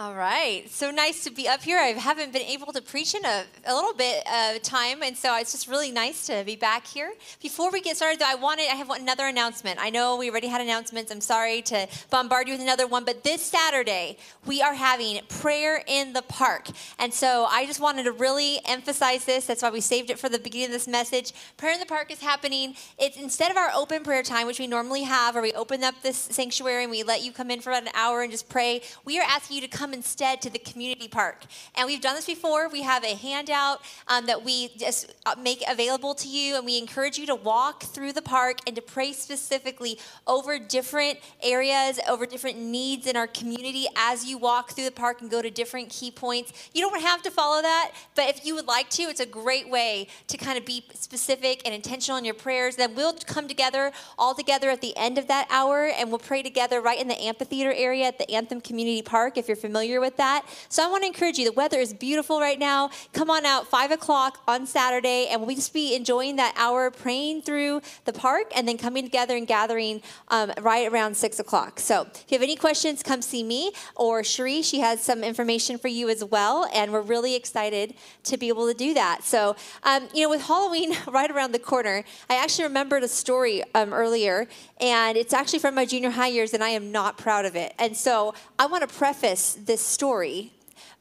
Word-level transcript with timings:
All 0.00 0.14
right. 0.14 0.66
So 0.70 0.90
nice 0.90 1.24
to 1.24 1.30
be 1.30 1.46
up 1.46 1.60
here. 1.60 1.78
I 1.78 1.88
haven't 1.88 2.32
been 2.32 2.40
able 2.40 2.72
to 2.72 2.80
preach 2.80 3.14
in 3.14 3.22
a, 3.22 3.44
a 3.66 3.74
little 3.74 3.92
bit 3.92 4.26
of 4.26 4.62
time, 4.62 5.02
and 5.02 5.14
so 5.14 5.36
it's 5.36 5.52
just 5.52 5.68
really 5.68 5.90
nice 5.92 6.24
to 6.28 6.42
be 6.46 6.56
back 6.56 6.86
here. 6.86 7.12
Before 7.42 7.70
we 7.70 7.82
get 7.82 7.98
started, 7.98 8.18
though, 8.18 8.26
I 8.26 8.34
wanted, 8.34 8.62
I 8.70 8.76
have 8.76 8.88
another 8.88 9.26
announcement. 9.26 9.78
I 9.78 9.90
know 9.90 10.16
we 10.16 10.30
already 10.30 10.46
had 10.46 10.62
announcements. 10.62 11.12
I'm 11.12 11.20
sorry 11.20 11.60
to 11.60 11.86
bombard 12.08 12.48
you 12.48 12.54
with 12.54 12.62
another 12.62 12.86
one, 12.86 13.04
but 13.04 13.24
this 13.24 13.42
Saturday, 13.42 14.16
we 14.46 14.62
are 14.62 14.72
having 14.72 15.20
prayer 15.28 15.84
in 15.86 16.14
the 16.14 16.22
park. 16.22 16.68
And 16.98 17.12
so 17.12 17.44
I 17.50 17.66
just 17.66 17.78
wanted 17.78 18.04
to 18.04 18.12
really 18.12 18.58
emphasize 18.64 19.26
this. 19.26 19.44
That's 19.44 19.60
why 19.60 19.68
we 19.68 19.82
saved 19.82 20.08
it 20.08 20.18
for 20.18 20.30
the 20.30 20.38
beginning 20.38 20.68
of 20.68 20.72
this 20.72 20.88
message. 20.88 21.34
Prayer 21.58 21.74
in 21.74 21.78
the 21.78 21.84
park 21.84 22.10
is 22.10 22.22
happening. 22.22 22.74
It's 22.98 23.18
instead 23.18 23.50
of 23.50 23.58
our 23.58 23.70
open 23.76 24.02
prayer 24.02 24.22
time, 24.22 24.46
which 24.46 24.60
we 24.60 24.66
normally 24.66 25.02
have, 25.02 25.34
where 25.34 25.42
we 25.42 25.52
open 25.52 25.84
up 25.84 25.96
this 26.02 26.16
sanctuary 26.16 26.84
and 26.84 26.90
we 26.90 27.02
let 27.02 27.22
you 27.22 27.32
come 27.32 27.50
in 27.50 27.60
for 27.60 27.68
about 27.68 27.82
an 27.82 27.92
hour 27.92 28.22
and 28.22 28.30
just 28.30 28.48
pray, 28.48 28.80
we 29.04 29.18
are 29.18 29.26
asking 29.28 29.56
you 29.56 29.60
to 29.60 29.68
come 29.68 29.89
instead 29.92 30.40
to 30.42 30.50
the 30.50 30.58
community 30.58 31.08
park. 31.08 31.44
And 31.74 31.86
we've 31.86 32.00
done 32.00 32.14
this 32.14 32.26
before. 32.26 32.68
We 32.68 32.82
have 32.82 33.04
a 33.04 33.14
handout 33.14 33.80
um, 34.08 34.26
that 34.26 34.44
we 34.44 34.68
just 34.76 35.14
uh, 35.26 35.34
make 35.42 35.62
available 35.68 36.14
to 36.14 36.28
you, 36.28 36.56
and 36.56 36.64
we 36.64 36.78
encourage 36.78 37.18
you 37.18 37.26
to 37.26 37.34
walk 37.34 37.82
through 37.82 38.12
the 38.12 38.22
park 38.22 38.58
and 38.66 38.76
to 38.76 38.82
pray 38.82 39.12
specifically 39.12 39.98
over 40.26 40.58
different 40.58 41.18
areas, 41.42 41.98
over 42.08 42.26
different 42.26 42.58
needs 42.58 43.06
in 43.06 43.16
our 43.16 43.26
community 43.26 43.86
as 43.96 44.24
you 44.24 44.38
walk 44.38 44.72
through 44.72 44.84
the 44.84 44.90
park 44.90 45.20
and 45.20 45.30
go 45.30 45.42
to 45.42 45.50
different 45.50 45.88
key 45.88 46.10
points. 46.10 46.70
You 46.74 46.82
don't 46.82 47.00
have 47.00 47.22
to 47.22 47.30
follow 47.30 47.62
that, 47.62 47.92
but 48.14 48.28
if 48.28 48.44
you 48.44 48.54
would 48.54 48.66
like 48.66 48.88
to, 48.90 49.02
it's 49.04 49.20
a 49.20 49.26
great 49.26 49.68
way 49.68 50.08
to 50.28 50.36
kind 50.36 50.58
of 50.58 50.64
be 50.64 50.84
specific 50.94 51.62
and 51.64 51.74
intentional 51.74 52.18
in 52.18 52.24
your 52.24 52.34
prayers. 52.34 52.76
Then 52.76 52.94
we'll 52.94 53.14
come 53.26 53.48
together 53.48 53.92
all 54.18 54.34
together 54.34 54.70
at 54.70 54.80
the 54.80 54.96
end 54.96 55.18
of 55.18 55.28
that 55.28 55.46
hour 55.50 55.86
and 55.86 56.10
we'll 56.10 56.18
pray 56.18 56.42
together 56.42 56.80
right 56.80 57.00
in 57.00 57.08
the 57.08 57.20
amphitheater 57.20 57.72
area 57.72 58.06
at 58.06 58.18
the 58.18 58.30
Anthem 58.30 58.60
Community 58.60 59.02
Park 59.02 59.36
if 59.36 59.48
you're 59.48 59.56
familiar 59.56 59.69
with 59.72 60.16
that. 60.16 60.46
So 60.68 60.84
I 60.84 60.90
want 60.90 61.02
to 61.02 61.06
encourage 61.06 61.38
you. 61.38 61.44
The 61.44 61.52
weather 61.52 61.78
is 61.78 61.94
beautiful 61.94 62.40
right 62.40 62.58
now. 62.58 62.90
Come 63.12 63.30
on 63.30 63.46
out, 63.46 63.66
5 63.66 63.92
o'clock 63.92 64.42
on 64.46 64.66
Saturday, 64.66 65.28
and 65.30 65.40
we'll 65.40 65.54
just 65.54 65.72
be 65.72 65.94
enjoying 65.94 66.36
that 66.36 66.54
hour 66.56 66.90
praying 66.90 67.42
through 67.42 67.80
the 68.04 68.12
park 68.12 68.52
and 68.54 68.66
then 68.66 68.76
coming 68.78 69.04
together 69.04 69.36
and 69.36 69.46
gathering 69.46 70.02
um, 70.28 70.52
right 70.60 70.90
around 70.90 71.16
6 71.16 71.38
o'clock. 71.38 71.80
So 71.80 72.02
if 72.02 72.24
you 72.28 72.36
have 72.36 72.42
any 72.42 72.56
questions, 72.56 73.02
come 73.02 73.22
see 73.22 73.42
me 73.42 73.72
or 73.96 74.24
Cherie. 74.24 74.62
She 74.62 74.80
has 74.80 75.00
some 75.02 75.22
information 75.24 75.78
for 75.78 75.88
you 75.88 76.08
as 76.08 76.24
well, 76.24 76.68
and 76.74 76.92
we're 76.92 77.00
really 77.00 77.34
excited 77.34 77.94
to 78.24 78.36
be 78.36 78.48
able 78.48 78.66
to 78.66 78.74
do 78.74 78.94
that. 78.94 79.22
So, 79.24 79.56
um, 79.82 80.08
you 80.14 80.22
know, 80.22 80.30
with 80.30 80.42
Halloween 80.42 80.94
right 81.08 81.30
around 81.30 81.52
the 81.52 81.58
corner, 81.58 82.04
I 82.28 82.36
actually 82.36 82.64
remembered 82.64 83.02
a 83.02 83.08
story 83.08 83.62
um, 83.74 83.92
earlier, 83.92 84.48
and 84.80 85.16
it's 85.16 85.32
actually 85.32 85.60
from 85.60 85.74
my 85.74 85.84
junior 85.84 86.10
high 86.10 86.28
years, 86.28 86.54
and 86.54 86.62
I 86.62 86.70
am 86.70 86.92
not 86.92 87.18
proud 87.18 87.44
of 87.44 87.56
it. 87.56 87.74
And 87.78 87.96
so 87.96 88.34
I 88.58 88.66
want 88.66 88.88
to 88.88 88.94
preface 88.94 89.54
this 89.66 89.80
story 89.80 90.52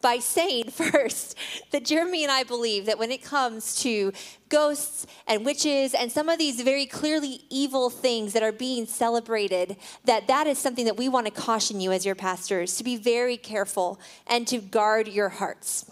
by 0.01 0.19
saying 0.19 0.69
first 0.71 1.37
that 1.71 1.85
Jeremy 1.85 2.23
and 2.23 2.31
I 2.31 2.43
believe 2.43 2.85
that 2.85 2.99
when 2.99 3.11
it 3.11 3.23
comes 3.23 3.81
to 3.81 4.13
ghosts 4.49 5.05
and 5.27 5.45
witches 5.45 5.93
and 5.93 6.11
some 6.11 6.29
of 6.29 6.37
these 6.37 6.61
very 6.61 6.85
clearly 6.85 7.41
evil 7.49 7.89
things 7.89 8.33
that 8.33 8.43
are 8.43 8.51
being 8.51 8.85
celebrated 8.85 9.77
that 10.05 10.27
that 10.27 10.47
is 10.47 10.57
something 10.57 10.85
that 10.85 10.97
we 10.97 11.09
want 11.09 11.25
to 11.25 11.31
caution 11.31 11.79
you 11.79 11.91
as 11.91 12.05
your 12.05 12.15
pastors 12.15 12.77
to 12.77 12.83
be 12.83 12.95
very 12.95 13.37
careful 13.37 13.99
and 14.27 14.47
to 14.47 14.59
guard 14.59 15.07
your 15.07 15.29
hearts. 15.29 15.85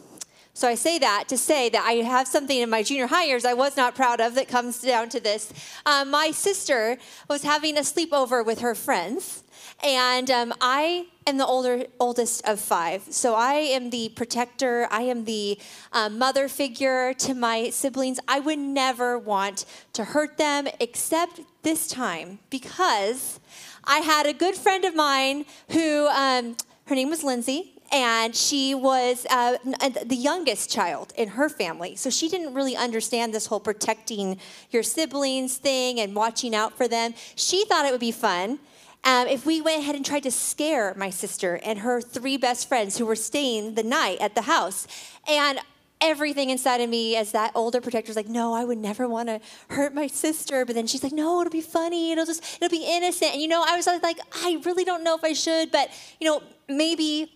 So 0.57 0.67
I 0.67 0.73
say 0.73 0.97
that 0.97 1.25
to 1.27 1.37
say 1.37 1.69
that 1.69 1.85
I 1.85 2.03
have 2.03 2.27
something 2.27 2.57
in 2.57 2.67
my 2.67 2.81
junior 2.81 3.05
high 3.05 3.25
years 3.25 3.45
I 3.45 3.53
was 3.53 3.77
not 3.77 3.93
proud 3.93 4.19
of 4.19 4.33
that 4.33 4.47
comes 4.47 4.81
down 4.81 5.07
to 5.09 5.19
this. 5.19 5.53
Um, 5.85 6.09
my 6.09 6.31
sister 6.31 6.97
was 7.29 7.43
having 7.43 7.77
a 7.77 7.81
sleepover 7.81 8.43
with 8.43 8.61
her 8.61 8.73
friends, 8.73 9.43
and 9.83 10.31
um, 10.31 10.53
I 10.59 11.07
am 11.25 11.37
the 11.37 11.45
older 11.45 11.85
oldest 11.99 12.45
of 12.47 12.59
five, 12.59 13.03
so 13.09 13.35
I 13.35 13.53
am 13.53 13.89
the 13.89 14.09
protector. 14.09 14.87
I 14.89 15.01
am 15.03 15.25
the 15.25 15.59
um, 15.93 16.17
mother 16.17 16.47
figure 16.47 17.13
to 17.15 17.33
my 17.33 17.69
siblings. 17.69 18.19
I 18.27 18.39
would 18.39 18.59
never 18.59 19.17
want 19.17 19.65
to 19.93 20.03
hurt 20.03 20.37
them, 20.37 20.67
except 20.79 21.41
this 21.63 21.87
time 21.87 22.39
because 22.49 23.39
I 23.83 23.99
had 23.99 24.25
a 24.25 24.33
good 24.33 24.55
friend 24.55 24.83
of 24.85 24.95
mine 24.95 25.45
who 25.71 26.07
um, 26.07 26.57
her 26.85 26.95
name 26.95 27.09
was 27.09 27.23
Lindsay 27.23 27.73
and 27.91 28.35
she 28.35 28.75
was 28.75 29.25
uh, 29.29 29.57
the 30.05 30.15
youngest 30.15 30.69
child 30.69 31.13
in 31.15 31.29
her 31.29 31.47
family. 31.47 31.95
So 31.95 32.09
she 32.09 32.27
didn't 32.27 32.53
really 32.53 32.75
understand 32.75 33.33
this 33.33 33.45
whole 33.45 33.59
protecting 33.59 34.39
your 34.71 34.83
siblings 34.83 35.57
thing 35.57 35.99
and 35.99 36.13
watching 36.13 36.53
out 36.53 36.75
for 36.75 36.87
them. 36.87 37.13
She 37.35 37.65
thought 37.65 37.85
it 37.85 37.91
would 37.91 38.01
be 38.01 38.11
fun. 38.11 38.59
Um, 39.03 39.27
if 39.27 39.45
we 39.45 39.61
went 39.61 39.79
ahead 39.79 39.95
and 39.95 40.05
tried 40.05 40.23
to 40.23 40.31
scare 40.31 40.93
my 40.95 41.09
sister 41.09 41.59
and 41.63 41.79
her 41.79 42.01
three 42.01 42.37
best 42.37 42.67
friends 42.67 42.97
who 42.97 43.05
were 43.05 43.15
staying 43.15 43.75
the 43.75 43.83
night 43.83 44.19
at 44.19 44.35
the 44.35 44.41
house. 44.41 44.87
And 45.27 45.59
everything 46.01 46.49
inside 46.49 46.81
of 46.81 46.89
me 46.89 47.15
as 47.15 47.31
that 47.31 47.51
older 47.55 47.81
protector 47.81 48.09
was 48.09 48.15
like, 48.15 48.27
no, 48.27 48.53
I 48.53 48.63
would 48.63 48.77
never 48.77 49.07
want 49.07 49.29
to 49.29 49.39
hurt 49.69 49.93
my 49.93 50.07
sister. 50.07 50.65
But 50.65 50.75
then 50.75 50.87
she's 50.87 51.03
like, 51.03 51.13
no, 51.13 51.41
it'll 51.41 51.51
be 51.51 51.61
funny. 51.61 52.11
It'll 52.11 52.25
just, 52.25 52.43
it'll 52.61 52.69
be 52.69 52.85
innocent. 52.85 53.33
And 53.33 53.41
you 53.41 53.47
know, 53.47 53.63
I 53.65 53.75
was 53.75 53.87
like, 53.87 54.19
I 54.43 54.61
really 54.65 54.83
don't 54.83 55.03
know 55.03 55.15
if 55.15 55.23
I 55.23 55.33
should, 55.33 55.71
but 55.71 55.89
you 56.19 56.27
know, 56.29 56.43
maybe 56.67 57.31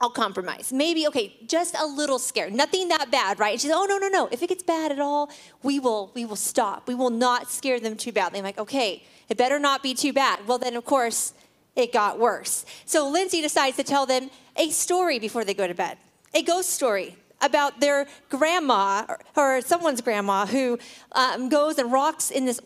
I'll 0.00 0.10
compromise. 0.10 0.72
Maybe, 0.72 1.06
okay, 1.08 1.34
just 1.46 1.74
a 1.74 1.86
little 1.86 2.18
scared. 2.18 2.52
Nothing 2.52 2.88
that 2.88 3.10
bad, 3.10 3.38
right? 3.38 3.52
And 3.52 3.60
she's, 3.60 3.70
oh 3.70 3.86
no, 3.88 3.96
no, 3.96 4.08
no. 4.08 4.28
If 4.30 4.42
it 4.42 4.48
gets 4.48 4.62
bad 4.62 4.92
at 4.92 4.98
all, 4.98 5.30
we 5.62 5.80
will, 5.80 6.10
we 6.14 6.26
will 6.26 6.36
stop. 6.36 6.86
We 6.86 6.94
will 6.94 7.10
not 7.10 7.50
scare 7.50 7.80
them 7.80 7.96
too 7.96 8.12
badly. 8.12 8.38
I'm 8.38 8.44
like, 8.44 8.58
okay, 8.58 9.02
it 9.30 9.38
better 9.38 9.58
not 9.58 9.82
be 9.82 9.94
too 9.94 10.12
bad. 10.12 10.46
Well, 10.46 10.58
then 10.58 10.76
of 10.76 10.84
course, 10.84 11.32
it 11.76 11.92
got 11.92 12.18
worse. 12.18 12.66
So 12.84 13.08
Lindsay 13.08 13.40
decides 13.40 13.76
to 13.76 13.84
tell 13.84 14.04
them 14.04 14.30
a 14.56 14.70
story 14.70 15.18
before 15.18 15.44
they 15.44 15.54
go 15.54 15.66
to 15.66 15.74
bed. 15.74 15.96
A 16.34 16.42
ghost 16.42 16.70
story 16.70 17.16
about 17.40 17.80
their 17.80 18.06
grandma 18.28 19.06
or, 19.34 19.60
someone's 19.62 20.00
grandma 20.02 20.46
who 20.46 20.78
um, 21.12 21.48
goes 21.48 21.78
and 21.78 21.90
rocks 21.90 22.30
in 22.30 22.44
this 22.44 22.60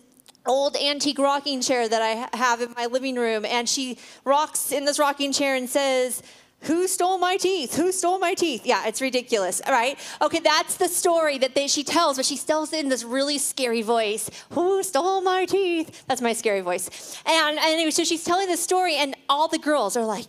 old 0.46 0.76
antique 0.76 1.18
rocking 1.18 1.60
chair 1.60 1.88
that 1.88 2.02
I 2.02 2.36
have 2.36 2.60
in 2.60 2.72
my 2.76 2.86
living 2.86 3.16
room. 3.16 3.44
And 3.44 3.68
she 3.68 3.98
rocks 4.24 4.72
in 4.72 4.84
this 4.84 4.98
rocking 4.98 5.32
chair 5.32 5.54
and 5.54 5.68
says, 5.68 6.22
who 6.62 6.86
stole 6.86 7.18
my 7.18 7.36
teeth? 7.36 7.76
Who 7.76 7.90
stole 7.90 8.18
my 8.18 8.34
teeth? 8.34 8.66
Yeah, 8.66 8.86
it's 8.86 9.00
ridiculous, 9.00 9.62
right? 9.66 9.98
Okay, 10.20 10.40
that's 10.40 10.76
the 10.76 10.88
story 10.88 11.38
that 11.38 11.54
they, 11.54 11.66
she 11.66 11.82
tells, 11.82 12.16
but 12.16 12.26
she 12.26 12.36
tells 12.36 12.72
it 12.72 12.80
in 12.80 12.88
this 12.90 13.02
really 13.02 13.38
scary 13.38 13.82
voice. 13.82 14.30
Who 14.50 14.82
stole 14.82 15.22
my 15.22 15.46
teeth? 15.46 16.04
That's 16.06 16.20
my 16.20 16.34
scary 16.34 16.60
voice. 16.60 17.16
And, 17.24 17.58
and 17.58 17.66
anyway, 17.66 17.90
so 17.90 18.04
she's 18.04 18.24
telling 18.24 18.46
this 18.46 18.62
story, 18.62 18.96
and 18.96 19.14
all 19.28 19.48
the 19.48 19.58
girls 19.58 19.96
are 19.96 20.04
like, 20.04 20.26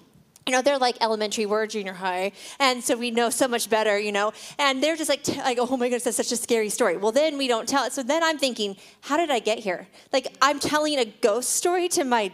you 0.47 0.53
know, 0.53 0.61
they're 0.63 0.79
like 0.79 0.97
elementary, 1.01 1.45
we're 1.45 1.67
junior 1.67 1.93
high, 1.93 2.31
and 2.59 2.83
so 2.83 2.97
we 2.97 3.11
know 3.11 3.29
so 3.29 3.47
much 3.47 3.69
better, 3.69 3.99
you 3.99 4.11
know. 4.11 4.33
And 4.57 4.81
they're 4.81 4.95
just 4.95 5.09
like, 5.09 5.21
t- 5.21 5.37
like, 5.37 5.59
oh 5.59 5.77
my 5.77 5.85
goodness, 5.85 6.03
that's 6.03 6.17
such 6.17 6.31
a 6.31 6.35
scary 6.35 6.69
story. 6.69 6.97
Well, 6.97 7.11
then 7.11 7.37
we 7.37 7.47
don't 7.47 7.69
tell 7.69 7.85
it. 7.85 7.93
So 7.93 8.01
then 8.01 8.23
I'm 8.23 8.39
thinking, 8.39 8.75
how 9.01 9.17
did 9.17 9.29
I 9.29 9.37
get 9.37 9.59
here? 9.59 9.87
Like, 10.11 10.35
I'm 10.41 10.59
telling 10.59 10.97
a 10.97 11.05
ghost 11.05 11.51
story 11.51 11.87
to 11.89 12.03
my. 12.03 12.31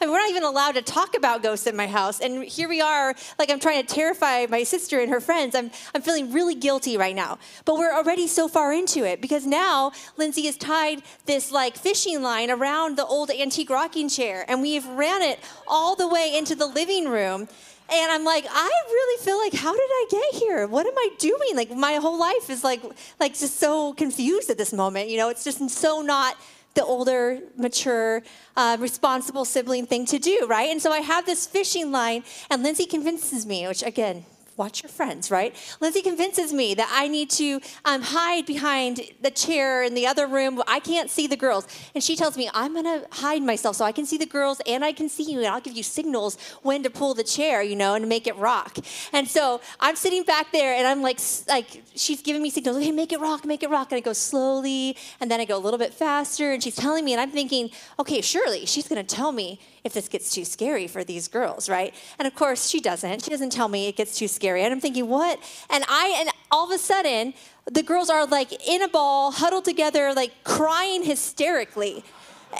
I 0.00 0.04
mean, 0.04 0.10
we're 0.10 0.18
not 0.18 0.30
even 0.30 0.42
allowed 0.42 0.72
to 0.72 0.82
talk 0.82 1.16
about 1.16 1.44
ghosts 1.44 1.68
in 1.68 1.76
my 1.76 1.86
house, 1.86 2.20
and 2.20 2.42
here 2.42 2.68
we 2.68 2.80
are. 2.80 3.14
Like, 3.38 3.50
I'm 3.50 3.60
trying 3.60 3.86
to 3.86 3.94
terrify 3.94 4.46
my 4.50 4.64
sister 4.64 4.98
and 4.98 5.08
her 5.10 5.20
friends. 5.20 5.54
I'm, 5.54 5.70
I'm 5.94 6.02
feeling 6.02 6.32
really 6.32 6.56
guilty 6.56 6.96
right 6.96 7.14
now. 7.14 7.38
But 7.64 7.76
we're 7.76 7.94
already 7.94 8.26
so 8.26 8.48
far 8.48 8.72
into 8.72 9.04
it 9.04 9.20
because 9.20 9.46
now 9.46 9.92
Lindsay 10.16 10.46
has 10.46 10.56
tied 10.56 11.02
this 11.26 11.52
like 11.52 11.76
fishing 11.76 12.20
line 12.20 12.50
around 12.50 12.96
the 12.96 13.06
old 13.06 13.30
antique 13.30 13.70
rocking 13.70 14.08
chair, 14.08 14.44
and 14.48 14.60
we've 14.60 14.86
ran 14.86 15.22
it 15.22 15.38
all 15.68 15.94
the 15.94 16.08
way 16.08 16.36
into 16.36 16.56
the 16.56 16.66
living 16.66 17.08
room. 17.08 17.43
And 17.90 18.12
I'm 18.12 18.24
like, 18.24 18.46
I 18.48 18.70
really 18.86 19.24
feel 19.24 19.38
like, 19.38 19.52
how 19.52 19.72
did 19.72 19.80
I 19.82 20.06
get 20.10 20.40
here? 20.40 20.66
What 20.66 20.86
am 20.86 20.96
I 20.96 21.10
doing? 21.18 21.54
Like 21.54 21.70
my 21.70 21.94
whole 21.94 22.18
life 22.18 22.48
is 22.48 22.64
like, 22.64 22.82
like 23.20 23.38
just 23.38 23.58
so 23.58 23.92
confused 23.92 24.48
at 24.48 24.56
this 24.56 24.72
moment. 24.72 25.10
You 25.10 25.18
know, 25.18 25.28
it's 25.28 25.44
just 25.44 25.68
so 25.70 26.00
not 26.00 26.36
the 26.74 26.84
older, 26.84 27.40
mature, 27.56 28.22
uh, 28.56 28.76
responsible 28.80 29.44
sibling 29.44 29.86
thing 29.86 30.06
to 30.06 30.18
do, 30.18 30.46
right? 30.48 30.70
And 30.70 30.82
so 30.82 30.92
I 30.92 30.98
have 31.00 31.24
this 31.24 31.46
fishing 31.46 31.92
line, 31.92 32.24
and 32.50 32.62
Lindsay 32.62 32.86
convinces 32.86 33.46
me, 33.46 33.66
which 33.68 33.82
again, 33.82 34.24
watch 34.56 34.82
your 34.82 34.90
friends, 34.90 35.30
right? 35.30 35.54
Lindsay 35.80 36.02
convinces 36.02 36.52
me 36.52 36.74
that 36.74 36.88
I 36.92 37.08
need 37.08 37.30
to 37.30 37.60
um, 37.84 38.02
hide 38.02 38.46
behind 38.46 39.00
the 39.20 39.30
chair 39.30 39.82
in 39.82 39.94
the 39.94 40.06
other 40.06 40.26
room. 40.26 40.62
I 40.66 40.80
can't 40.80 41.10
see 41.10 41.26
the 41.26 41.36
girls. 41.36 41.66
And 41.94 42.02
she 42.02 42.16
tells 42.16 42.36
me, 42.36 42.48
I'm 42.54 42.72
going 42.72 42.84
to 42.84 43.06
hide 43.12 43.42
myself 43.42 43.76
so 43.76 43.84
I 43.84 43.92
can 43.92 44.06
see 44.06 44.16
the 44.16 44.26
girls 44.26 44.60
and 44.66 44.84
I 44.84 44.92
can 44.92 45.08
see 45.08 45.30
you, 45.30 45.38
and 45.38 45.48
I'll 45.48 45.60
give 45.60 45.76
you 45.76 45.82
signals 45.82 46.38
when 46.62 46.82
to 46.82 46.90
pull 46.90 47.14
the 47.14 47.24
chair, 47.24 47.62
you 47.62 47.76
know, 47.76 47.94
and 47.94 48.08
make 48.08 48.26
it 48.26 48.36
rock. 48.36 48.78
And 49.12 49.28
so 49.28 49.60
I'm 49.80 49.96
sitting 49.96 50.22
back 50.22 50.52
there 50.52 50.74
and 50.74 50.86
I'm 50.86 51.02
like, 51.02 51.18
like 51.48 51.82
she's 51.94 52.22
giving 52.22 52.42
me 52.42 52.50
signals, 52.50 52.82
hey, 52.82 52.92
make 52.92 53.12
it 53.12 53.20
rock, 53.20 53.44
make 53.44 53.62
it 53.62 53.70
rock. 53.70 53.92
And 53.92 53.98
I 53.98 54.00
go 54.00 54.12
slowly, 54.12 54.96
and 55.20 55.30
then 55.30 55.40
I 55.40 55.44
go 55.44 55.56
a 55.56 55.58
little 55.58 55.78
bit 55.78 55.92
faster, 55.92 56.52
and 56.52 56.62
she's 56.62 56.76
telling 56.76 57.04
me, 57.04 57.12
and 57.12 57.20
I'm 57.20 57.30
thinking, 57.30 57.70
okay, 57.98 58.20
surely 58.20 58.66
she's 58.66 58.88
going 58.88 59.04
to 59.04 59.16
tell 59.16 59.32
me 59.32 59.60
if 59.84 59.92
this 59.92 60.08
gets 60.08 60.30
too 60.30 60.44
scary 60.44 60.86
for 60.88 61.04
these 61.04 61.28
girls, 61.28 61.68
right? 61.68 61.94
And 62.18 62.26
of 62.26 62.34
course, 62.34 62.68
she 62.68 62.80
doesn't. 62.80 63.22
She 63.22 63.30
doesn't 63.30 63.50
tell 63.50 63.68
me 63.68 63.86
it 63.86 63.96
gets 63.96 64.18
too 64.18 64.28
scary. 64.28 64.62
And 64.62 64.72
I'm 64.72 64.80
thinking, 64.80 65.08
what? 65.08 65.38
And 65.68 65.84
I, 65.88 66.16
and 66.18 66.30
all 66.50 66.64
of 66.64 66.70
a 66.74 66.78
sudden, 66.78 67.34
the 67.70 67.82
girls 67.82 68.08
are 68.08 68.26
like 68.26 68.66
in 68.66 68.82
a 68.82 68.88
ball, 68.88 69.30
huddled 69.30 69.66
together, 69.66 70.14
like 70.14 70.32
crying 70.42 71.04
hysterically. 71.04 72.02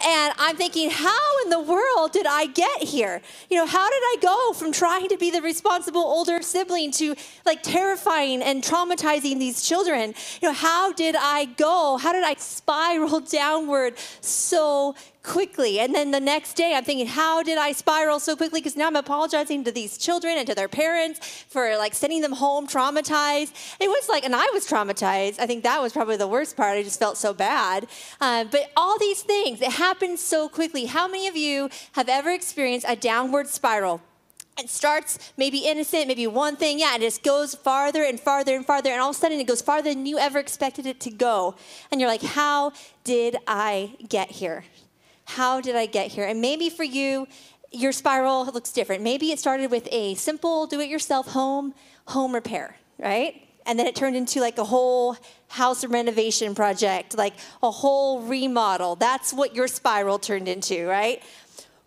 And 0.05 0.35
I'm 0.39 0.57
thinking, 0.57 0.91
how 0.91 1.43
in 1.45 1.51
the 1.51 1.61
world 1.61 2.13
did 2.13 2.27
I 2.27 2.47
get 2.47 2.83
here? 2.83 3.23
You 3.49 3.59
know, 3.59 3.67
how 3.67 3.89
did 3.89 4.03
I 4.03 4.17
go 4.21 4.53
from 4.53 4.73
trying 4.73 5.09
to 5.09 5.17
be 5.17 5.31
the 5.31 5.41
responsible 5.41 6.01
older 6.01 6.43
sibling 6.43 6.91
to 6.93 7.15
like 7.47 7.63
terrifying 7.63 8.43
and 8.43 8.63
traumatizing 8.63 9.39
these 9.39 9.63
children? 9.63 10.15
You 10.43 10.49
know, 10.49 10.55
how 10.55 10.93
did 10.93 11.15
I 11.17 11.45
go? 11.45 11.97
How 11.97 12.13
did 12.13 12.25
I 12.25 12.35
spiral 12.35 13.21
downward 13.41 13.95
so 14.21 14.95
quickly. 15.25 15.81
And 15.81 15.95
then 15.95 16.13
the 16.13 16.21
next 16.21 16.55
day, 16.55 16.75
I'm 16.75 16.85
thinking, 16.85 17.07
how 17.07 17.43
did 17.43 17.59
I 17.59 17.73
spiral 17.73 18.21
so 18.21 18.37
quickly? 18.37 18.61
Because 18.61 18.77
now 18.77 18.87
I'm 18.87 18.95
apologizing 18.95 19.65
to 19.65 19.73
these 19.73 19.99
children 19.99 20.37
and 20.39 20.47
to 20.47 20.55
their 20.55 20.69
parents 20.69 21.45
for 21.49 21.77
like 21.77 21.95
sending 21.95 22.21
them 22.21 22.33
home 22.33 22.69
traumatized. 22.69 23.53
It 23.81 23.89
was 23.89 24.09
like, 24.09 24.25
and 24.25 24.37
I 24.37 24.49
was 24.53 24.69
traumatized. 24.69 25.41
I 25.41 25.47
think 25.47 25.65
that 25.65 25.83
was 25.83 25.93
probably 25.93 26.17
the 26.17 26.29
worst 26.29 26.57
part. 26.57 26.77
I 26.77 26.83
just 26.83 27.01
felt 27.01 27.17
so 27.17 27.33
bad. 27.35 27.89
Uh, 28.21 28.45
but 28.45 28.71
all 28.77 28.99
these 28.99 29.23
things, 29.23 29.61
it 29.61 29.73
happened 29.73 30.19
so 30.19 30.49
quickly. 30.49 30.85
How 30.85 31.09
many 31.09 31.27
of 31.27 31.37
you 31.37 31.71
have 31.93 32.09
ever 32.09 32.31
experienced 32.31 32.87
a 32.89 32.95
downward 32.95 33.49
spiral? 33.49 34.03
it 34.59 34.71
starts 34.71 35.33
maybe 35.37 35.59
innocent, 35.59 36.07
maybe 36.07 36.27
one 36.27 36.57
thing, 36.57 36.79
yeah, 36.79 36.95
and 36.95 37.03
it 37.03 37.07
just 37.07 37.23
goes 37.23 37.55
farther 37.55 38.05
and 38.05 38.21
farther 38.21 38.55
and 38.55 38.65
farther, 38.65 38.91
and 38.91 39.01
all 39.01 39.11
of 39.11 39.17
a 39.17 39.19
sudden 39.19 39.41
it 39.41 39.47
goes 39.47 39.61
farther 39.61 39.93
than 39.93 40.07
you 40.07 40.19
ever 40.19 40.39
expected 40.39 40.87
it 40.87 41.01
to 41.01 41.11
go. 41.11 41.57
And 41.91 42.01
you're 42.01 42.09
like, 42.09 42.23
how 42.23 42.73
did 43.03 43.37
I 43.47 43.97
get 44.09 44.31
here? 44.31 44.65
How 45.25 45.61
did 45.61 45.77
I 45.77 45.87
get 45.87 46.13
here? 46.13 46.27
And 46.27 46.41
maybe 46.41 46.71
for 46.71 46.85
you, 46.85 47.27
your 47.73 47.93
spiral 47.93 48.45
looks 48.47 48.73
different. 48.73 49.03
Maybe 49.03 49.33
it 49.33 49.39
started 49.39 49.71
with 49.71 49.89
a 49.91 50.15
simple 50.15 50.67
do 50.67 50.81
it 50.81 50.89
yourself 50.89 51.29
home, 51.29 51.75
home 52.07 52.35
repair, 52.35 52.77
right? 52.99 53.41
And 53.67 53.79
then 53.79 53.87
it 53.87 53.97
turned 53.97 54.15
into 54.15 54.41
like 54.41 54.59
a 54.59 54.65
whole 54.65 55.17
house 55.49 55.85
renovation 55.85 56.55
project, 56.55 57.17
like 57.17 57.35
a 57.63 57.71
whole 57.71 58.21
remodel. 58.21 58.95
That's 58.97 59.33
what 59.33 59.55
your 59.55 59.69
spiral 59.69 60.19
turned 60.19 60.49
into, 60.49 60.87
right? 60.87 61.23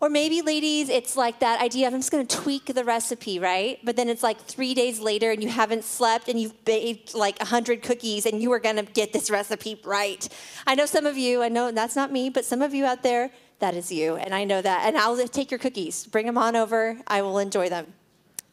Or 0.00 0.08
maybe, 0.08 0.42
ladies, 0.42 0.88
it's 0.88 1.16
like 1.16 1.40
that 1.40 1.60
idea 1.60 1.88
of 1.88 1.94
I'm 1.94 1.98
just 1.98 2.12
gonna 2.12 2.24
tweak 2.24 2.66
the 2.66 2.84
recipe, 2.84 3.40
right? 3.40 3.80
But 3.82 3.96
then 3.96 4.08
it's 4.08 4.22
like 4.22 4.40
three 4.40 4.72
days 4.72 5.00
later 5.00 5.32
and 5.32 5.42
you 5.42 5.48
haven't 5.48 5.82
slept 5.82 6.28
and 6.28 6.40
you've 6.40 6.64
baked 6.64 7.16
like 7.16 7.36
100 7.40 7.82
cookies 7.82 8.24
and 8.24 8.40
you 8.40 8.52
are 8.52 8.60
gonna 8.60 8.84
get 8.84 9.12
this 9.12 9.28
recipe 9.28 9.80
right. 9.84 10.28
I 10.68 10.76
know 10.76 10.86
some 10.86 11.04
of 11.04 11.18
you, 11.18 11.42
I 11.42 11.48
know 11.48 11.72
that's 11.72 11.96
not 11.96 12.12
me, 12.12 12.30
but 12.30 12.44
some 12.44 12.62
of 12.62 12.74
you 12.74 12.84
out 12.84 13.02
there, 13.02 13.30
that 13.58 13.74
is 13.74 13.90
you. 13.90 14.14
And 14.14 14.32
I 14.34 14.44
know 14.44 14.62
that. 14.62 14.86
And 14.86 14.96
I'll 14.96 15.16
take 15.26 15.50
your 15.50 15.58
cookies, 15.58 16.06
bring 16.06 16.26
them 16.26 16.38
on 16.38 16.54
over, 16.54 16.96
I 17.08 17.22
will 17.22 17.38
enjoy 17.38 17.68
them. 17.68 17.92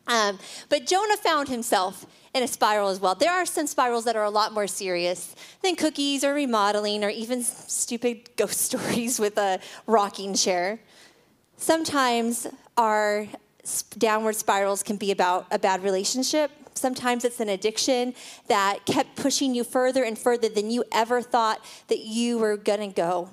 Um, 0.07 0.39
but 0.69 0.87
Jonah 0.87 1.17
found 1.17 1.47
himself 1.49 2.07
in 2.33 2.43
a 2.43 2.47
spiral 2.47 2.89
as 2.89 2.99
well. 2.99 3.15
There 3.15 3.31
are 3.31 3.45
some 3.45 3.67
spirals 3.67 4.05
that 4.05 4.15
are 4.15 4.23
a 4.23 4.29
lot 4.29 4.51
more 4.51 4.67
serious 4.67 5.35
than 5.61 5.75
cookies 5.75 6.23
or 6.23 6.33
remodeling 6.33 7.03
or 7.03 7.09
even 7.09 7.43
stupid 7.43 8.29
ghost 8.35 8.61
stories 8.71 9.19
with 9.19 9.37
a 9.37 9.59
rocking 9.85 10.33
chair. 10.33 10.79
Sometimes 11.57 12.47
our 12.77 13.27
downward 13.97 14.35
spirals 14.35 14.83
can 14.83 14.97
be 14.97 15.11
about 15.11 15.47
a 15.51 15.57
bad 15.57 15.83
relationship. 15.83 16.51
Sometimes 16.73 17.23
it's 17.23 17.39
an 17.39 17.49
addiction 17.49 18.13
that 18.47 18.85
kept 18.85 19.15
pushing 19.15 19.55
you 19.55 19.63
further 19.63 20.03
and 20.03 20.19
further 20.19 20.49
than 20.49 20.69
you 20.69 20.83
ever 20.91 21.21
thought 21.21 21.63
that 21.87 21.99
you 21.99 22.37
were 22.37 22.57
going 22.57 22.81
to 22.81 22.93
go. 22.93 23.29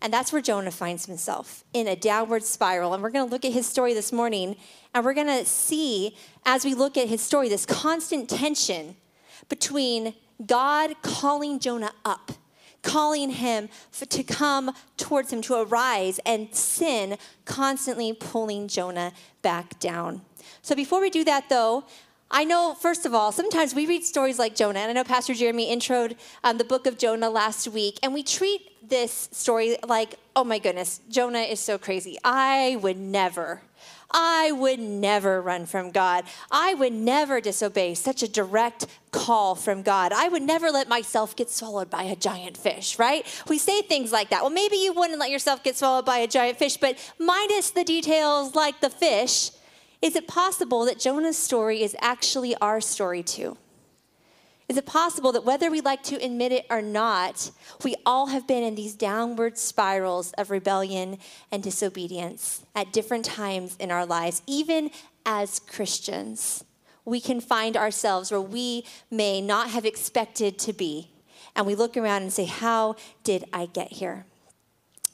And 0.00 0.12
that's 0.12 0.32
where 0.32 0.42
Jonah 0.42 0.70
finds 0.70 1.06
himself 1.06 1.64
in 1.72 1.88
a 1.88 1.96
downward 1.96 2.44
spiral. 2.44 2.94
And 2.94 3.02
we're 3.02 3.10
going 3.10 3.26
to 3.26 3.30
look 3.30 3.44
at 3.44 3.52
his 3.52 3.66
story 3.66 3.94
this 3.94 4.12
morning. 4.12 4.56
And 4.94 5.04
we're 5.04 5.14
going 5.14 5.26
to 5.26 5.44
see, 5.46 6.16
as 6.44 6.64
we 6.64 6.74
look 6.74 6.96
at 6.96 7.08
his 7.08 7.20
story, 7.20 7.48
this 7.48 7.66
constant 7.66 8.28
tension 8.28 8.96
between 9.48 10.14
God 10.46 10.94
calling 11.02 11.58
Jonah 11.58 11.92
up 12.04 12.32
calling 12.84 13.30
him 13.30 13.68
to 14.08 14.22
come 14.22 14.70
towards 14.96 15.32
him, 15.32 15.42
to 15.42 15.60
arise, 15.60 16.20
and 16.24 16.54
sin 16.54 17.18
constantly 17.44 18.12
pulling 18.12 18.68
Jonah 18.68 19.12
back 19.42 19.80
down. 19.80 20.20
So 20.62 20.76
before 20.76 21.00
we 21.00 21.10
do 21.10 21.24
that, 21.24 21.48
though, 21.48 21.84
I 22.30 22.44
know, 22.44 22.74
first 22.74 23.06
of 23.06 23.14
all, 23.14 23.32
sometimes 23.32 23.74
we 23.74 23.86
read 23.86 24.04
stories 24.04 24.38
like 24.38 24.54
Jonah, 24.54 24.80
and 24.80 24.90
I 24.90 24.92
know 24.92 25.04
Pastor 25.04 25.34
Jeremy 25.34 25.74
introed 25.74 26.16
um, 26.42 26.58
the 26.58 26.64
book 26.64 26.86
of 26.86 26.98
Jonah 26.98 27.30
last 27.30 27.68
week, 27.68 27.98
and 28.02 28.14
we 28.14 28.22
treat 28.22 28.88
this 28.88 29.28
story 29.32 29.76
like, 29.86 30.16
oh 30.36 30.44
my 30.44 30.58
goodness, 30.58 31.00
Jonah 31.08 31.40
is 31.40 31.60
so 31.60 31.78
crazy. 31.78 32.18
I 32.24 32.78
would 32.82 32.98
never 32.98 33.62
I 34.10 34.52
would 34.52 34.80
never 34.80 35.40
run 35.40 35.66
from 35.66 35.90
God. 35.90 36.24
I 36.50 36.74
would 36.74 36.92
never 36.92 37.40
disobey 37.40 37.94
such 37.94 38.22
a 38.22 38.28
direct 38.28 38.86
call 39.10 39.54
from 39.54 39.82
God. 39.82 40.12
I 40.12 40.28
would 40.28 40.42
never 40.42 40.70
let 40.70 40.88
myself 40.88 41.34
get 41.36 41.50
swallowed 41.50 41.90
by 41.90 42.04
a 42.04 42.16
giant 42.16 42.56
fish, 42.56 42.98
right? 42.98 43.26
We 43.48 43.58
say 43.58 43.82
things 43.82 44.12
like 44.12 44.30
that. 44.30 44.42
Well, 44.42 44.50
maybe 44.50 44.76
you 44.76 44.92
wouldn't 44.92 45.18
let 45.18 45.30
yourself 45.30 45.62
get 45.62 45.76
swallowed 45.76 46.04
by 46.04 46.18
a 46.18 46.26
giant 46.26 46.58
fish, 46.58 46.76
but 46.76 46.98
minus 47.18 47.70
the 47.70 47.84
details 47.84 48.54
like 48.54 48.80
the 48.80 48.90
fish, 48.90 49.50
is 50.02 50.16
it 50.16 50.28
possible 50.28 50.84
that 50.84 50.98
Jonah's 50.98 51.38
story 51.38 51.82
is 51.82 51.96
actually 52.00 52.54
our 52.56 52.80
story 52.80 53.22
too? 53.22 53.56
Is 54.68 54.78
it 54.78 54.86
possible 54.86 55.32
that 55.32 55.44
whether 55.44 55.70
we 55.70 55.82
like 55.82 56.02
to 56.04 56.16
admit 56.16 56.50
it 56.50 56.66
or 56.70 56.80
not, 56.80 57.50
we 57.84 57.96
all 58.06 58.26
have 58.28 58.46
been 58.46 58.62
in 58.62 58.74
these 58.74 58.94
downward 58.94 59.58
spirals 59.58 60.32
of 60.32 60.50
rebellion 60.50 61.18
and 61.52 61.62
disobedience 61.62 62.64
at 62.74 62.92
different 62.92 63.26
times 63.26 63.76
in 63.78 63.90
our 63.90 64.06
lives, 64.06 64.42
even 64.46 64.90
as 65.26 65.58
Christians? 65.60 66.64
We 67.04 67.20
can 67.20 67.40
find 67.42 67.76
ourselves 67.76 68.30
where 68.30 68.40
we 68.40 68.86
may 69.10 69.42
not 69.42 69.68
have 69.68 69.84
expected 69.84 70.58
to 70.60 70.72
be. 70.72 71.10
And 71.54 71.66
we 71.66 71.74
look 71.74 71.96
around 71.96 72.22
and 72.22 72.32
say, 72.32 72.46
How 72.46 72.96
did 73.22 73.44
I 73.52 73.66
get 73.66 73.92
here? 73.92 74.24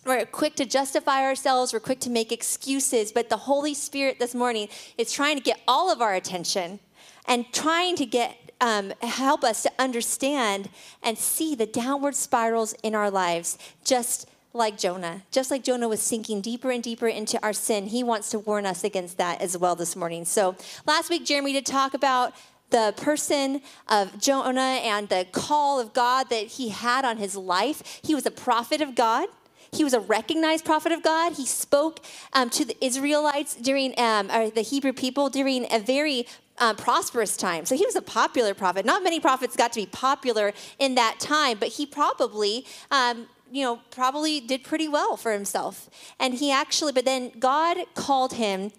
We're 0.06 0.24
quick 0.24 0.54
to 0.56 0.64
justify 0.64 1.24
ourselves, 1.24 1.72
we're 1.72 1.80
quick 1.80 2.00
to 2.00 2.10
make 2.10 2.32
excuses, 2.32 3.12
but 3.12 3.28
the 3.28 3.36
Holy 3.36 3.74
Spirit 3.74 4.18
this 4.18 4.34
morning 4.34 4.68
is 4.96 5.12
trying 5.12 5.36
to 5.36 5.42
get 5.42 5.60
all 5.68 5.90
of 5.92 6.00
our 6.00 6.14
attention 6.14 6.80
and 7.26 7.52
trying 7.52 7.96
to 7.96 8.06
get 8.06 8.39
um, 8.60 8.92
help 9.02 9.44
us 9.44 9.62
to 9.62 9.72
understand 9.78 10.68
and 11.02 11.16
see 11.18 11.54
the 11.54 11.66
downward 11.66 12.14
spirals 12.14 12.74
in 12.82 12.94
our 12.94 13.10
lives, 13.10 13.58
just 13.84 14.28
like 14.52 14.76
Jonah. 14.78 15.22
Just 15.30 15.50
like 15.50 15.62
Jonah 15.62 15.88
was 15.88 16.00
sinking 16.00 16.40
deeper 16.40 16.70
and 16.70 16.82
deeper 16.82 17.08
into 17.08 17.42
our 17.42 17.52
sin, 17.52 17.86
he 17.86 18.02
wants 18.02 18.30
to 18.30 18.38
warn 18.38 18.66
us 18.66 18.84
against 18.84 19.18
that 19.18 19.40
as 19.40 19.56
well 19.56 19.76
this 19.76 19.94
morning. 19.94 20.24
So 20.24 20.56
last 20.86 21.10
week, 21.10 21.24
Jeremy 21.24 21.52
did 21.52 21.66
talk 21.66 21.94
about 21.94 22.34
the 22.70 22.94
person 22.96 23.62
of 23.88 24.20
Jonah 24.20 24.60
and 24.60 25.08
the 25.08 25.26
call 25.32 25.80
of 25.80 25.92
God 25.92 26.30
that 26.30 26.46
he 26.46 26.68
had 26.68 27.04
on 27.04 27.16
his 27.16 27.36
life. 27.36 28.00
He 28.02 28.14
was 28.14 28.26
a 28.26 28.30
prophet 28.30 28.80
of 28.80 28.94
God. 28.94 29.28
He 29.72 29.84
was 29.84 29.92
a 29.92 30.00
recognized 30.00 30.64
prophet 30.64 30.90
of 30.90 31.02
God. 31.02 31.34
He 31.34 31.46
spoke 31.46 32.00
um, 32.32 32.50
to 32.50 32.64
the 32.64 32.76
Israelites 32.84 33.54
during, 33.54 33.96
um, 33.98 34.30
or 34.30 34.50
the 34.50 34.62
Hebrew 34.62 34.92
people 34.92 35.30
during 35.30 35.72
a 35.72 35.78
very 35.78 36.26
um, 36.60 36.76
prosperous 36.76 37.36
time. 37.36 37.64
So 37.64 37.74
he 37.74 37.84
was 37.84 37.96
a 37.96 38.02
popular 38.02 38.54
prophet. 38.54 38.84
Not 38.84 39.02
many 39.02 39.18
prophets 39.18 39.56
got 39.56 39.72
to 39.72 39.80
be 39.80 39.86
popular 39.86 40.52
in 40.78 40.94
that 40.94 41.18
time, 41.18 41.56
but 41.58 41.68
he 41.68 41.86
probably. 41.86 42.66
Um, 42.90 43.26
you 43.52 43.64
know, 43.64 43.80
probably 43.90 44.38
did 44.38 44.62
pretty 44.62 44.86
well 44.86 45.16
for 45.16 45.32
himself. 45.32 45.90
And 46.20 46.34
he 46.34 46.52
actually, 46.52 46.92
but 46.92 47.04
then 47.04 47.32
God 47.40 47.78
called 47.96 48.34
him 48.34 48.70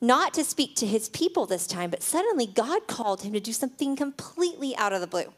not 0.00 0.32
to 0.34 0.44
speak 0.44 0.76
to 0.76 0.86
his 0.86 1.08
people 1.08 1.44
this 1.44 1.66
time, 1.66 1.90
but 1.90 2.04
suddenly 2.04 2.46
God 2.46 2.86
called 2.86 3.22
him 3.22 3.32
to 3.32 3.40
do 3.40 3.52
something 3.52 3.96
completely 3.96 4.76
out 4.76 4.92
of 4.92 5.00
the 5.00 5.08
blue. 5.08 5.32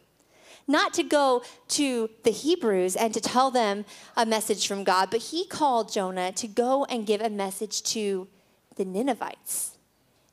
Not 0.67 0.93
to 0.95 1.03
go 1.03 1.43
to 1.69 2.11
the 2.25 2.31
Hebrews 2.31 2.95
and 2.95 3.15
to 3.15 3.23
tell 3.23 3.51
them 3.51 3.87
a 4.19 4.27
message 4.27 4.69
from 4.69 4.85
God, 4.85 5.09
but 5.11 5.21
he 5.21 5.47
called 5.47 5.91
Jonah 5.91 6.33
to 6.33 6.47
go 6.47 6.85
and 6.85 7.07
give 7.07 7.23
a 7.23 7.31
message 7.31 7.83
to 7.85 8.29
the 8.77 8.85
Ninevites 8.85 9.78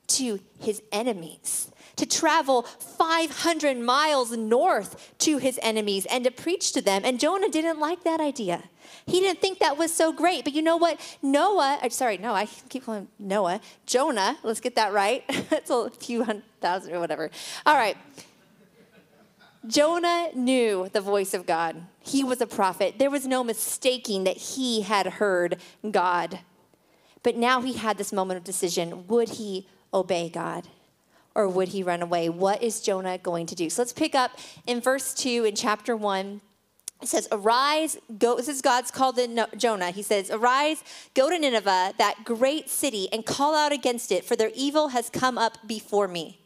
to 0.08 0.40
his 0.58 0.82
enemies, 0.92 1.70
to 1.96 2.06
travel 2.06 2.62
500 2.62 3.78
miles 3.78 4.36
north 4.36 5.12
to 5.18 5.38
his 5.38 5.58
enemies 5.62 6.06
and 6.06 6.24
to 6.24 6.30
preach 6.30 6.72
to 6.72 6.82
them. 6.82 7.02
And 7.04 7.18
Jonah 7.18 7.48
didn't 7.48 7.78
like 7.78 8.04
that 8.04 8.20
idea. 8.20 8.64
He 9.06 9.20
didn't 9.20 9.40
think 9.40 9.60
that 9.60 9.78
was 9.78 9.92
so 9.92 10.12
great. 10.12 10.44
But 10.44 10.52
you 10.52 10.62
know 10.62 10.76
what? 10.76 11.00
Noah, 11.22 11.78
uh, 11.82 11.88
sorry, 11.88 12.18
no, 12.18 12.34
I 12.34 12.46
keep 12.68 12.84
calling 12.84 13.08
Noah, 13.18 13.60
Jonah, 13.86 14.36
let's 14.42 14.60
get 14.60 14.74
that 14.76 14.92
right. 14.92 15.24
It's 15.56 15.70
a 15.70 15.90
few 15.90 16.24
hundred 16.24 16.44
thousand 16.60 16.94
or 16.94 17.00
whatever. 17.00 17.30
All 17.64 17.76
right. 17.76 17.96
Jonah 19.66 20.28
knew 20.34 20.88
the 20.92 21.00
voice 21.00 21.34
of 21.34 21.46
God. 21.46 21.82
He 22.00 22.22
was 22.22 22.40
a 22.40 22.46
prophet. 22.46 22.96
There 22.98 23.10
was 23.10 23.26
no 23.26 23.42
mistaking 23.42 24.24
that 24.24 24.36
he 24.36 24.82
had 24.82 25.06
heard 25.06 25.56
God. 25.90 26.40
But 27.22 27.36
now 27.36 27.62
he 27.62 27.72
had 27.72 27.98
this 27.98 28.12
moment 28.12 28.38
of 28.38 28.44
decision. 28.44 29.08
Would 29.08 29.30
he 29.30 29.66
obey 29.92 30.28
God? 30.28 30.68
Or 31.34 31.48
would 31.48 31.68
he 31.68 31.82
run 31.82 32.02
away? 32.02 32.28
What 32.28 32.62
is 32.62 32.80
Jonah 32.80 33.18
going 33.18 33.46
to 33.46 33.54
do? 33.54 33.68
So 33.68 33.82
let's 33.82 33.92
pick 33.92 34.14
up 34.14 34.38
in 34.66 34.80
verse 34.80 35.12
2 35.12 35.44
in 35.44 35.54
chapter 35.54 35.94
1. 35.94 36.40
It 37.02 37.08
says, 37.08 37.28
Arise, 37.30 37.98
go. 38.18 38.36
This 38.36 38.48
is 38.48 38.62
God's 38.62 38.90
call 38.90 39.12
to 39.12 39.48
Jonah. 39.56 39.90
He 39.90 40.02
says, 40.02 40.30
Arise, 40.30 40.82
go 41.14 41.28
to 41.28 41.38
Nineveh, 41.38 41.92
that 41.98 42.24
great 42.24 42.70
city, 42.70 43.08
and 43.12 43.26
call 43.26 43.54
out 43.54 43.70
against 43.70 44.10
it, 44.10 44.24
for 44.24 44.34
their 44.34 44.50
evil 44.54 44.88
has 44.88 45.10
come 45.10 45.36
up 45.36 45.58
before 45.66 46.08
me. 46.08 46.40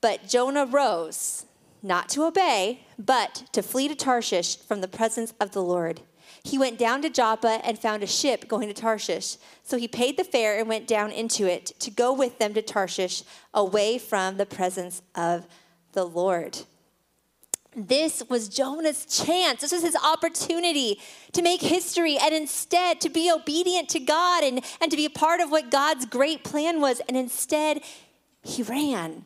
But 0.00 0.28
Jonah 0.28 0.66
rose, 0.66 1.46
not 1.82 2.08
to 2.10 2.24
obey, 2.24 2.80
but 2.98 3.44
to 3.52 3.62
flee 3.62 3.86
to 3.86 3.94
Tarshish 3.94 4.56
from 4.56 4.80
the 4.80 4.88
presence 4.88 5.32
of 5.40 5.52
the 5.52 5.62
Lord. 5.62 6.00
He 6.42 6.58
went 6.58 6.78
down 6.78 7.02
to 7.02 7.10
Joppa 7.10 7.60
and 7.64 7.78
found 7.78 8.02
a 8.02 8.06
ship 8.06 8.48
going 8.48 8.68
to 8.68 8.74
Tarshish. 8.74 9.36
So 9.62 9.76
he 9.76 9.88
paid 9.88 10.16
the 10.16 10.24
fare 10.24 10.58
and 10.58 10.68
went 10.68 10.86
down 10.86 11.10
into 11.10 11.46
it 11.46 11.66
to 11.80 11.90
go 11.90 12.12
with 12.12 12.38
them 12.38 12.54
to 12.54 12.62
Tarshish, 12.62 13.22
away 13.52 13.98
from 13.98 14.36
the 14.36 14.46
presence 14.46 15.02
of 15.14 15.46
the 15.92 16.04
Lord. 16.04 16.58
This 17.76 18.22
was 18.28 18.48
Jonah's 18.48 19.04
chance. 19.04 19.60
This 19.60 19.72
was 19.72 19.82
his 19.82 19.96
opportunity 19.96 21.00
to 21.32 21.42
make 21.42 21.60
history 21.60 22.16
and 22.16 22.34
instead 22.34 23.00
to 23.02 23.08
be 23.08 23.30
obedient 23.30 23.88
to 23.90 24.00
God 24.00 24.42
and, 24.42 24.64
and 24.80 24.90
to 24.90 24.96
be 24.96 25.04
a 25.04 25.10
part 25.10 25.40
of 25.40 25.50
what 25.50 25.70
God's 25.70 26.06
great 26.06 26.42
plan 26.42 26.80
was. 26.80 27.00
And 27.06 27.16
instead, 27.16 27.82
he 28.42 28.62
ran. 28.62 29.24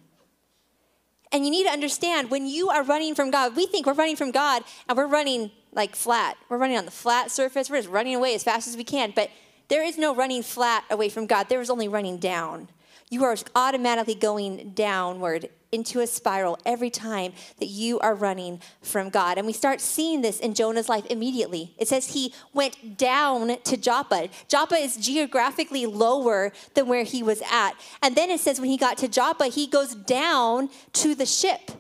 And 1.30 1.46
you 1.46 1.50
need 1.50 1.64
to 1.64 1.72
understand 1.72 2.30
when 2.30 2.46
you 2.46 2.68
are 2.68 2.82
running 2.82 3.14
from 3.14 3.30
God, 3.30 3.56
we 3.56 3.66
think 3.66 3.86
we're 3.86 3.94
running 3.94 4.16
from 4.16 4.32
God 4.32 4.64
and 4.86 4.98
we're 4.98 5.06
running 5.06 5.50
like 5.72 5.96
flat. 5.96 6.36
We're 6.48 6.58
running 6.58 6.76
on 6.76 6.84
the 6.84 6.90
flat 6.90 7.30
surface. 7.30 7.70
We're 7.70 7.78
just 7.78 7.88
running 7.88 8.14
away 8.14 8.34
as 8.34 8.44
fast 8.44 8.68
as 8.68 8.76
we 8.76 8.84
can. 8.84 9.12
But 9.14 9.30
there 9.68 9.82
is 9.82 9.98
no 9.98 10.14
running 10.14 10.42
flat 10.42 10.84
away 10.90 11.08
from 11.08 11.26
God, 11.26 11.48
there 11.48 11.60
is 11.60 11.70
only 11.70 11.88
running 11.88 12.18
down. 12.18 12.68
You 13.10 13.24
are 13.24 13.36
automatically 13.54 14.14
going 14.14 14.70
downward 14.70 15.50
into 15.70 16.00
a 16.00 16.06
spiral 16.06 16.58
every 16.64 16.88
time 16.88 17.32
that 17.58 17.66
you 17.66 17.98
are 18.00 18.14
running 18.14 18.60
from 18.80 19.10
God. 19.10 19.36
And 19.36 19.46
we 19.46 19.52
start 19.52 19.82
seeing 19.82 20.22
this 20.22 20.40
in 20.40 20.54
Jonah's 20.54 20.88
life 20.88 21.04
immediately. 21.06 21.74
It 21.76 21.88
says 21.88 22.14
he 22.14 22.32
went 22.54 22.96
down 22.96 23.60
to 23.64 23.76
Joppa. 23.76 24.28
Joppa 24.48 24.76
is 24.76 24.96
geographically 24.96 25.84
lower 25.84 26.52
than 26.74 26.86
where 26.86 27.04
he 27.04 27.22
was 27.22 27.42
at. 27.50 27.72
And 28.02 28.14
then 28.14 28.30
it 28.30 28.40
says 28.40 28.60
when 28.60 28.70
he 28.70 28.78
got 28.78 28.96
to 28.98 29.08
Joppa, 29.08 29.46
he 29.46 29.66
goes 29.66 29.94
down 29.94 30.70
to 30.94 31.14
the 31.14 31.26
ship. 31.26 31.70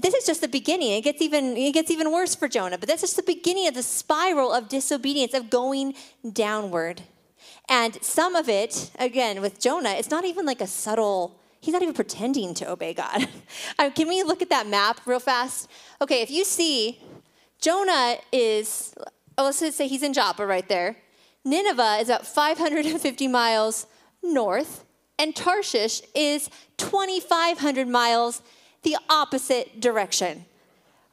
This 0.00 0.14
is 0.14 0.26
just 0.26 0.40
the 0.40 0.48
beginning. 0.48 0.92
It 0.92 1.02
gets 1.02 1.22
even 1.22 1.56
it 1.56 1.72
gets 1.72 1.90
even 1.90 2.10
worse 2.10 2.34
for 2.34 2.48
Jonah, 2.48 2.78
but 2.78 2.88
that's 2.88 3.02
just 3.02 3.16
the 3.16 3.22
beginning 3.22 3.68
of 3.68 3.74
the 3.74 3.82
spiral 3.82 4.52
of 4.52 4.68
disobedience 4.68 5.34
of 5.34 5.50
going 5.50 5.94
downward. 6.32 7.02
And 7.68 8.02
some 8.02 8.34
of 8.34 8.48
it, 8.48 8.90
again, 8.98 9.40
with 9.40 9.60
Jonah, 9.60 9.90
it's 9.90 10.10
not 10.10 10.24
even 10.24 10.44
like 10.44 10.60
a 10.60 10.66
subtle 10.66 11.38
He's 11.64 11.72
not 11.72 11.80
even 11.80 11.94
pretending 11.94 12.52
to 12.54 12.70
obey 12.70 12.92
God. 12.92 13.26
Uh, 13.78 13.90
can 13.90 14.06
we 14.08 14.22
look 14.22 14.42
at 14.42 14.50
that 14.50 14.66
map 14.66 15.00
real 15.06 15.20
fast? 15.20 15.70
Okay, 16.00 16.20
if 16.22 16.30
you 16.30 16.44
see, 16.44 17.00
Jonah 17.60 18.16
is, 18.32 18.94
oh, 19.38 19.44
let's 19.44 19.58
say 19.58 19.88
he's 19.88 20.02
in 20.02 20.12
Joppa 20.12 20.44
right 20.44 20.68
there. 20.68 20.96
Nineveh 21.44 21.98
is 22.00 22.08
about 22.08 22.26
550 22.26 23.28
miles 23.28 23.86
north, 24.22 24.84
and 25.18 25.34
Tarshish 25.34 26.02
is 26.14 26.50
2,500 26.76 27.88
miles 27.88 28.42
the 28.84 28.96
opposite 29.08 29.80
direction. 29.80 30.44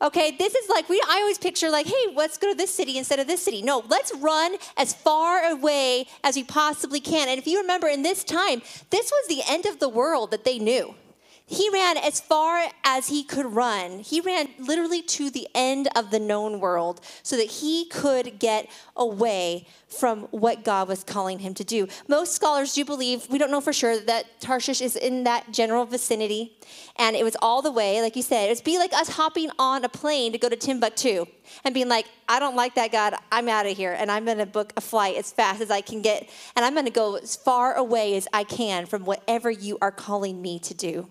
Okay, 0.01 0.35
this 0.35 0.55
is 0.55 0.67
like 0.67 0.89
we 0.89 0.99
I 1.07 1.19
always 1.19 1.37
picture 1.37 1.69
like, 1.69 1.85
hey, 1.85 2.13
let's 2.15 2.37
go 2.37 2.49
to 2.51 2.57
this 2.57 2.73
city 2.73 2.97
instead 2.97 3.19
of 3.19 3.27
this 3.27 3.43
city. 3.43 3.61
No, 3.61 3.83
let's 3.87 4.13
run 4.15 4.55
as 4.75 4.93
far 4.93 5.51
away 5.51 6.07
as 6.23 6.35
we 6.35 6.43
possibly 6.43 6.99
can. 6.99 7.29
And 7.29 7.37
if 7.37 7.45
you 7.45 7.61
remember 7.61 7.87
in 7.87 8.01
this 8.01 8.23
time, 8.23 8.63
this 8.89 9.11
was 9.11 9.27
the 9.27 9.43
end 9.47 9.67
of 9.67 9.79
the 9.79 9.89
world 9.89 10.31
that 10.31 10.43
they 10.43 10.57
knew. 10.57 10.95
He 11.51 11.69
ran 11.69 11.97
as 11.97 12.21
far 12.21 12.69
as 12.85 13.09
he 13.09 13.25
could 13.25 13.45
run. 13.45 13.99
He 13.99 14.21
ran 14.21 14.47
literally 14.57 15.01
to 15.01 15.29
the 15.29 15.49
end 15.53 15.89
of 15.97 16.09
the 16.09 16.17
known 16.17 16.61
world 16.61 17.01
so 17.23 17.35
that 17.35 17.47
he 17.47 17.89
could 17.89 18.39
get 18.39 18.69
away 18.95 19.67
from 19.89 20.21
what 20.31 20.63
God 20.63 20.87
was 20.87 21.03
calling 21.03 21.39
him 21.39 21.53
to 21.55 21.65
do. 21.65 21.89
Most 22.07 22.31
scholars 22.31 22.73
do 22.73 22.85
believe, 22.85 23.27
we 23.29 23.37
don't 23.37 23.51
know 23.51 23.59
for 23.59 23.73
sure, 23.73 23.99
that 23.99 24.39
Tarshish 24.39 24.79
is 24.79 24.95
in 24.95 25.25
that 25.25 25.51
general 25.51 25.83
vicinity. 25.83 26.57
And 26.95 27.17
it 27.17 27.25
was 27.25 27.35
all 27.41 27.61
the 27.61 27.71
way, 27.71 28.01
like 28.01 28.15
you 28.15 28.21
said, 28.21 28.49
it 28.49 28.55
would 28.55 28.63
be 28.63 28.77
like 28.77 28.93
us 28.93 29.09
hopping 29.09 29.49
on 29.59 29.83
a 29.83 29.89
plane 29.89 30.31
to 30.31 30.37
go 30.37 30.47
to 30.47 30.55
Timbuktu 30.55 31.25
and 31.65 31.73
being 31.73 31.89
like, 31.89 32.05
I 32.29 32.39
don't 32.39 32.55
like 32.55 32.75
that, 32.75 32.93
God. 32.93 33.15
I'm 33.29 33.49
out 33.49 33.65
of 33.65 33.75
here. 33.75 33.91
And 33.91 34.09
I'm 34.09 34.23
going 34.23 34.37
to 34.37 34.45
book 34.45 34.71
a 34.77 34.81
flight 34.81 35.17
as 35.17 35.33
fast 35.33 35.59
as 35.59 35.69
I 35.69 35.81
can 35.81 36.01
get. 36.01 36.29
And 36.55 36.63
I'm 36.63 36.75
going 36.75 36.85
to 36.85 36.91
go 36.91 37.17
as 37.17 37.35
far 37.35 37.73
away 37.73 38.15
as 38.15 38.25
I 38.31 38.45
can 38.45 38.85
from 38.85 39.03
whatever 39.03 39.51
you 39.51 39.77
are 39.81 39.91
calling 39.91 40.41
me 40.41 40.57
to 40.59 40.73
do. 40.73 41.09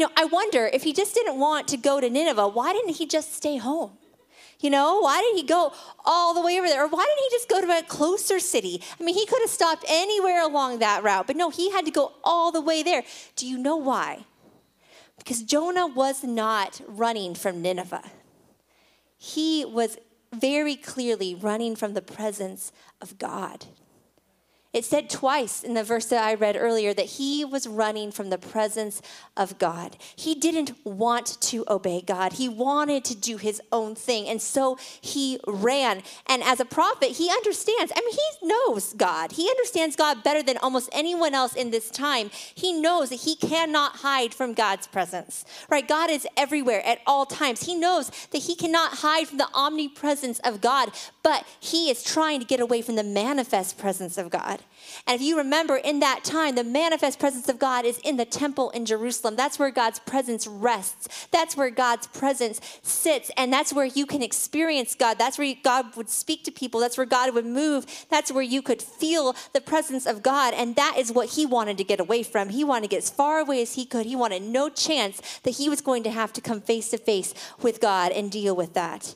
You 0.00 0.06
know, 0.06 0.12
I 0.16 0.24
wonder 0.24 0.66
if 0.72 0.84
he 0.84 0.94
just 0.94 1.14
didn't 1.14 1.38
want 1.38 1.68
to 1.68 1.76
go 1.76 2.00
to 2.00 2.08
Nineveh, 2.08 2.48
why 2.48 2.72
didn't 2.72 2.96
he 2.96 3.04
just 3.04 3.34
stay 3.34 3.58
home? 3.58 3.98
You 4.58 4.70
know, 4.70 4.98
why 5.00 5.20
did 5.20 5.38
he 5.38 5.46
go 5.46 5.74
all 6.06 6.32
the 6.32 6.40
way 6.40 6.58
over 6.58 6.66
there? 6.66 6.84
Or 6.84 6.88
why 6.88 7.04
didn't 7.04 7.30
he 7.30 7.36
just 7.36 7.50
go 7.50 7.60
to 7.60 7.78
a 7.78 7.82
closer 7.82 8.40
city? 8.40 8.82
I 8.98 9.04
mean, 9.04 9.14
he 9.14 9.26
could 9.26 9.42
have 9.42 9.50
stopped 9.50 9.84
anywhere 9.86 10.42
along 10.42 10.78
that 10.78 11.02
route, 11.02 11.26
but 11.26 11.36
no, 11.36 11.50
he 11.50 11.70
had 11.70 11.84
to 11.84 11.90
go 11.90 12.14
all 12.24 12.50
the 12.50 12.62
way 12.62 12.82
there. 12.82 13.02
Do 13.36 13.46
you 13.46 13.58
know 13.58 13.76
why? 13.76 14.24
Because 15.18 15.42
Jonah 15.42 15.86
was 15.86 16.24
not 16.24 16.80
running 16.86 17.34
from 17.34 17.60
Nineveh, 17.60 18.10
he 19.18 19.66
was 19.66 19.98
very 20.32 20.76
clearly 20.76 21.34
running 21.34 21.76
from 21.76 21.92
the 21.92 22.00
presence 22.00 22.72
of 23.02 23.18
God. 23.18 23.66
It 24.72 24.84
said 24.84 25.10
twice 25.10 25.64
in 25.64 25.74
the 25.74 25.82
verse 25.82 26.06
that 26.06 26.22
I 26.22 26.34
read 26.34 26.56
earlier 26.56 26.94
that 26.94 27.06
he 27.06 27.44
was 27.44 27.66
running 27.66 28.12
from 28.12 28.30
the 28.30 28.38
presence 28.38 29.02
of 29.36 29.58
God. 29.58 29.96
He 30.14 30.36
didn't 30.36 30.74
want 30.84 31.40
to 31.40 31.64
obey 31.66 32.02
God. 32.02 32.34
He 32.34 32.48
wanted 32.48 33.04
to 33.06 33.16
do 33.16 33.36
his 33.36 33.60
own 33.72 33.96
thing. 33.96 34.28
And 34.28 34.40
so 34.40 34.78
he 35.00 35.40
ran. 35.44 36.04
And 36.28 36.44
as 36.44 36.60
a 36.60 36.64
prophet, 36.64 37.16
he 37.16 37.28
understands. 37.30 37.92
I 37.96 38.00
mean, 38.00 38.14
he 38.14 38.46
knows 38.46 38.92
God. 38.92 39.32
He 39.32 39.48
understands 39.50 39.96
God 39.96 40.22
better 40.22 40.40
than 40.40 40.56
almost 40.58 40.88
anyone 40.92 41.34
else 41.34 41.56
in 41.56 41.72
this 41.72 41.90
time. 41.90 42.30
He 42.54 42.72
knows 42.72 43.08
that 43.10 43.22
he 43.22 43.34
cannot 43.34 43.96
hide 43.96 44.32
from 44.32 44.54
God's 44.54 44.86
presence, 44.86 45.44
right? 45.68 45.86
God 45.86 46.10
is 46.10 46.28
everywhere 46.36 46.86
at 46.86 47.00
all 47.08 47.26
times. 47.26 47.64
He 47.64 47.74
knows 47.74 48.10
that 48.30 48.42
he 48.42 48.54
cannot 48.54 48.98
hide 48.98 49.26
from 49.26 49.38
the 49.38 49.48
omnipresence 49.52 50.38
of 50.44 50.60
God, 50.60 50.92
but 51.24 51.44
he 51.58 51.90
is 51.90 52.04
trying 52.04 52.38
to 52.38 52.46
get 52.46 52.60
away 52.60 52.82
from 52.82 52.94
the 52.94 53.02
manifest 53.02 53.76
presence 53.76 54.16
of 54.16 54.30
God. 54.30 54.60
And 55.06 55.16
if 55.16 55.22
you 55.22 55.36
remember, 55.38 55.76
in 55.76 56.00
that 56.00 56.24
time, 56.24 56.54
the 56.54 56.64
manifest 56.64 57.18
presence 57.18 57.48
of 57.48 57.58
God 57.58 57.84
is 57.84 57.98
in 57.98 58.16
the 58.16 58.24
temple 58.24 58.70
in 58.70 58.84
Jerusalem. 58.84 59.36
That's 59.36 59.58
where 59.58 59.70
God's 59.70 59.98
presence 59.98 60.46
rests. 60.46 61.26
That's 61.30 61.56
where 61.56 61.70
God's 61.70 62.06
presence 62.06 62.60
sits. 62.82 63.30
And 63.36 63.52
that's 63.52 63.72
where 63.72 63.86
you 63.86 64.06
can 64.06 64.22
experience 64.22 64.94
God. 64.94 65.18
That's 65.18 65.38
where 65.38 65.54
God 65.62 65.96
would 65.96 66.08
speak 66.08 66.44
to 66.44 66.50
people. 66.50 66.80
That's 66.80 66.96
where 66.96 67.06
God 67.06 67.34
would 67.34 67.46
move. 67.46 67.86
That's 68.08 68.30
where 68.30 68.42
you 68.42 68.62
could 68.62 68.82
feel 68.82 69.34
the 69.52 69.60
presence 69.60 70.06
of 70.06 70.22
God. 70.22 70.54
And 70.54 70.76
that 70.76 70.96
is 70.96 71.12
what 71.12 71.30
he 71.30 71.46
wanted 71.46 71.78
to 71.78 71.84
get 71.84 72.00
away 72.00 72.22
from. 72.22 72.50
He 72.50 72.64
wanted 72.64 72.82
to 72.82 72.96
get 72.96 72.98
as 72.98 73.10
far 73.10 73.38
away 73.38 73.62
as 73.62 73.74
he 73.74 73.84
could. 73.84 74.06
He 74.06 74.16
wanted 74.16 74.42
no 74.42 74.68
chance 74.68 75.20
that 75.42 75.52
he 75.52 75.68
was 75.68 75.80
going 75.80 76.02
to 76.04 76.10
have 76.10 76.32
to 76.34 76.40
come 76.40 76.60
face 76.60 76.90
to 76.90 76.98
face 76.98 77.34
with 77.62 77.80
God 77.80 78.12
and 78.12 78.30
deal 78.30 78.54
with 78.54 78.74
that. 78.74 79.14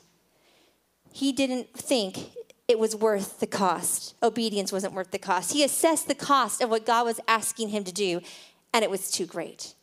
He 1.11 1.31
didn't 1.31 1.73
think 1.73 2.31
it 2.67 2.79
was 2.79 2.95
worth 2.95 3.39
the 3.39 3.47
cost. 3.47 4.15
Obedience 4.23 4.71
wasn't 4.71 4.93
worth 4.93 5.11
the 5.11 5.19
cost. 5.19 5.53
He 5.53 5.63
assessed 5.63 6.07
the 6.07 6.15
cost 6.15 6.61
of 6.61 6.69
what 6.69 6.85
God 6.85 7.05
was 7.05 7.19
asking 7.27 7.69
him 7.69 7.83
to 7.83 7.91
do, 7.91 8.21
and 8.73 8.83
it 8.83 8.89
was 8.89 9.11
too 9.11 9.25
great. 9.25 9.75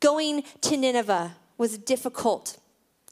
Going 0.00 0.44
to 0.62 0.76
Nineveh 0.76 1.36
was 1.56 1.78
difficult 1.78 2.58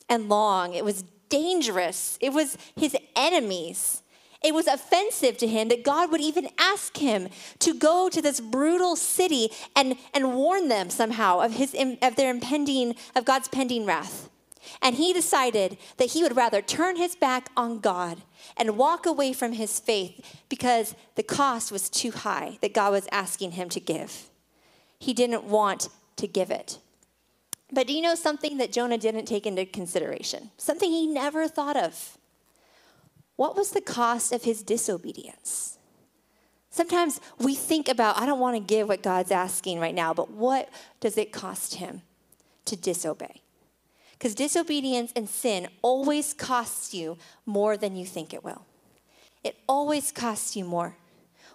and 0.08 0.28
long, 0.28 0.74
it 0.74 0.84
was 0.84 1.02
dangerous, 1.28 2.18
it 2.20 2.32
was 2.32 2.56
his 2.76 2.96
enemies. 3.16 4.02
It 4.44 4.54
was 4.54 4.68
offensive 4.68 5.38
to 5.38 5.46
him 5.46 5.68
that 5.68 5.82
God 5.82 6.12
would 6.12 6.20
even 6.20 6.48
ask 6.58 6.98
him 6.98 7.30
to 7.58 7.74
go 7.74 8.08
to 8.08 8.22
this 8.22 8.38
brutal 8.38 8.94
city 8.94 9.50
and, 9.74 9.96
and 10.14 10.34
warn 10.34 10.68
them 10.68 10.90
somehow 10.90 11.40
of, 11.40 11.54
his, 11.54 11.74
of 12.02 12.14
their 12.14 12.30
impending, 12.30 12.94
of 13.16 13.24
God's 13.24 13.48
pending 13.48 13.86
wrath. 13.86 14.28
And 14.82 14.96
he 14.96 15.12
decided 15.12 15.78
that 15.96 16.10
he 16.10 16.22
would 16.22 16.36
rather 16.36 16.62
turn 16.62 16.96
his 16.96 17.16
back 17.16 17.50
on 17.56 17.80
God 17.80 18.22
and 18.56 18.76
walk 18.76 19.06
away 19.06 19.32
from 19.32 19.52
his 19.52 19.78
faith 19.80 20.44
because 20.48 20.94
the 21.14 21.22
cost 21.22 21.72
was 21.72 21.88
too 21.88 22.10
high 22.10 22.58
that 22.60 22.74
God 22.74 22.92
was 22.92 23.08
asking 23.12 23.52
him 23.52 23.68
to 23.70 23.80
give. 23.80 24.30
He 24.98 25.12
didn't 25.12 25.44
want 25.44 25.88
to 26.16 26.26
give 26.26 26.50
it. 26.50 26.78
But 27.72 27.86
do 27.86 27.92
you 27.92 28.02
know 28.02 28.14
something 28.14 28.58
that 28.58 28.72
Jonah 28.72 28.98
didn't 28.98 29.26
take 29.26 29.46
into 29.46 29.66
consideration? 29.66 30.50
Something 30.56 30.90
he 30.90 31.06
never 31.06 31.48
thought 31.48 31.76
of. 31.76 32.16
What 33.34 33.56
was 33.56 33.70
the 33.70 33.80
cost 33.80 34.32
of 34.32 34.44
his 34.44 34.62
disobedience? 34.62 35.78
Sometimes 36.70 37.20
we 37.38 37.54
think 37.54 37.88
about, 37.88 38.20
I 38.20 38.26
don't 38.26 38.40
want 38.40 38.56
to 38.56 38.60
give 38.60 38.88
what 38.88 39.02
God's 39.02 39.30
asking 39.30 39.80
right 39.80 39.94
now, 39.94 40.12
but 40.12 40.30
what 40.30 40.68
does 41.00 41.16
it 41.16 41.32
cost 41.32 41.76
him 41.76 42.02
to 42.66 42.76
disobey? 42.76 43.40
Because 44.18 44.34
disobedience 44.34 45.12
and 45.14 45.28
sin 45.28 45.68
always 45.82 46.32
costs 46.32 46.94
you 46.94 47.18
more 47.44 47.76
than 47.76 47.96
you 47.96 48.06
think 48.06 48.32
it 48.32 48.42
will. 48.42 48.64
It 49.44 49.56
always 49.68 50.10
costs 50.10 50.56
you 50.56 50.64
more. 50.64 50.96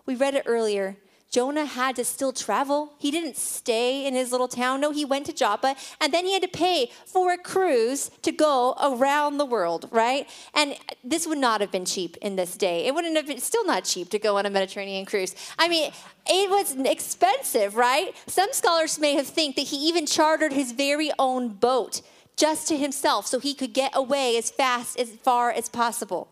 We 0.05 0.15
read 0.15 0.35
it 0.35 0.43
earlier. 0.45 0.97
Jonah 1.31 1.65
had 1.65 1.95
to 1.95 2.03
still 2.03 2.33
travel. 2.33 2.91
He 2.99 3.09
didn't 3.09 3.37
stay 3.37 4.05
in 4.05 4.13
his 4.13 4.33
little 4.33 4.49
town. 4.49 4.81
No, 4.81 4.91
he 4.91 5.05
went 5.05 5.25
to 5.27 5.33
Joppa 5.33 5.77
and 6.01 6.13
then 6.13 6.25
he 6.25 6.33
had 6.33 6.41
to 6.41 6.49
pay 6.49 6.91
for 7.05 7.31
a 7.31 7.37
cruise 7.37 8.11
to 8.23 8.33
go 8.33 8.75
around 8.81 9.37
the 9.37 9.45
world, 9.45 9.87
right? 9.91 10.29
And 10.53 10.75
this 11.05 11.25
would 11.25 11.37
not 11.37 11.61
have 11.61 11.71
been 11.71 11.85
cheap 11.85 12.17
in 12.17 12.35
this 12.35 12.57
day. 12.57 12.85
It 12.85 12.93
wouldn't 12.93 13.15
have 13.15 13.27
been 13.27 13.39
still 13.39 13.65
not 13.65 13.85
cheap 13.85 14.09
to 14.09 14.19
go 14.19 14.37
on 14.37 14.45
a 14.45 14.49
Mediterranean 14.49 15.05
cruise. 15.05 15.33
I 15.57 15.69
mean, 15.69 15.93
it 16.27 16.49
was 16.49 16.75
expensive, 16.75 17.77
right? 17.77 18.13
Some 18.27 18.49
scholars 18.51 18.99
may 18.99 19.15
have 19.15 19.27
think 19.27 19.55
that 19.55 19.67
he 19.67 19.77
even 19.87 20.05
chartered 20.05 20.51
his 20.51 20.73
very 20.73 21.11
own 21.17 21.47
boat 21.47 22.01
just 22.41 22.67
to 22.67 22.75
himself 22.75 23.27
so 23.27 23.37
he 23.39 23.53
could 23.53 23.71
get 23.71 23.91
away 23.93 24.35
as 24.35 24.49
fast 24.49 24.99
as 24.99 25.11
far 25.11 25.51
as 25.51 25.69
possible. 25.69 26.27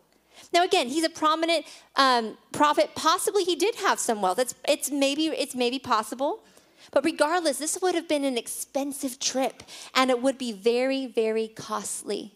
Now, 0.51 0.63
again, 0.63 0.87
he's 0.87 1.03
a 1.03 1.09
prominent 1.09 1.65
um, 1.95 2.35
prophet. 2.51 2.95
Possibly 2.95 3.43
he 3.43 3.55
did 3.55 3.75
have 3.75 3.99
some 3.99 4.19
wealth. 4.19 4.39
It's, 4.39 4.55
it's, 4.67 4.89
maybe, 4.89 5.27
it's 5.27 5.53
maybe 5.53 5.77
possible. 5.77 6.39
But 6.91 7.05
regardless, 7.05 7.59
this 7.59 7.77
would 7.83 7.93
have 7.93 8.07
been 8.07 8.25
an 8.25 8.39
expensive 8.39 9.19
trip 9.19 9.61
and 9.93 10.09
it 10.09 10.19
would 10.19 10.39
be 10.39 10.51
very, 10.51 11.05
very 11.05 11.47
costly. 11.47 12.33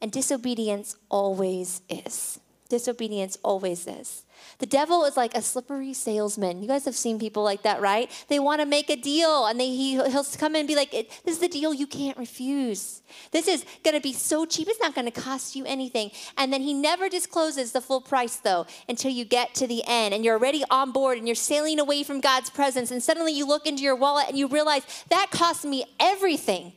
And 0.00 0.12
disobedience 0.12 0.96
always 1.08 1.82
is. 1.88 2.38
Disobedience 2.68 3.36
always 3.42 3.88
is. 3.88 4.22
The 4.58 4.66
devil 4.66 5.04
is 5.04 5.16
like 5.16 5.34
a 5.34 5.42
slippery 5.42 5.94
salesman. 5.94 6.62
You 6.62 6.68
guys 6.68 6.84
have 6.84 6.94
seen 6.94 7.18
people 7.18 7.42
like 7.42 7.62
that, 7.62 7.80
right? 7.80 8.10
They 8.28 8.38
want 8.38 8.60
to 8.60 8.66
make 8.66 8.90
a 8.90 8.96
deal 8.96 9.46
and 9.46 9.58
they, 9.58 9.68
he, 9.68 9.92
he'll 9.92 10.24
come 10.24 10.54
in 10.54 10.60
and 10.60 10.68
be 10.68 10.76
like, 10.76 10.90
This 10.90 11.34
is 11.34 11.38
the 11.38 11.48
deal 11.48 11.72
you 11.72 11.86
can't 11.86 12.18
refuse. 12.18 13.02
This 13.30 13.48
is 13.48 13.64
going 13.84 13.94
to 13.94 14.00
be 14.00 14.12
so 14.12 14.46
cheap, 14.46 14.68
it's 14.68 14.80
not 14.80 14.94
going 14.94 15.10
to 15.10 15.20
cost 15.20 15.56
you 15.56 15.64
anything. 15.66 16.10
And 16.36 16.52
then 16.52 16.62
he 16.62 16.74
never 16.74 17.08
discloses 17.08 17.72
the 17.72 17.80
full 17.80 18.00
price, 18.00 18.36
though, 18.36 18.66
until 18.88 19.10
you 19.10 19.24
get 19.24 19.54
to 19.56 19.66
the 19.66 19.82
end 19.86 20.14
and 20.14 20.24
you're 20.24 20.36
already 20.36 20.64
on 20.70 20.92
board 20.92 21.18
and 21.18 21.26
you're 21.26 21.34
sailing 21.34 21.80
away 21.80 22.02
from 22.02 22.20
God's 22.20 22.50
presence. 22.50 22.90
And 22.90 23.02
suddenly 23.02 23.32
you 23.32 23.46
look 23.46 23.66
into 23.66 23.82
your 23.82 23.96
wallet 23.96 24.26
and 24.28 24.38
you 24.38 24.46
realize 24.46 24.82
that 25.08 25.30
cost 25.30 25.64
me 25.64 25.84
everything, 25.98 26.72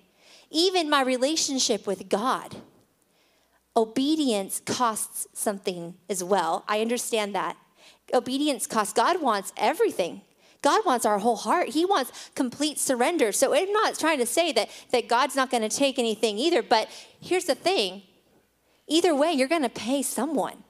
even 0.50 0.90
my 0.90 1.02
relationship 1.02 1.86
with 1.88 2.10
God. 2.10 2.56
Obedience 3.76 4.62
costs 4.66 5.28
something 5.34 5.96
as 6.10 6.24
well. 6.24 6.64
I 6.68 6.82
understand 6.82 7.34
that 7.36 7.58
obedience 8.14 8.68
costs. 8.68 8.94
God 8.94 9.22
wants 9.22 9.52
everything. 9.58 10.22
God 10.62 10.86
wants 10.86 11.06
our 11.06 11.20
whole 11.20 11.36
heart. 11.36 11.70
He 11.70 11.84
wants 11.86 12.30
complete 12.36 12.80
surrender. 12.80 13.32
So 13.32 13.54
I'm 13.54 13.72
not 13.72 14.00
trying 14.00 14.20
to 14.20 14.26
say 14.26 14.52
that, 14.54 14.70
that 14.92 15.10
God's 15.10 15.36
not 15.36 15.50
going 15.50 15.68
to 15.68 15.76
take 15.76 16.00
anything 16.00 16.38
either, 16.38 16.64
but 16.64 16.88
here's 17.20 17.46
the 17.46 17.56
thing 17.56 18.04
either 18.88 19.16
way, 19.16 19.32
you're 19.32 19.48
going 19.48 19.64
to 19.64 19.70
pay 19.70 20.02
someone. 20.02 20.64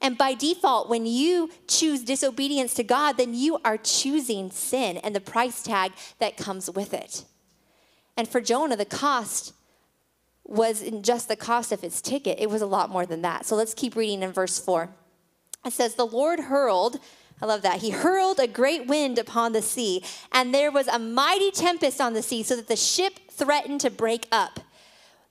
And 0.00 0.16
by 0.16 0.34
default, 0.34 0.88
when 0.88 1.06
you 1.06 1.50
choose 1.66 2.02
disobedience 2.02 2.74
to 2.74 2.84
God, 2.84 3.16
then 3.16 3.34
you 3.34 3.58
are 3.64 3.76
choosing 3.76 4.50
sin 4.50 4.96
and 4.98 5.14
the 5.14 5.20
price 5.20 5.62
tag 5.62 5.92
that 6.20 6.36
comes 6.36 6.70
with 6.70 6.94
it. 6.94 7.24
And 8.16 8.28
for 8.28 8.40
Jonah, 8.40 8.76
the 8.76 8.84
cost 8.84 9.54
wasn't 10.48 11.04
just 11.04 11.28
the 11.28 11.36
cost 11.36 11.72
of 11.72 11.80
his 11.80 12.00
ticket, 12.00 12.38
it 12.40 12.50
was 12.50 12.62
a 12.62 12.66
lot 12.66 12.90
more 12.90 13.06
than 13.06 13.22
that. 13.22 13.46
So 13.46 13.54
let's 13.54 13.74
keep 13.74 13.94
reading 13.94 14.22
in 14.22 14.32
verse 14.32 14.58
4. 14.58 14.90
It 15.64 15.72
says, 15.72 15.94
The 15.94 16.06
Lord 16.06 16.40
hurled, 16.40 16.98
I 17.40 17.46
love 17.46 17.62
that. 17.62 17.80
He 17.80 17.90
hurled 17.90 18.40
a 18.40 18.46
great 18.46 18.86
wind 18.86 19.18
upon 19.18 19.52
the 19.52 19.62
sea, 19.62 20.02
and 20.32 20.54
there 20.54 20.70
was 20.70 20.88
a 20.88 20.98
mighty 20.98 21.50
tempest 21.50 22.00
on 22.00 22.14
the 22.14 22.22
sea, 22.22 22.42
so 22.42 22.56
that 22.56 22.68
the 22.68 22.76
ship 22.76 23.30
threatened 23.30 23.80
to 23.82 23.90
break 23.90 24.26
up. 24.32 24.60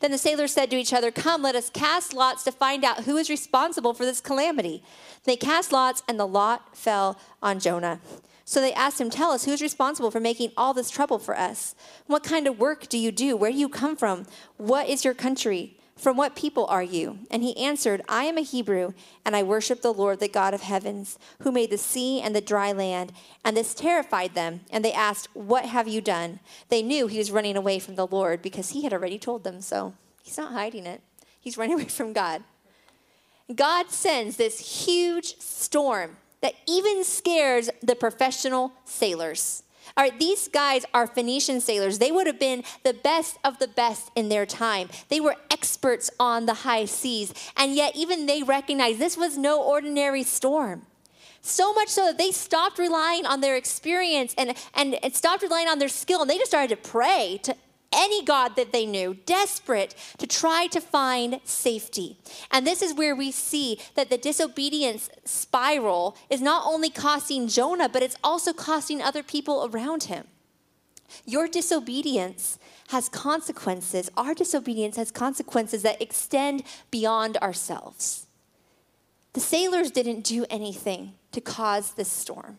Then 0.00 0.10
the 0.10 0.18
sailors 0.18 0.52
said 0.52 0.70
to 0.70 0.76
each 0.76 0.92
other, 0.92 1.10
Come, 1.10 1.42
let 1.42 1.54
us 1.54 1.70
cast 1.70 2.12
lots 2.14 2.44
to 2.44 2.52
find 2.52 2.84
out 2.84 3.04
who 3.04 3.16
is 3.16 3.30
responsible 3.30 3.94
for 3.94 4.04
this 4.04 4.20
calamity. 4.20 4.82
They 5.24 5.36
cast 5.36 5.72
lots, 5.72 6.02
and 6.08 6.18
the 6.18 6.26
lot 6.26 6.76
fell 6.76 7.18
on 7.42 7.60
Jonah. 7.60 8.00
So 8.44 8.60
they 8.60 8.72
asked 8.72 9.00
him, 9.00 9.10
Tell 9.10 9.30
us, 9.30 9.44
who's 9.44 9.62
responsible 9.62 10.10
for 10.10 10.20
making 10.20 10.52
all 10.56 10.74
this 10.74 10.90
trouble 10.90 11.18
for 11.18 11.36
us? 11.36 11.74
What 12.06 12.22
kind 12.22 12.46
of 12.46 12.58
work 12.58 12.88
do 12.88 12.98
you 12.98 13.12
do? 13.12 13.36
Where 13.36 13.52
do 13.52 13.58
you 13.58 13.68
come 13.68 13.96
from? 13.96 14.26
What 14.56 14.88
is 14.88 15.04
your 15.04 15.14
country? 15.14 15.77
From 15.98 16.16
what 16.16 16.36
people 16.36 16.64
are 16.66 16.82
you? 16.82 17.18
And 17.28 17.42
he 17.42 17.56
answered, 17.56 18.02
I 18.08 18.24
am 18.24 18.38
a 18.38 18.42
Hebrew, 18.42 18.92
and 19.24 19.34
I 19.34 19.42
worship 19.42 19.82
the 19.82 19.92
Lord, 19.92 20.20
the 20.20 20.28
God 20.28 20.54
of 20.54 20.60
heavens, 20.60 21.18
who 21.40 21.50
made 21.50 21.70
the 21.70 21.76
sea 21.76 22.20
and 22.20 22.36
the 22.36 22.40
dry 22.40 22.70
land. 22.70 23.12
And 23.44 23.56
this 23.56 23.74
terrified 23.74 24.34
them, 24.34 24.60
and 24.70 24.84
they 24.84 24.92
asked, 24.92 25.28
What 25.34 25.64
have 25.64 25.88
you 25.88 26.00
done? 26.00 26.38
They 26.68 26.82
knew 26.82 27.08
he 27.08 27.18
was 27.18 27.32
running 27.32 27.56
away 27.56 27.80
from 27.80 27.96
the 27.96 28.06
Lord 28.06 28.42
because 28.42 28.70
he 28.70 28.84
had 28.84 28.92
already 28.92 29.18
told 29.18 29.42
them 29.42 29.60
so. 29.60 29.94
He's 30.22 30.38
not 30.38 30.52
hiding 30.52 30.86
it, 30.86 31.02
he's 31.40 31.58
running 31.58 31.74
away 31.80 31.86
from 31.86 32.12
God. 32.12 32.44
God 33.52 33.90
sends 33.90 34.36
this 34.36 34.86
huge 34.86 35.38
storm 35.40 36.16
that 36.42 36.54
even 36.68 37.02
scares 37.02 37.70
the 37.82 37.96
professional 37.96 38.72
sailors. 38.84 39.64
All 39.96 40.04
right, 40.04 40.18
these 40.18 40.48
guys 40.48 40.84
are 40.94 41.06
Phoenician 41.06 41.60
sailors. 41.60 41.98
They 41.98 42.12
would 42.12 42.26
have 42.26 42.38
been 42.38 42.64
the 42.84 42.94
best 42.94 43.38
of 43.44 43.58
the 43.58 43.68
best 43.68 44.10
in 44.14 44.28
their 44.28 44.46
time. 44.46 44.88
They 45.08 45.20
were 45.20 45.36
experts 45.50 46.10
on 46.20 46.46
the 46.46 46.54
high 46.54 46.84
seas, 46.84 47.32
and 47.56 47.74
yet 47.74 47.96
even 47.96 48.26
they 48.26 48.42
recognized 48.42 48.98
this 48.98 49.16
was 49.16 49.36
no 49.36 49.62
ordinary 49.62 50.22
storm. 50.22 50.82
So 51.40 51.72
much 51.72 51.88
so 51.88 52.06
that 52.06 52.18
they 52.18 52.32
stopped 52.32 52.78
relying 52.78 53.24
on 53.24 53.40
their 53.40 53.56
experience 53.56 54.34
and, 54.36 54.54
and, 54.74 55.02
and 55.02 55.14
stopped 55.14 55.42
relying 55.42 55.68
on 55.68 55.78
their 55.78 55.88
skill, 55.88 56.20
and 56.20 56.30
they 56.30 56.36
just 56.36 56.50
started 56.50 56.70
to 56.70 56.88
pray 56.88 57.40
to 57.44 57.54
any 57.92 58.22
God 58.24 58.56
that 58.56 58.72
they 58.72 58.86
knew, 58.86 59.14
desperate 59.26 59.94
to 60.18 60.26
try 60.26 60.66
to 60.68 60.80
find 60.80 61.40
safety. 61.44 62.18
And 62.50 62.66
this 62.66 62.82
is 62.82 62.94
where 62.94 63.16
we 63.16 63.30
see 63.30 63.78
that 63.94 64.10
the 64.10 64.18
disobedience 64.18 65.08
spiral 65.24 66.16
is 66.28 66.40
not 66.40 66.64
only 66.66 66.90
costing 66.90 67.48
Jonah, 67.48 67.88
but 67.88 68.02
it's 68.02 68.16
also 68.22 68.52
costing 68.52 69.00
other 69.00 69.22
people 69.22 69.68
around 69.72 70.04
him. 70.04 70.26
Your 71.24 71.48
disobedience 71.48 72.58
has 72.88 73.08
consequences. 73.08 74.10
Our 74.16 74.34
disobedience 74.34 74.96
has 74.96 75.10
consequences 75.10 75.82
that 75.82 76.02
extend 76.02 76.62
beyond 76.90 77.36
ourselves. 77.38 78.26
The 79.32 79.40
sailors 79.40 79.90
didn't 79.90 80.24
do 80.24 80.44
anything 80.50 81.14
to 81.32 81.40
cause 81.40 81.92
this 81.92 82.10
storm. 82.10 82.58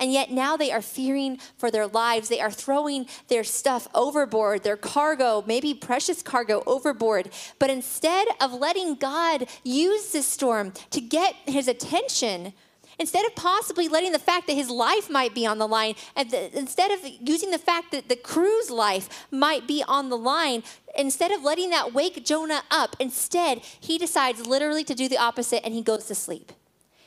And 0.00 0.12
yet 0.12 0.30
now 0.30 0.56
they 0.56 0.72
are 0.72 0.82
fearing 0.82 1.38
for 1.56 1.70
their 1.70 1.86
lives. 1.86 2.28
They 2.28 2.40
are 2.40 2.50
throwing 2.50 3.06
their 3.28 3.44
stuff 3.44 3.86
overboard, 3.94 4.62
their 4.64 4.76
cargo, 4.76 5.44
maybe 5.46 5.72
precious 5.72 6.22
cargo 6.22 6.62
overboard. 6.66 7.30
But 7.58 7.70
instead 7.70 8.26
of 8.40 8.52
letting 8.52 8.96
God 8.96 9.46
use 9.62 10.12
this 10.12 10.26
storm 10.26 10.72
to 10.90 11.00
get 11.00 11.34
his 11.46 11.68
attention, 11.68 12.54
instead 12.98 13.24
of 13.24 13.34
possibly 13.34 13.88
letting 13.88 14.12
the 14.12 14.18
fact 14.18 14.46
that 14.46 14.54
his 14.54 14.70
life 14.70 15.08
might 15.10 15.34
be 15.34 15.46
on 15.46 15.58
the 15.58 15.68
line, 15.68 15.94
instead 16.16 16.90
of 16.90 17.00
using 17.20 17.50
the 17.50 17.58
fact 17.58 17.92
that 17.92 18.08
the 18.08 18.16
crew's 18.16 18.70
life 18.70 19.26
might 19.30 19.66
be 19.66 19.82
on 19.86 20.08
the 20.08 20.18
line, 20.18 20.62
instead 20.96 21.30
of 21.30 21.42
letting 21.42 21.70
that 21.70 21.92
wake 21.92 22.24
Jonah 22.24 22.62
up, 22.70 22.96
instead 22.98 23.58
he 23.80 23.98
decides 23.98 24.46
literally 24.46 24.84
to 24.84 24.94
do 24.94 25.08
the 25.08 25.18
opposite 25.18 25.64
and 25.64 25.74
he 25.74 25.82
goes 25.82 26.04
to 26.06 26.14
sleep. 26.14 26.52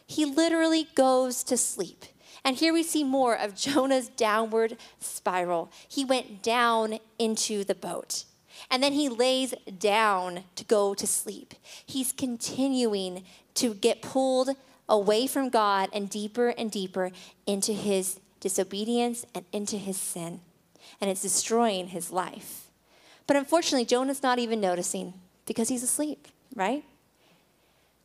He 0.05 0.25
literally 0.25 0.87
goes 0.95 1.43
to 1.43 1.57
sleep. 1.57 2.05
And 2.47 2.55
here 2.55 2.71
we 2.71 2.81
see 2.81 3.03
more 3.03 3.37
of 3.37 3.55
Jonah's 3.55 4.07
downward 4.07 4.77
spiral. 5.01 5.69
He 5.85 6.05
went 6.05 6.41
down 6.41 6.99
into 7.19 7.65
the 7.65 7.75
boat. 7.75 8.23
And 8.71 8.81
then 8.81 8.93
he 8.93 9.09
lays 9.09 9.53
down 9.77 10.45
to 10.55 10.63
go 10.63 10.93
to 10.93 11.05
sleep. 11.05 11.55
He's 11.85 12.13
continuing 12.13 13.25
to 13.55 13.73
get 13.73 14.01
pulled 14.01 14.51
away 14.87 15.27
from 15.27 15.49
God 15.49 15.89
and 15.91 16.09
deeper 16.09 16.53
and 16.57 16.71
deeper 16.71 17.11
into 17.45 17.73
his 17.73 18.21
disobedience 18.39 19.25
and 19.35 19.43
into 19.51 19.75
his 19.75 19.97
sin. 19.97 20.39
And 21.01 21.09
it's 21.09 21.23
destroying 21.23 21.87
his 21.89 22.13
life. 22.13 22.69
But 23.27 23.35
unfortunately, 23.35 23.83
Jonah's 23.83 24.23
not 24.23 24.39
even 24.39 24.61
noticing 24.61 25.15
because 25.45 25.67
he's 25.67 25.83
asleep, 25.83 26.29
right? 26.55 26.85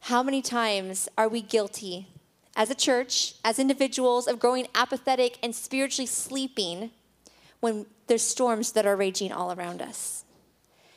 How 0.00 0.24
many 0.24 0.42
times 0.42 1.08
are 1.16 1.28
we 1.28 1.42
guilty 1.42 2.08
as 2.56 2.70
a 2.70 2.74
church, 2.74 3.34
as 3.44 3.58
individuals, 3.58 4.26
of 4.26 4.38
growing 4.38 4.66
apathetic 4.74 5.38
and 5.42 5.54
spiritually 5.54 6.06
sleeping 6.06 6.90
when 7.60 7.86
there's 8.06 8.22
storms 8.22 8.72
that 8.72 8.86
are 8.86 8.96
raging 8.96 9.32
all 9.32 9.52
around 9.52 9.80
us. 9.80 10.24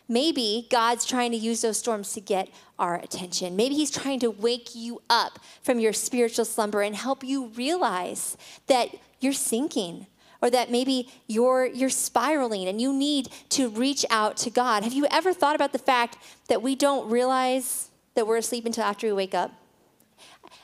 Maybe 0.07 0.67
God's 0.69 1.05
trying 1.05 1.31
to 1.31 1.37
use 1.37 1.61
those 1.61 1.79
storms 1.79 2.13
to 2.13 2.21
get 2.21 2.49
our 2.77 2.95
attention. 2.95 3.55
Maybe 3.55 3.75
He's 3.75 3.89
trying 3.89 4.19
to 4.19 4.29
wake 4.29 4.75
you 4.75 5.01
up 5.09 5.39
from 5.63 5.79
your 5.79 5.93
spiritual 5.93 6.45
slumber 6.45 6.81
and 6.81 6.95
help 6.95 7.23
you 7.23 7.47
realize 7.47 8.37
that 8.67 8.89
you're 9.19 9.33
sinking 9.33 10.07
or 10.41 10.49
that 10.51 10.69
maybe 10.69 11.09
you're 11.27 11.65
you're 11.65 11.89
spiraling 11.89 12.67
and 12.67 12.79
you 12.79 12.93
need 12.93 13.29
to 13.49 13.69
reach 13.69 14.05
out 14.11 14.37
to 14.37 14.49
God. 14.51 14.83
Have 14.83 14.93
you 14.93 15.07
ever 15.09 15.33
thought 15.33 15.55
about 15.55 15.71
the 15.71 15.79
fact 15.79 16.17
that 16.49 16.61
we 16.61 16.75
don't 16.75 17.09
realize 17.09 17.89
that 18.13 18.27
we're 18.27 18.37
asleep 18.37 18.65
until 18.65 18.83
after 18.83 19.07
we 19.07 19.13
wake 19.13 19.33
up? 19.33 19.51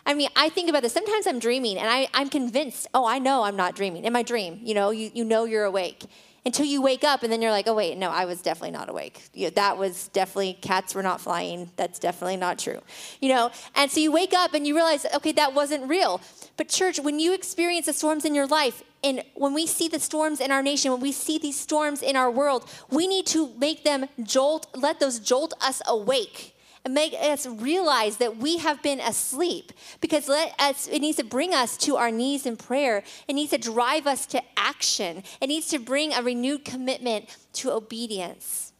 I 0.05 0.13
mean, 0.13 0.29
I 0.35 0.49
think 0.49 0.69
about 0.69 0.81
this. 0.81 0.93
Sometimes 0.93 1.27
I'm 1.27 1.39
dreaming 1.39 1.77
and 1.77 1.89
I, 1.89 2.07
I'm 2.13 2.29
convinced, 2.29 2.87
oh, 2.93 3.05
I 3.05 3.19
know 3.19 3.43
I'm 3.43 3.55
not 3.55 3.75
dreaming 3.75 4.03
in 4.05 4.13
my 4.13 4.23
dream. 4.23 4.59
You 4.63 4.73
know, 4.73 4.91
you, 4.91 5.11
you 5.13 5.23
know 5.23 5.45
you're 5.45 5.65
awake. 5.65 6.05
until 6.45 6.65
you 6.65 6.81
wake 6.81 7.03
up 7.03 7.21
and 7.23 7.31
then 7.31 7.41
you're 7.41 7.51
like, 7.51 7.67
oh, 7.67 7.73
wait, 7.73 7.97
no, 7.97 8.09
I 8.09 8.25
was 8.25 8.41
definitely 8.41 8.71
not 8.71 8.89
awake. 8.89 9.21
You 9.33 9.45
know, 9.45 9.49
that 9.51 9.77
was 9.77 10.07
definitely, 10.07 10.53
cats 10.53 10.95
were 10.95 11.03
not 11.03 11.21
flying. 11.21 11.69
That's 11.75 11.99
definitely 11.99 12.37
not 12.37 12.57
true. 12.57 12.79
You 13.19 13.29
know, 13.29 13.51
and 13.75 13.91
so 13.91 13.99
you 13.99 14.11
wake 14.11 14.33
up 14.33 14.53
and 14.53 14.65
you 14.65 14.73
realize, 14.75 15.05
okay, 15.15 15.31
that 15.33 15.53
wasn't 15.53 15.87
real. 15.87 16.19
But, 16.57 16.67
church, 16.67 16.99
when 16.99 17.19
you 17.19 17.33
experience 17.33 17.85
the 17.85 17.93
storms 17.93 18.25
in 18.25 18.33
your 18.33 18.47
life, 18.47 18.83
and 19.03 19.23
when 19.35 19.53
we 19.53 19.67
see 19.67 19.87
the 19.87 19.99
storms 19.99 20.39
in 20.39 20.51
our 20.51 20.63
nation, 20.63 20.91
when 20.91 21.01
we 21.01 21.11
see 21.11 21.37
these 21.37 21.59
storms 21.59 22.01
in 22.01 22.15
our 22.15 22.29
world, 22.29 22.67
we 22.89 23.07
need 23.07 23.27
to 23.27 23.51
make 23.59 23.83
them 23.83 24.07
jolt, 24.23 24.67
let 24.75 24.99
those 24.99 25.19
jolt 25.19 25.53
us 25.61 25.81
awake 25.87 26.50
and 26.83 26.93
make 26.93 27.13
us 27.13 27.45
realize 27.45 28.17
that 28.17 28.37
we 28.37 28.57
have 28.57 28.81
been 28.81 28.99
asleep 28.99 29.71
because 29.99 30.27
let 30.27 30.53
us, 30.59 30.87
it 30.87 30.99
needs 30.99 31.17
to 31.17 31.23
bring 31.23 31.53
us 31.53 31.77
to 31.77 31.97
our 31.97 32.11
knees 32.11 32.45
in 32.45 32.57
prayer. 32.57 33.03
It 33.27 33.33
needs 33.33 33.51
to 33.51 33.57
drive 33.57 34.07
us 34.07 34.25
to 34.27 34.41
action. 34.57 35.23
It 35.39 35.47
needs 35.47 35.67
to 35.67 35.79
bring 35.79 36.13
a 36.13 36.23
renewed 36.23 36.65
commitment 36.65 37.37
to 37.53 37.71
obedience. 37.71 38.71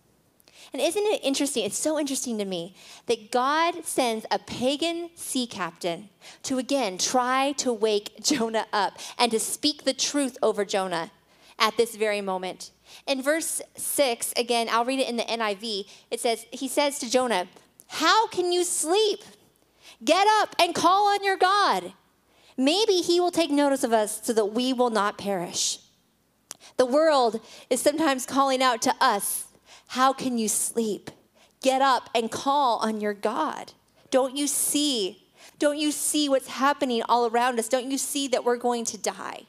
And 0.73 0.81
isn't 0.81 1.03
it 1.03 1.21
interesting? 1.23 1.65
It's 1.65 1.77
so 1.77 1.99
interesting 1.99 2.37
to 2.37 2.45
me 2.45 2.75
that 3.07 3.31
God 3.31 3.83
sends 3.85 4.25
a 4.31 4.39
pagan 4.39 5.09
sea 5.15 5.45
captain 5.45 6.09
to 6.43 6.57
again 6.57 6.97
try 6.97 7.51
to 7.57 7.73
wake 7.73 8.13
Jonah 8.23 8.67
up 8.71 8.97
and 9.17 9.31
to 9.31 9.39
speak 9.39 9.83
the 9.83 9.93
truth 9.93 10.37
over 10.41 10.63
Jonah 10.63 11.11
at 11.59 11.75
this 11.77 11.95
very 11.95 12.21
moment. 12.21 12.71
In 13.05 13.21
verse 13.21 13.61
6, 13.75 14.33
again, 14.37 14.67
I'll 14.69 14.85
read 14.85 14.99
it 14.99 15.09
in 15.09 15.17
the 15.17 15.23
NIV. 15.23 15.87
It 16.09 16.19
says, 16.19 16.45
He 16.51 16.67
says 16.67 16.99
to 16.99 17.09
Jonah, 17.09 17.47
how 17.91 18.25
can 18.27 18.54
you 18.54 18.63
sleep? 18.63 19.19
Get 20.04 20.25
up 20.39 20.56
and 20.58 20.73
call 20.73 21.08
on 21.08 21.25
your 21.25 21.36
God. 21.36 21.91
Maybe 22.56 23.01
he 23.01 23.19
will 23.19 23.32
take 23.32 23.51
notice 23.51 23.84
of 23.84 23.91
us 23.91 24.21
so 24.23 24.32
that 24.32 24.45
we 24.54 24.71
will 24.71 24.89
not 24.89 25.17
perish. 25.17 25.80
The 26.77 26.86
world 26.86 27.41
is 27.69 27.82
sometimes 27.82 28.25
calling 28.25 28.63
out 28.63 28.82
to 28.84 28.95
us, 29.01 29.43
How 29.88 30.13
can 30.13 30.38
you 30.38 30.47
sleep? 30.47 31.12
Get 31.62 31.82
up 31.82 32.10
and 32.15 32.32
call 32.32 32.77
on 32.77 33.01
your 33.01 33.13
God. 33.13 33.73
Don't 34.10 34.38
you 34.38 34.47
see? 34.47 35.23
Don't 35.60 35.77
you 35.77 35.91
see 35.91 36.30
what's 36.30 36.47
happening 36.47 37.04
all 37.10 37.27
around 37.27 37.60
us? 37.60 37.67
Don't 37.67 37.91
you 37.91 37.97
see 37.97 38.30
that 38.30 38.45
we're 38.45 38.56
going 38.56 38.86
to 38.86 38.97
die? 38.97 39.43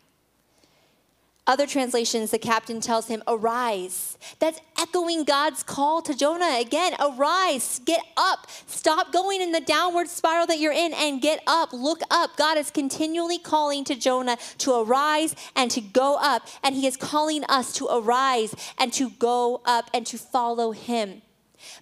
Other 1.45 1.67
translations, 1.67 2.31
the 2.31 2.39
captain 2.39 2.81
tells 2.81 3.09
him, 3.09 3.21
Arise. 3.27 4.17
That's 4.39 4.61
echoing 4.79 5.25
God's 5.25 5.65
call 5.65 6.01
to 6.03 6.15
Jonah 6.15 6.61
again. 6.61 6.95
Arise, 7.01 7.81
get 7.85 8.01
up, 8.17 8.47
stop 8.67 9.13
going 9.13 9.41
in 9.41 9.51
the 9.51 9.61
downward 9.61 10.07
spiral 10.07 10.47
that 10.47 10.61
you're 10.61 10.73
in, 10.73 10.93
and 10.95 11.21
get 11.21 11.43
up, 11.49 11.73
look 11.73 12.01
up. 12.13 12.37
God 12.37 12.59
is 12.59 12.71
continually 12.71 13.39
calling 13.39 13.83
to 13.85 13.97
Jonah 13.97 14.39
to 14.59 14.73
arise 14.83 15.35
and 15.57 15.69
to 15.73 15.81
go 15.81 16.17
up, 16.21 16.47
and 16.63 16.77
He 16.77 16.87
is 16.87 16.97
calling 16.97 17.43
us 17.49 17.73
to 17.75 17.89
arise 17.91 18.55
and 18.79 18.93
to 18.93 19.11
go 19.11 19.63
up 19.65 19.91
and 19.93 20.07
to 20.07 20.19
follow 20.19 20.71
Him. 20.71 21.23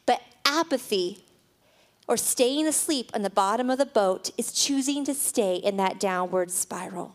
But 0.07 0.23
apathy, 0.47 1.27
or 2.09 2.17
staying 2.17 2.67
asleep 2.67 3.11
on 3.13 3.21
the 3.21 3.31
bottom 3.31 3.69
of 3.69 3.77
the 3.77 3.85
boat, 3.85 4.31
is 4.39 4.53
choosing 4.53 5.05
to 5.05 5.13
stay 5.13 5.57
in 5.57 5.77
that 5.77 6.01
downward 6.01 6.51
spiral. 6.51 7.15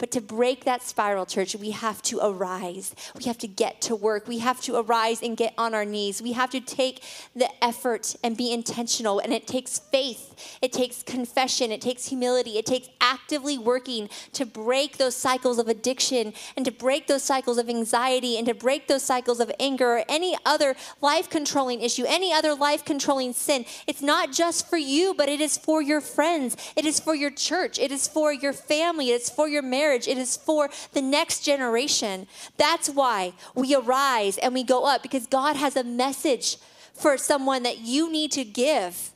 But 0.00 0.10
to 0.12 0.22
break 0.22 0.64
that 0.64 0.82
spiral, 0.82 1.26
church, 1.26 1.54
we 1.54 1.72
have 1.72 2.00
to 2.04 2.20
arise. 2.22 2.94
We 3.14 3.24
have 3.24 3.36
to 3.36 3.46
get 3.46 3.82
to 3.82 3.94
work. 3.94 4.26
We 4.26 4.38
have 4.38 4.58
to 4.62 4.80
arise 4.80 5.22
and 5.22 5.36
get 5.36 5.52
on 5.58 5.74
our 5.74 5.84
knees. 5.84 6.22
We 6.22 6.32
have 6.32 6.48
to 6.50 6.60
take 6.60 7.02
the 7.36 7.50
effort 7.62 8.16
and 8.24 8.34
be 8.34 8.50
intentional. 8.50 9.18
And 9.18 9.30
it 9.30 9.46
takes 9.46 9.78
faith, 9.78 10.56
it 10.62 10.72
takes 10.72 11.02
confession, 11.02 11.70
it 11.70 11.82
takes 11.82 12.06
humility, 12.06 12.56
it 12.56 12.64
takes 12.64 12.88
actively 13.02 13.58
working 13.58 14.08
to 14.32 14.46
break 14.46 14.96
those 14.96 15.14
cycles 15.14 15.58
of 15.58 15.68
addiction 15.68 16.32
and 16.56 16.64
to 16.64 16.72
break 16.72 17.06
those 17.06 17.22
cycles 17.22 17.58
of 17.58 17.68
anxiety 17.68 18.38
and 18.38 18.46
to 18.46 18.54
break 18.54 18.88
those 18.88 19.02
cycles 19.02 19.38
of 19.38 19.52
anger 19.60 19.98
or 19.98 20.04
any 20.08 20.34
other 20.46 20.76
life 21.02 21.28
controlling 21.28 21.82
issue, 21.82 22.06
any 22.08 22.32
other 22.32 22.54
life 22.54 22.86
controlling 22.86 23.34
sin. 23.34 23.66
It's 23.86 24.00
not 24.00 24.32
just 24.32 24.70
for 24.70 24.78
you, 24.78 25.12
but 25.12 25.28
it 25.28 25.42
is 25.42 25.58
for 25.58 25.82
your 25.82 26.00
friends, 26.00 26.56
it 26.74 26.86
is 26.86 26.98
for 26.98 27.14
your 27.14 27.30
church, 27.30 27.78
it 27.78 27.92
is 27.92 28.08
for 28.08 28.32
your 28.32 28.54
family, 28.54 29.10
it's 29.10 29.28
for 29.28 29.46
your 29.46 29.60
marriage 29.60 29.89
marriage, 29.90 30.06
it 30.06 30.18
is 30.18 30.36
for 30.36 30.70
the 30.92 31.02
next 31.02 31.40
generation. 31.40 32.28
That's 32.56 32.88
why 32.88 33.32
we 33.56 33.74
arise 33.74 34.38
and 34.38 34.54
we 34.54 34.62
go 34.62 34.84
up 34.84 35.02
because 35.02 35.26
God 35.26 35.56
has 35.56 35.76
a 35.76 35.82
message 35.82 36.58
for 36.94 37.18
someone 37.18 37.64
that 37.64 37.78
you 37.78 38.10
need 38.10 38.30
to 38.32 38.44
give. 38.44 39.10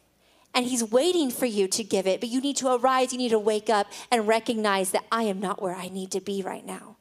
And 0.53 0.67
He's 0.67 0.83
waiting 0.83 1.31
for 1.31 1.47
you 1.47 1.69
to 1.69 1.85
give 1.85 2.07
it, 2.07 2.21
but 2.21 2.29
you 2.29 2.41
need 2.41 2.57
to 2.57 2.75
arise, 2.75 3.13
you 3.13 3.19
need 3.19 3.31
to 3.31 3.39
wake 3.39 3.71
up 3.71 3.87
and 4.11 4.27
recognize 4.27 4.91
that 4.91 5.05
I 5.13 5.25
am 5.25 5.41
not 5.41 5.63
where 5.63 5.75
I 5.75 5.89
need 5.89 6.11
to 6.13 6.21
be 6.21 6.43
right 6.43 6.67
now. 6.67 6.97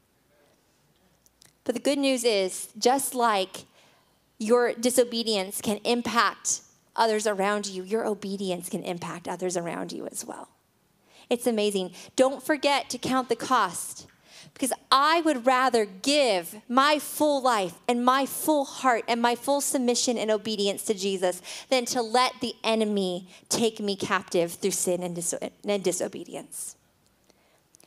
But 1.64 1.76
the 1.76 1.82
good 1.82 2.00
news 2.00 2.24
is, 2.24 2.70
just 2.78 3.16
like 3.16 3.66
your 4.38 4.74
disobedience 4.74 5.62
can 5.62 5.78
impact 5.84 6.62
others 6.96 7.26
around 7.26 7.68
you, 7.68 7.84
your 7.84 8.06
obedience 8.06 8.70
can 8.70 8.84
impact 8.84 9.28
others 9.28 9.56
around 9.56 9.92
you 9.92 10.06
as 10.08 10.26
well. 10.26 10.53
It's 11.34 11.48
amazing. 11.48 11.94
Don't 12.16 12.44
forget 12.46 12.92
to 12.92 13.00
count 13.00 13.28
the 13.28 13.36
cost 13.36 14.06
because 14.54 14.72
I 14.92 15.22
would 15.22 15.48
rather 15.48 15.84
give 15.84 16.62
my 16.70 17.00
full 17.00 17.42
life 17.42 17.74
and 17.88 18.06
my 18.06 18.28
full 18.28 18.66
heart 18.66 19.04
and 19.08 19.20
my 19.20 19.34
full 19.34 19.60
submission 19.60 20.16
and 20.16 20.30
obedience 20.30 20.84
to 20.84 20.94
Jesus 20.94 21.42
than 21.70 21.86
to 21.86 22.04
let 22.04 22.34
the 22.40 22.54
enemy 22.64 23.28
take 23.50 23.80
me 23.80 23.96
captive 23.96 24.52
through 24.52 24.72
sin 24.72 25.02
and, 25.02 25.18
diso- 25.18 25.50
and 25.66 25.84
disobedience. 25.84 26.76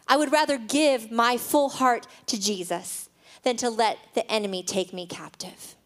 I 0.09 0.16
would 0.16 0.32
rather 0.32 0.59
give 0.59 1.12
my 1.12 1.37
full 1.37 1.68
heart 1.68 2.09
to 2.26 2.40
Jesus 2.40 3.09
than 3.44 3.56
to 3.59 3.70
let 3.70 3.98
the 4.14 4.28
enemy 4.28 4.64
take 4.64 4.92
me 4.92 5.06
captive. 5.06 5.76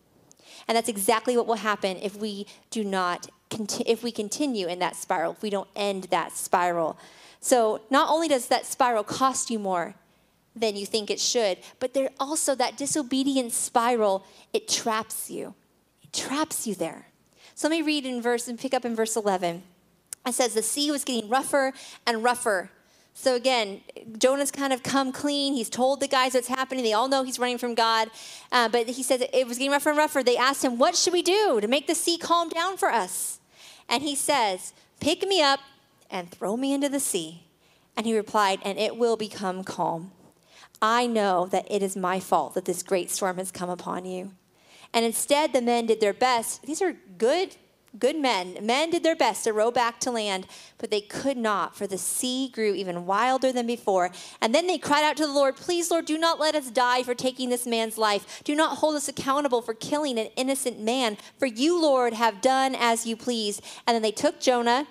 And 0.66 0.76
that's 0.76 0.88
exactly 0.88 1.36
what 1.36 1.46
will 1.46 1.56
happen 1.56 1.98
if 1.98 2.16
we 2.16 2.46
do 2.70 2.84
not, 2.84 3.28
conti- 3.50 3.84
if 3.86 4.02
we 4.02 4.12
continue 4.12 4.66
in 4.66 4.78
that 4.78 4.96
spiral, 4.96 5.32
if 5.32 5.42
we 5.42 5.50
don't 5.50 5.68
end 5.76 6.04
that 6.04 6.32
spiral 6.32 6.98
so 7.40 7.80
not 7.90 8.10
only 8.10 8.28
does 8.28 8.48
that 8.48 8.66
spiral 8.66 9.02
cost 9.02 9.50
you 9.50 9.58
more 9.58 9.94
than 10.54 10.76
you 10.76 10.84
think 10.84 11.10
it 11.10 11.20
should, 11.20 11.58
but 11.78 11.94
there 11.94 12.10
also 12.20 12.54
that 12.54 12.76
disobedience 12.76 13.56
spiral, 13.56 14.24
it 14.52 14.68
traps 14.68 15.30
you. 15.30 15.54
It 16.02 16.12
traps 16.12 16.66
you 16.66 16.74
there. 16.74 17.06
So 17.54 17.68
let 17.68 17.76
me 17.76 17.82
read 17.82 18.04
in 18.04 18.22
verse 18.22 18.48
and 18.48 18.58
pick 18.58 18.74
up 18.74 18.84
in 18.84 18.94
verse 18.94 19.16
11. 19.16 19.62
It 20.26 20.34
says, 20.34 20.54
The 20.54 20.62
sea 20.62 20.90
was 20.90 21.04
getting 21.04 21.28
rougher 21.28 21.72
and 22.06 22.22
rougher. 22.22 22.70
So 23.14 23.34
again, 23.34 23.80
Jonah's 24.18 24.50
kind 24.50 24.72
of 24.72 24.82
come 24.82 25.12
clean. 25.12 25.54
He's 25.54 25.68
told 25.68 26.00
the 26.00 26.08
guys 26.08 26.34
what's 26.34 26.48
happening. 26.48 26.84
They 26.84 26.92
all 26.92 27.08
know 27.08 27.22
he's 27.22 27.38
running 27.38 27.58
from 27.58 27.74
God. 27.74 28.10
Uh, 28.50 28.68
but 28.68 28.88
he 28.88 29.02
says 29.02 29.22
it 29.32 29.46
was 29.46 29.58
getting 29.58 29.72
rougher 29.72 29.90
and 29.90 29.98
rougher. 29.98 30.22
They 30.22 30.36
asked 30.36 30.64
him, 30.64 30.78
What 30.78 30.94
should 30.96 31.12
we 31.12 31.22
do 31.22 31.60
to 31.60 31.68
make 31.68 31.86
the 31.86 31.94
sea 31.94 32.18
calm 32.18 32.48
down 32.48 32.76
for 32.76 32.90
us? 32.90 33.40
And 33.88 34.02
he 34.02 34.14
says, 34.14 34.72
Pick 35.00 35.26
me 35.26 35.42
up 35.42 35.60
and 36.10 36.30
throw 36.30 36.56
me 36.56 36.72
into 36.72 36.88
the 36.88 37.00
sea. 37.00 37.44
And 37.96 38.06
he 38.06 38.16
replied, 38.16 38.60
And 38.62 38.78
it 38.78 38.96
will 38.96 39.16
become 39.16 39.64
calm. 39.64 40.12
I 40.82 41.06
know 41.06 41.46
that 41.46 41.70
it 41.70 41.82
is 41.82 41.96
my 41.96 42.20
fault 42.20 42.54
that 42.54 42.64
this 42.64 42.82
great 42.82 43.10
storm 43.10 43.36
has 43.36 43.50
come 43.50 43.68
upon 43.68 44.06
you. 44.06 44.32
And 44.92 45.04
instead, 45.04 45.52
the 45.52 45.62
men 45.62 45.86
did 45.86 46.00
their 46.00 46.14
best. 46.14 46.62
These 46.62 46.82
are 46.82 46.96
good, 47.18 47.56
good 47.98 48.16
men. 48.16 48.56
Men 48.62 48.90
did 48.90 49.02
their 49.02 49.14
best 49.14 49.44
to 49.44 49.52
row 49.52 49.70
back 49.70 50.00
to 50.00 50.10
land, 50.10 50.46
but 50.78 50.90
they 50.90 51.00
could 51.00 51.36
not, 51.36 51.76
for 51.76 51.86
the 51.86 51.98
sea 51.98 52.48
grew 52.48 52.74
even 52.74 53.06
wilder 53.06 53.52
than 53.52 53.66
before. 53.66 54.10
And 54.40 54.54
then 54.54 54.66
they 54.66 54.78
cried 54.78 55.04
out 55.04 55.16
to 55.18 55.26
the 55.26 55.32
Lord, 55.32 55.56
Please, 55.56 55.90
Lord, 55.90 56.06
do 56.06 56.18
not 56.18 56.40
let 56.40 56.54
us 56.54 56.70
die 56.70 57.02
for 57.02 57.14
taking 57.14 57.50
this 57.50 57.66
man's 57.66 57.98
life. 57.98 58.42
Do 58.42 58.56
not 58.56 58.78
hold 58.78 58.96
us 58.96 59.08
accountable 59.08 59.62
for 59.62 59.74
killing 59.74 60.18
an 60.18 60.28
innocent 60.36 60.80
man, 60.80 61.18
for 61.38 61.46
you, 61.46 61.80
Lord, 61.80 62.14
have 62.14 62.40
done 62.40 62.74
as 62.74 63.06
you 63.06 63.16
please. 63.16 63.60
And 63.86 63.94
then 63.94 64.02
they 64.02 64.12
took 64.12 64.40
Jonah 64.40 64.88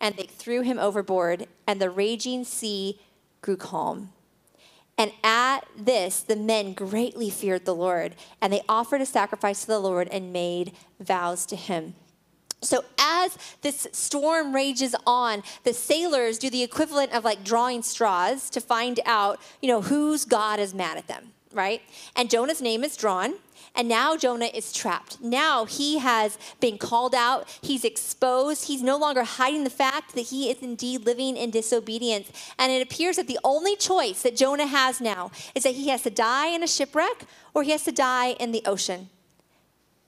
and 0.00 0.16
they 0.16 0.24
threw 0.24 0.62
him 0.62 0.78
overboard, 0.78 1.46
and 1.66 1.80
the 1.80 1.90
raging 1.90 2.44
sea 2.44 3.00
grew 3.42 3.56
calm. 3.56 4.12
And 4.96 5.12
at 5.24 5.60
this, 5.76 6.20
the 6.20 6.36
men 6.36 6.74
greatly 6.74 7.30
feared 7.30 7.64
the 7.64 7.74
Lord, 7.74 8.16
and 8.40 8.52
they 8.52 8.62
offered 8.68 9.00
a 9.00 9.06
sacrifice 9.06 9.62
to 9.62 9.66
the 9.66 9.78
Lord 9.78 10.08
and 10.08 10.32
made 10.32 10.72
vows 10.98 11.46
to 11.46 11.56
him. 11.56 11.94
So, 12.62 12.84
as 12.98 13.38
this 13.62 13.86
storm 13.92 14.54
rages 14.54 14.94
on, 15.06 15.42
the 15.64 15.72
sailors 15.72 16.38
do 16.38 16.50
the 16.50 16.62
equivalent 16.62 17.14
of 17.14 17.24
like 17.24 17.42
drawing 17.42 17.82
straws 17.82 18.50
to 18.50 18.60
find 18.60 19.00
out, 19.06 19.40
you 19.62 19.68
know, 19.68 19.80
whose 19.80 20.26
God 20.26 20.60
is 20.60 20.74
mad 20.74 20.98
at 20.98 21.08
them, 21.08 21.32
right? 21.52 21.80
And 22.14 22.28
Jonah's 22.28 22.60
name 22.60 22.84
is 22.84 22.96
drawn, 22.96 23.36
and 23.74 23.88
now 23.88 24.16
Jonah 24.16 24.50
is 24.52 24.72
trapped. 24.72 25.20
Now 25.20 25.64
he 25.64 25.98
has 25.98 26.38
been 26.60 26.78
called 26.78 27.14
out. 27.14 27.48
He's 27.62 27.84
exposed. 27.84 28.66
He's 28.66 28.82
no 28.82 28.96
longer 28.96 29.24
hiding 29.24 29.64
the 29.64 29.70
fact 29.70 30.14
that 30.14 30.26
he 30.26 30.50
is 30.50 30.58
indeed 30.62 31.06
living 31.06 31.36
in 31.36 31.50
disobedience. 31.50 32.30
And 32.58 32.72
it 32.72 32.82
appears 32.82 33.16
that 33.16 33.26
the 33.26 33.38
only 33.44 33.76
choice 33.76 34.22
that 34.22 34.36
Jonah 34.36 34.66
has 34.66 35.00
now 35.00 35.30
is 35.54 35.62
that 35.62 35.74
he 35.74 35.88
has 35.88 36.02
to 36.02 36.10
die 36.10 36.48
in 36.48 36.62
a 36.62 36.68
shipwreck 36.68 37.24
or 37.54 37.62
he 37.62 37.70
has 37.70 37.84
to 37.84 37.92
die 37.92 38.32
in 38.32 38.52
the 38.52 38.62
ocean. 38.66 39.08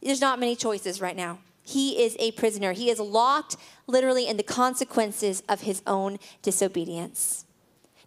There's 0.02 0.20
not 0.20 0.40
many 0.40 0.56
choices 0.56 1.00
right 1.00 1.16
now. 1.16 1.38
He 1.62 2.02
is 2.02 2.16
a 2.18 2.32
prisoner. 2.32 2.72
He 2.72 2.90
is 2.90 2.98
locked 2.98 3.56
literally 3.86 4.26
in 4.26 4.36
the 4.36 4.42
consequences 4.42 5.42
of 5.48 5.60
his 5.60 5.82
own 5.86 6.18
disobedience. 6.42 7.44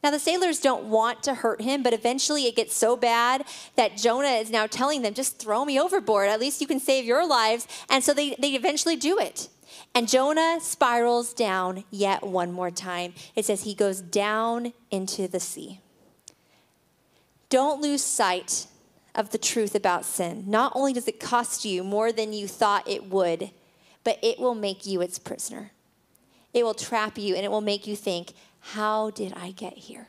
Now, 0.06 0.12
the 0.12 0.20
sailors 0.20 0.60
don't 0.60 0.84
want 0.84 1.24
to 1.24 1.34
hurt 1.34 1.62
him, 1.62 1.82
but 1.82 1.92
eventually 1.92 2.46
it 2.46 2.56
gets 2.56 2.76
so 2.76 2.96
bad 2.96 3.44
that 3.76 3.98
Jonah 3.98 4.28
is 4.28 4.52
now 4.52 4.68
telling 4.68 5.02
them, 5.02 5.16
just 5.16 5.40
throw 5.40 5.66
me 5.66 5.80
overboard. 5.80 6.30
At 6.30 6.40
least 6.40 6.62
you 6.62 6.68
can 6.68 6.80
save 6.80 7.06
your 7.06 7.28
lives. 7.28 7.68
And 7.90 8.04
so 8.04 8.14
they, 8.14 8.36
they 8.38 8.50
eventually 8.50 8.96
do 8.96 9.18
it. 9.18 9.50
And 9.96 10.08
Jonah 10.08 10.60
spirals 10.62 11.34
down 11.34 11.86
yet 11.90 12.22
one 12.22 12.52
more 12.52 12.70
time. 12.70 13.16
It 13.36 13.46
says 13.46 13.64
he 13.64 13.74
goes 13.74 14.00
down 14.00 14.74
into 14.92 15.28
the 15.28 15.40
sea. 15.40 15.80
Don't 17.50 17.82
lose 17.82 18.04
sight 18.04 18.68
of 19.16 19.32
the 19.32 19.40
truth 19.40 19.74
about 19.74 20.06
sin. 20.06 20.44
Not 20.46 20.72
only 20.76 20.94
does 20.94 21.08
it 21.08 21.20
cost 21.20 21.66
you 21.66 21.84
more 21.84 22.12
than 22.12 22.32
you 22.32 22.48
thought 22.48 22.88
it 22.88 23.10
would, 23.10 23.50
but 24.04 24.20
it 24.22 24.38
will 24.38 24.54
make 24.54 24.86
you 24.86 25.02
its 25.02 25.18
prisoner. 25.18 25.72
It 26.54 26.64
will 26.64 26.76
trap 26.76 27.18
you 27.18 27.36
and 27.36 27.44
it 27.44 27.50
will 27.50 27.60
make 27.60 27.88
you 27.88 27.96
think, 27.96 28.34
how 28.74 29.12
did 29.12 29.32
I 29.36 29.52
get 29.52 29.78
here? 29.78 30.08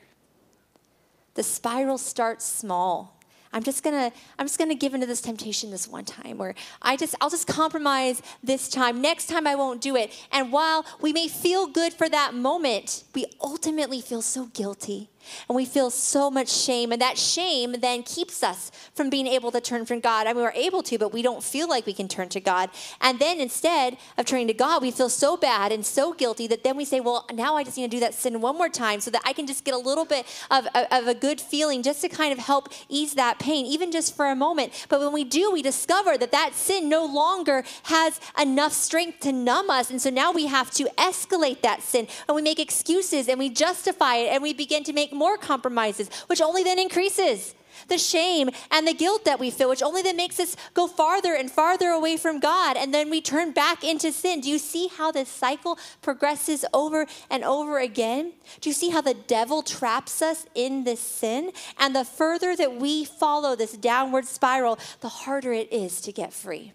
The 1.35 1.43
spiral 1.43 1.99
starts 1.99 2.47
small. 2.47 3.21
I'm 3.53 3.63
just 3.63 3.85
gonna 3.85 4.11
I'm 4.39 4.47
just 4.47 4.59
gonna 4.59 4.75
give 4.75 4.95
into 4.95 5.07
this 5.07 5.21
temptation 5.21 5.71
this 5.71 5.87
one 5.87 6.07
time 6.07 6.39
where 6.39 6.55
I 6.81 6.97
just 6.97 7.15
I'll 7.21 7.29
just 7.29 7.47
compromise 7.47 8.23
this 8.43 8.71
time. 8.71 9.03
Next 9.03 9.27
time 9.27 9.47
I 9.47 9.57
won't 9.57 9.83
do 9.83 9.95
it. 9.95 10.11
And 10.33 10.53
while 10.53 10.87
we 11.03 11.13
may 11.13 11.29
feel 11.29 11.67
good 11.67 11.93
for 11.93 12.09
that 12.09 12.35
moment, 12.35 13.05
we 13.15 13.27
ultimately 13.43 14.01
feel 14.01 14.23
so 14.23 14.47
guilty 14.47 15.11
and 15.49 15.57
we 15.57 15.65
feel 15.65 15.91
so 15.91 16.31
much 16.31 16.49
shame. 16.49 16.93
And 16.93 17.01
that 17.01 17.19
shame 17.19 17.77
then 17.81 18.03
keeps 18.03 18.43
us 18.43 18.71
from 18.95 19.11
being 19.11 19.27
able 19.27 19.51
to 19.53 19.61
turn 19.61 19.87
from 19.87 20.01
God. 20.01 20.27
I 20.27 20.33
mean, 20.33 20.43
we're 20.43 20.51
able 20.53 20.83
to, 20.85 20.99
but 20.99 21.13
we 21.13 21.23
don't 21.23 21.43
feel 21.43 21.69
like 21.69 21.87
we 21.87 21.93
can 21.93 22.09
turn 22.09 22.29
to 22.31 22.41
God. 22.41 22.71
And 23.01 23.19
then 23.19 23.41
instead 23.41 23.97
of 24.17 24.27
turning 24.27 24.47
to 24.49 24.55
God, 24.55 24.83
we 24.83 24.91
feel 24.91 25.09
so 25.09 25.37
bad 25.37 25.73
and 25.73 25.85
so 25.85 26.13
guilty 26.13 26.47
that 26.49 26.65
then 26.65 26.77
we 26.77 26.85
say, 26.85 27.01
well, 27.01 27.27
now 27.33 27.57
I 27.57 27.65
just 27.65 27.77
need 27.77 27.91
to 27.91 27.97
do 27.97 28.01
that 28.01 28.15
sin 28.15 28.41
one 28.41 28.57
more 28.57 28.69
time 28.69 29.01
so 29.01 29.11
that 29.11 29.23
I 29.25 29.33
can 29.33 29.47
just 29.47 29.65
get 29.65 29.75
a 29.75 29.79
little 29.79 30.05
bit 30.05 30.27
of, 30.51 30.67
of 30.75 31.07
a 31.07 31.15
good 31.15 31.41
feeling 31.41 31.83
just 31.83 32.01
to 32.03 32.09
kind 32.09 32.33
of 32.33 32.39
help 32.39 32.69
ease 32.89 33.15
that 33.15 33.39
pain, 33.39 33.67
even 33.67 33.93
just 33.93 34.17
for 34.17 34.27
a 34.27 34.37
moment. 34.37 34.87
But 34.89 35.01
when 35.01 35.13
we 35.13 35.25
do, 35.25 35.51
we 35.53 35.63
discover 35.63 36.17
that 36.19 36.33
that 36.33 36.55
sin 36.55 36.89
no 36.89 37.05
longer 37.05 37.65
has 37.85 38.21
enough 38.41 38.73
strength 38.73 39.21
to 39.21 39.33
numb 39.33 39.71
us. 39.71 39.91
And 39.91 40.01
so 40.01 40.11
now 40.11 40.33
we 40.33 40.47
have 40.47 40.71
to 40.73 40.85
escalate 40.99 41.63
that 41.63 41.83
sin 41.83 42.07
and 42.29 42.35
we 42.35 42.43
make 42.43 42.59
excuses 42.59 43.29
and 43.29 43.39
we 43.39 43.49
justify 43.49 44.17
it 44.17 44.29
and 44.33 44.43
we 44.43 44.53
begin 44.53 44.85
to 44.85 44.93
make 44.93 45.13
more 45.17 45.37
compromises, 45.37 46.09
which 46.27 46.41
only 46.41 46.63
then 46.63 46.79
increases 46.79 47.55
the 47.89 47.99
shame 47.99 48.51
and 48.71 48.87
the 48.87 48.95
guilt 48.95 49.25
that 49.25 49.39
we 49.39 49.51
feel, 49.51 49.69
which 49.69 49.83
only 49.83 50.03
then 50.03 50.17
makes 50.17 50.41
us 50.41 50.57
go 50.75 50.87
farther 50.87 51.35
and 51.35 51.51
farther 51.51 51.91
away 51.91 52.17
from 52.17 52.41
God. 52.41 52.77
And 52.77 52.93
then 52.93 53.11
we 53.11 53.21
turn 53.21 53.53
back 53.53 53.85
into 53.85 54.13
sin. 54.13 54.41
Do 54.41 54.51
you 54.51 54.59
see 54.59 54.89
how 54.89 55.13
this 55.13 55.29
cycle 55.29 55.79
progresses 56.03 56.65
over 56.73 57.07
and 57.31 57.45
over 57.45 57.79
again? 57.79 58.33
Do 58.61 58.71
you 58.71 58.75
see 58.75 58.91
how 58.91 59.01
the 59.01 59.15
devil 59.15 59.63
traps 59.63 60.23
us 60.23 60.47
in 60.55 60.85
this 60.85 61.01
sin? 61.01 61.53
And 61.79 61.95
the 61.95 62.05
further 62.05 62.57
that 62.57 62.77
we 62.77 63.05
follow 63.05 63.57
this 63.57 63.73
downward 63.73 64.27
spiral, 64.27 64.79
the 65.01 65.09
harder 65.09 65.53
it 65.53 65.73
is 65.73 66.01
to 66.03 66.13
get 66.13 66.33
free. 66.33 66.73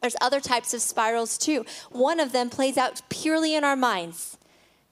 There's 0.00 0.16
other 0.20 0.40
types 0.40 0.72
of 0.72 0.80
spirals 0.80 1.36
too. 1.36 1.66
One 1.90 2.20
of 2.20 2.32
them 2.32 2.48
plays 2.48 2.78
out 2.78 3.02
purely 3.10 3.54
in 3.54 3.64
our 3.64 3.76
minds. 3.76 4.38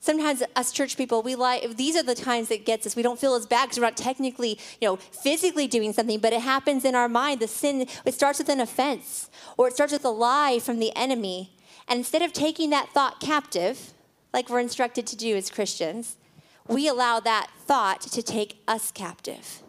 Sometimes 0.00 0.42
us 0.54 0.70
church 0.70 0.96
people, 0.96 1.22
we 1.22 1.34
like 1.34 1.76
these 1.76 1.96
are 1.96 2.02
the 2.02 2.14
times 2.14 2.48
that 2.48 2.64
gets 2.64 2.87
us. 2.87 2.94
We 2.94 3.02
don't 3.02 3.18
feel 3.18 3.34
as 3.34 3.46
bad 3.46 3.66
because 3.66 3.78
we're 3.78 3.87
not 3.87 3.96
technically, 3.96 4.58
you 4.80 4.88
know, 4.88 4.96
physically 4.96 5.66
doing 5.66 5.92
something, 5.92 6.20
but 6.20 6.32
it 6.32 6.40
happens 6.40 6.84
in 6.84 6.94
our 6.94 7.08
mind. 7.08 7.40
The 7.40 7.48
sin 7.48 7.87
it 8.04 8.14
starts 8.14 8.38
with 8.38 8.48
an 8.48 8.61
offense, 8.61 9.28
or 9.56 9.66
it 9.68 9.74
starts 9.74 9.92
with 9.92 10.04
a 10.04 10.11
lie 10.11 10.61
from 10.61 10.78
the 10.78 10.94
enemy. 10.94 11.52
And 11.88 11.98
instead 11.98 12.22
of 12.22 12.32
taking 12.32 12.70
that 12.70 12.90
thought 12.90 13.18
captive, 13.18 13.92
like 14.32 14.48
we're 14.48 14.61
instructed 14.61 15.06
to 15.08 15.16
do 15.16 15.37
as 15.37 15.50
Christians, 15.50 16.16
we 16.68 16.87
allow 16.87 17.18
that 17.20 17.50
thought 17.58 18.02
to 18.02 18.22
take 18.22 18.62
us 18.68 18.92
captive. 18.92 19.62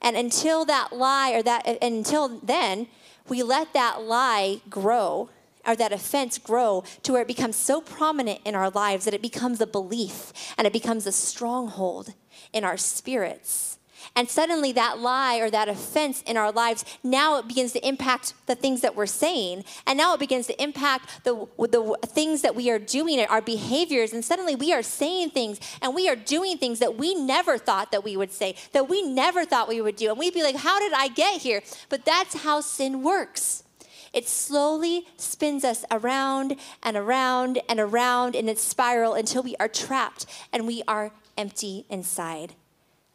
And 0.00 0.16
until 0.16 0.64
that 0.64 0.92
lie 0.92 1.32
or 1.32 1.42
that 1.42 1.66
until 1.82 2.28
then, 2.28 2.86
we 3.28 3.42
let 3.42 3.74
that 3.74 4.02
lie 4.02 4.60
grow 4.70 5.28
or 5.68 5.76
that 5.76 5.92
offense 5.92 6.38
grow 6.38 6.82
to 7.02 7.12
where 7.12 7.22
it 7.22 7.28
becomes 7.28 7.54
so 7.54 7.80
prominent 7.80 8.40
in 8.44 8.54
our 8.54 8.70
lives 8.70 9.04
that 9.04 9.14
it 9.14 9.22
becomes 9.22 9.60
a 9.60 9.66
belief 9.66 10.32
and 10.56 10.66
it 10.66 10.72
becomes 10.72 11.06
a 11.06 11.12
stronghold 11.12 12.14
in 12.52 12.64
our 12.64 12.78
spirits. 12.78 13.78
And 14.16 14.28
suddenly, 14.28 14.72
that 14.72 14.98
lie 14.98 15.36
or 15.36 15.50
that 15.50 15.68
offense 15.68 16.22
in 16.22 16.36
our 16.36 16.50
lives, 16.50 16.84
now 17.02 17.38
it 17.38 17.46
begins 17.46 17.72
to 17.72 17.86
impact 17.86 18.32
the 18.46 18.54
things 18.54 18.80
that 18.80 18.96
we're 18.96 19.06
saying. 19.06 19.64
And 19.86 19.98
now 19.98 20.14
it 20.14 20.20
begins 20.20 20.46
to 20.46 20.62
impact 20.62 21.24
the, 21.24 21.46
the 21.58 21.98
things 22.06 22.42
that 22.42 22.54
we 22.54 22.70
are 22.70 22.78
doing, 22.78 23.20
our 23.20 23.42
behaviors. 23.42 24.12
And 24.12 24.24
suddenly, 24.24 24.54
we 24.54 24.72
are 24.72 24.82
saying 24.82 25.30
things 25.30 25.60
and 25.82 25.94
we 25.94 26.08
are 26.08 26.16
doing 26.16 26.58
things 26.58 26.78
that 26.78 26.96
we 26.96 27.14
never 27.14 27.58
thought 27.58 27.92
that 27.92 28.04
we 28.04 28.16
would 28.16 28.32
say, 28.32 28.56
that 28.72 28.88
we 28.88 29.02
never 29.02 29.44
thought 29.44 29.68
we 29.68 29.80
would 29.80 29.96
do. 29.96 30.10
And 30.10 30.18
we'd 30.18 30.34
be 30.34 30.42
like, 30.42 30.56
How 30.56 30.78
did 30.78 30.92
I 30.92 31.08
get 31.08 31.42
here? 31.42 31.62
But 31.88 32.04
that's 32.04 32.42
how 32.42 32.60
sin 32.60 33.02
works. 33.02 33.64
It 34.12 34.28
slowly 34.28 35.06
spins 35.16 35.64
us 35.64 35.84
around 35.90 36.56
and 36.82 36.96
around 36.96 37.60
and 37.68 37.78
around 37.78 38.34
in 38.34 38.48
its 38.48 38.62
spiral 38.62 39.14
until 39.14 39.42
we 39.42 39.56
are 39.56 39.68
trapped 39.68 40.26
and 40.52 40.66
we 40.66 40.82
are 40.88 41.12
empty 41.36 41.84
inside. 41.88 42.54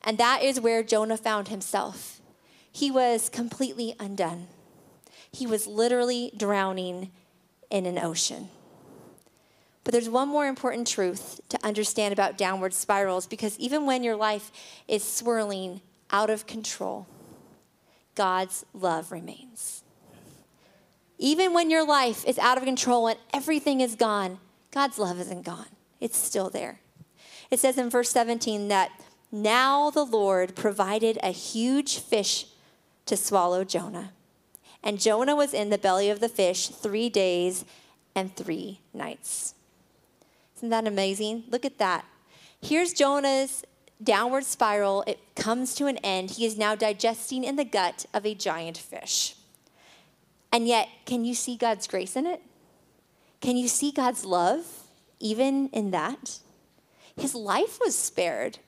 And 0.04 0.18
that 0.18 0.44
is 0.44 0.60
where 0.60 0.84
Jonah 0.84 1.18
found 1.18 1.48
himself. 1.48 2.22
He 2.72 2.92
was 2.92 3.30
completely 3.30 3.96
undone. 4.00 4.48
He 5.32 5.48
was 5.48 5.68
literally 5.68 6.32
drowning 6.36 7.12
in 7.70 7.86
an 7.86 7.98
ocean. 7.98 8.50
But 9.84 9.92
there's 9.92 10.10
one 10.10 10.30
more 10.30 10.48
important 10.48 10.88
truth 10.88 11.42
to 11.50 11.66
understand 11.66 12.14
about 12.14 12.38
downward 12.38 12.74
spirals 12.74 13.28
because 13.28 13.58
even 13.60 13.86
when 13.86 14.04
your 14.04 14.16
life 14.16 14.52
is 14.88 15.04
swirling 15.04 15.82
out 16.10 16.30
of 16.30 16.48
control, 16.48 17.08
God's 18.16 18.66
love 18.74 19.12
remains. 19.12 19.83
Even 21.24 21.54
when 21.54 21.70
your 21.70 21.88
life 21.88 22.26
is 22.26 22.38
out 22.38 22.58
of 22.58 22.66
control 22.66 23.08
and 23.08 23.18
everything 23.34 23.80
is 23.80 23.96
gone, 23.96 24.40
God's 24.72 25.00
love 25.00 25.22
isn't 25.22 25.46
gone. 25.46 25.68
It's 26.02 26.18
still 26.18 26.50
there. 26.50 26.82
It 27.50 27.62
says 27.62 27.78
in 27.78 27.90
verse 27.90 28.10
17 28.10 28.68
that 28.68 28.92
now 29.32 29.90
the 29.90 30.04
Lord 30.04 30.54
provided 30.54 31.18
a 31.24 31.32
huge 31.32 32.00
fish 32.00 32.48
to 33.06 33.16
swallow 33.16 33.64
Jonah. 33.64 34.12
And 34.84 35.00
Jonah 35.00 35.34
was 35.34 35.54
in 35.54 35.70
the 35.70 35.78
belly 35.78 36.10
of 36.10 36.20
the 36.20 36.28
fish 36.28 36.68
three 36.68 37.08
days 37.08 37.64
and 38.14 38.36
three 38.36 38.82
nights. 38.94 39.56
Isn't 40.58 40.72
that 40.72 40.86
amazing? 40.86 41.46
Look 41.50 41.64
at 41.64 41.78
that. 41.78 42.04
Here's 42.62 42.92
Jonah's 42.92 43.64
downward 44.04 44.44
spiral. 44.44 45.06
It 45.08 45.20
comes 45.38 45.74
to 45.76 45.86
an 45.86 46.00
end. 46.00 46.32
He 46.32 46.46
is 46.46 46.58
now 46.58 46.76
digesting 46.76 47.46
in 47.46 47.56
the 47.56 47.64
gut 47.64 48.08
of 48.14 48.26
a 48.26 48.36
giant 48.36 48.78
fish. 48.78 49.38
And 50.54 50.68
yet, 50.68 50.88
can 51.08 51.26
you 51.26 51.34
see 51.34 51.58
God's 51.58 51.88
grace 51.88 52.16
in 52.16 52.28
it? 52.28 52.40
Can 53.42 53.58
you 53.58 53.68
see 53.68 53.92
God's 53.92 54.24
love 54.24 54.66
even 55.20 55.68
in 55.70 55.90
that? 55.92 56.38
His 57.18 57.34
life 57.34 57.80
was 57.82 57.98
spared 57.98 58.60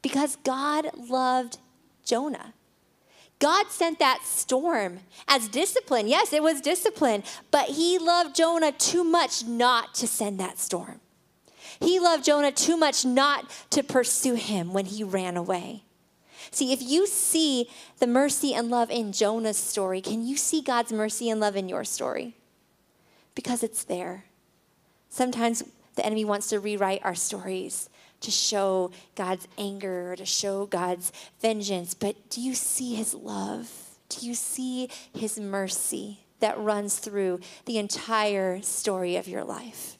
because 0.00 0.36
God 0.36 0.88
loved 0.96 1.58
Jonah. 2.04 2.54
God 3.38 3.66
sent 3.68 3.98
that 3.98 4.22
storm 4.24 5.00
as 5.28 5.48
discipline. 5.48 6.08
Yes, 6.08 6.32
it 6.32 6.42
was 6.42 6.62
discipline, 6.62 7.22
but 7.50 7.68
he 7.68 7.98
loved 7.98 8.34
Jonah 8.34 8.72
too 8.72 9.04
much 9.04 9.44
not 9.46 9.94
to 9.96 10.06
send 10.06 10.40
that 10.40 10.58
storm. 10.58 11.00
He 11.78 12.00
loved 12.00 12.24
Jonah 12.24 12.50
too 12.50 12.76
much 12.76 13.04
not 13.04 13.48
to 13.70 13.82
pursue 13.82 14.34
him 14.34 14.72
when 14.72 14.86
he 14.86 15.04
ran 15.04 15.36
away. 15.36 15.84
See, 16.50 16.72
if 16.72 16.82
you 16.82 17.06
see 17.06 17.68
the 17.98 18.06
mercy 18.06 18.54
and 18.54 18.70
love 18.70 18.90
in 18.90 19.12
Jonah's 19.12 19.56
story, 19.56 20.00
can 20.00 20.26
you 20.26 20.36
see 20.36 20.62
God's 20.62 20.92
mercy 20.92 21.30
and 21.30 21.40
love 21.40 21.56
in 21.56 21.68
your 21.68 21.84
story? 21.84 22.34
Because 23.34 23.62
it's 23.62 23.84
there. 23.84 24.24
Sometimes 25.08 25.62
the 25.94 26.04
enemy 26.04 26.24
wants 26.24 26.48
to 26.48 26.60
rewrite 26.60 27.04
our 27.04 27.14
stories 27.14 27.88
to 28.20 28.30
show 28.30 28.90
God's 29.14 29.46
anger 29.56 30.16
to 30.16 30.24
show 30.24 30.66
God's 30.66 31.12
vengeance, 31.40 31.94
but 31.94 32.16
do 32.30 32.40
you 32.40 32.54
see 32.54 32.94
his 32.94 33.14
love? 33.14 33.70
Do 34.08 34.26
you 34.26 34.34
see 34.34 34.88
his 35.12 35.38
mercy 35.38 36.20
that 36.40 36.58
runs 36.58 36.98
through 36.98 37.40
the 37.66 37.78
entire 37.78 38.60
story 38.62 39.16
of 39.16 39.28
your 39.28 39.44
life? 39.44 39.98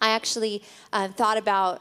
I 0.00 0.10
actually 0.10 0.62
uh, 0.92 1.08
thought 1.08 1.38
about 1.38 1.80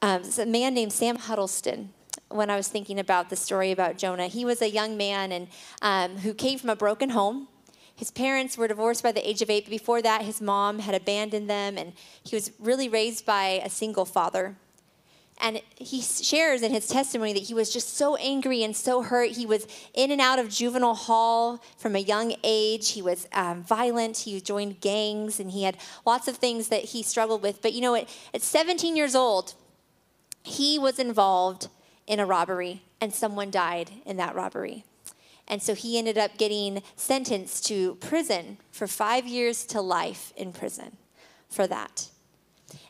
um, 0.00 0.22
a 0.38 0.46
man 0.46 0.74
named 0.74 0.92
Sam 0.92 1.16
Huddleston 1.16 1.90
when 2.34 2.50
I 2.50 2.56
was 2.56 2.68
thinking 2.68 2.98
about 2.98 3.30
the 3.30 3.36
story 3.36 3.72
about 3.72 3.98
Jonah. 3.98 4.26
He 4.26 4.44
was 4.44 4.62
a 4.62 4.70
young 4.70 4.96
man 4.96 5.32
and 5.32 5.48
um, 5.80 6.18
who 6.18 6.34
came 6.34 6.58
from 6.58 6.70
a 6.70 6.76
broken 6.76 7.10
home. 7.10 7.48
His 7.94 8.10
parents 8.10 8.56
were 8.56 8.68
divorced 8.68 9.02
by 9.02 9.12
the 9.12 9.28
age 9.28 9.42
of 9.42 9.50
eight, 9.50 9.64
but 9.64 9.70
before 9.70 10.02
that, 10.02 10.22
his 10.22 10.40
mom 10.40 10.80
had 10.80 10.94
abandoned 10.94 11.48
them, 11.48 11.76
and 11.76 11.92
he 12.24 12.34
was 12.34 12.50
really 12.58 12.88
raised 12.88 13.24
by 13.26 13.60
a 13.64 13.70
single 13.70 14.04
father. 14.04 14.56
And 15.40 15.60
he 15.76 16.00
shares 16.00 16.62
in 16.62 16.72
his 16.72 16.86
testimony 16.86 17.32
that 17.32 17.42
he 17.42 17.54
was 17.54 17.72
just 17.72 17.96
so 17.96 18.16
angry 18.16 18.62
and 18.62 18.76
so 18.76 19.02
hurt. 19.02 19.30
He 19.30 19.46
was 19.46 19.66
in 19.92 20.10
and 20.10 20.20
out 20.20 20.38
of 20.38 20.48
juvenile 20.48 20.94
hall 20.94 21.62
from 21.76 21.96
a 21.96 21.98
young 21.98 22.36
age. 22.44 22.90
He 22.90 23.02
was 23.02 23.26
um, 23.32 23.62
violent. 23.62 24.18
He 24.18 24.40
joined 24.40 24.80
gangs, 24.80 25.40
and 25.40 25.50
he 25.50 25.64
had 25.64 25.76
lots 26.06 26.28
of 26.28 26.36
things 26.36 26.68
that 26.68 26.84
he 26.86 27.02
struggled 27.02 27.42
with. 27.42 27.60
But 27.60 27.72
you 27.72 27.80
know, 27.80 27.94
at, 27.94 28.08
at 28.32 28.42
17 28.42 28.94
years 28.94 29.16
old, 29.16 29.54
he 30.44 30.78
was 30.78 30.98
involved 30.98 31.68
in 32.06 32.20
a 32.20 32.26
robbery 32.26 32.82
and 33.00 33.14
someone 33.14 33.50
died 33.50 33.90
in 34.04 34.16
that 34.16 34.34
robbery. 34.34 34.84
And 35.48 35.62
so 35.62 35.74
he 35.74 35.98
ended 35.98 36.18
up 36.18 36.38
getting 36.38 36.82
sentenced 36.96 37.66
to 37.66 37.96
prison 37.96 38.58
for 38.70 38.86
five 38.86 39.26
years 39.26 39.64
to 39.66 39.80
life 39.80 40.32
in 40.36 40.52
prison 40.52 40.96
for 41.48 41.66
that. 41.66 42.08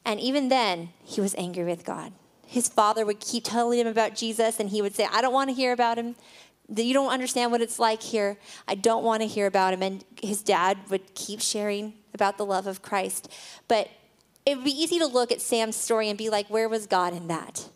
And 0.04 0.20
even 0.20 0.48
then, 0.48 0.90
he 1.02 1.20
was 1.20 1.34
angry 1.36 1.64
with 1.64 1.84
God. 1.84 2.12
His 2.46 2.68
father 2.68 3.06
would 3.06 3.20
keep 3.20 3.44
telling 3.44 3.78
him 3.78 3.86
about 3.86 4.14
Jesus, 4.14 4.60
and 4.60 4.68
he 4.68 4.82
would 4.82 4.94
say, 4.94 5.08
I 5.10 5.22
don't 5.22 5.32
want 5.32 5.50
to 5.50 5.54
hear 5.54 5.72
about 5.72 5.98
him. 5.98 6.14
You 6.74 6.92
don't 6.92 7.10
understand 7.10 7.50
what 7.50 7.62
it's 7.62 7.78
like 7.78 8.02
here. 8.02 8.36
I 8.68 8.74
don't 8.74 9.04
want 9.04 9.22
to 9.22 9.26
hear 9.26 9.46
about 9.46 9.72
him. 9.72 9.82
And 9.82 10.04
his 10.22 10.42
dad 10.42 10.78
would 10.90 11.14
keep 11.14 11.40
sharing 11.40 11.94
about 12.14 12.38
the 12.38 12.44
love 12.44 12.66
of 12.66 12.82
Christ. 12.82 13.32
But 13.68 13.88
it 14.44 14.56
would 14.56 14.64
be 14.64 14.70
easy 14.70 14.98
to 14.98 15.06
look 15.06 15.32
at 15.32 15.40
Sam's 15.40 15.76
story 15.76 16.08
and 16.08 16.18
be 16.18 16.30
like, 16.30 16.48
where 16.48 16.68
was 16.68 16.86
God 16.86 17.14
in 17.14 17.28
that? 17.28 17.68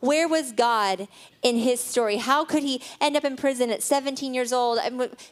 Where 0.00 0.28
was 0.28 0.52
God 0.52 1.08
in 1.42 1.58
his 1.58 1.80
story? 1.80 2.16
How 2.16 2.44
could 2.44 2.62
he 2.62 2.82
end 3.00 3.16
up 3.16 3.24
in 3.24 3.36
prison 3.36 3.70
at 3.70 3.82
17 3.82 4.34
years 4.34 4.52
old, 4.52 4.78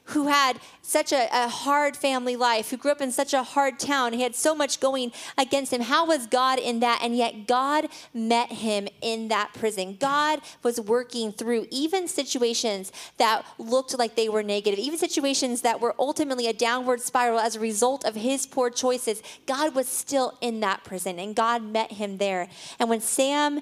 who 0.04 0.26
had 0.28 0.58
such 0.82 1.12
a, 1.12 1.28
a, 1.32 1.48
hard 1.48 1.96
family 1.96 2.36
life, 2.36 2.70
who 2.70 2.76
grew 2.76 2.92
up 2.92 3.00
in 3.00 3.10
such 3.10 3.34
a 3.34 3.42
hard 3.42 3.78
town? 3.78 4.12
He 4.12 4.22
had 4.22 4.34
so 4.34 4.54
much 4.54 4.80
going 4.80 5.12
against 5.36 5.72
him. 5.72 5.82
How 5.82 6.06
was 6.06 6.26
God 6.26 6.58
in 6.58 6.80
that? 6.80 7.00
And 7.02 7.16
yet, 7.16 7.46
God 7.46 7.88
met 8.12 8.52
him 8.52 8.88
in 9.00 9.28
that 9.28 9.52
prison. 9.54 9.96
God 9.98 10.40
was 10.62 10.80
working 10.80 11.32
through 11.32 11.66
even 11.70 12.06
situations 12.06 12.92
that 13.16 13.44
looked 13.58 13.98
like 13.98 14.14
they 14.14 14.28
were 14.28 14.42
negative, 14.42 14.78
even 14.78 14.98
situations 14.98 15.62
that 15.62 15.80
were 15.80 15.94
ultimately 15.98 16.46
a 16.46 16.52
downward 16.52 17.00
spiral 17.00 17.40
as 17.40 17.56
a 17.56 17.60
result 17.60 18.04
of 18.04 18.14
his 18.14 18.46
poor 18.46 18.70
choices. 18.70 19.22
God 19.46 19.74
was 19.74 19.88
still 19.88 20.38
in 20.40 20.60
that 20.60 20.84
prison, 20.84 21.18
and 21.18 21.34
God 21.34 21.62
met 21.62 21.92
him 21.92 22.18
there. 22.18 22.48
And 22.78 22.88
when 22.88 23.00
Sam 23.00 23.60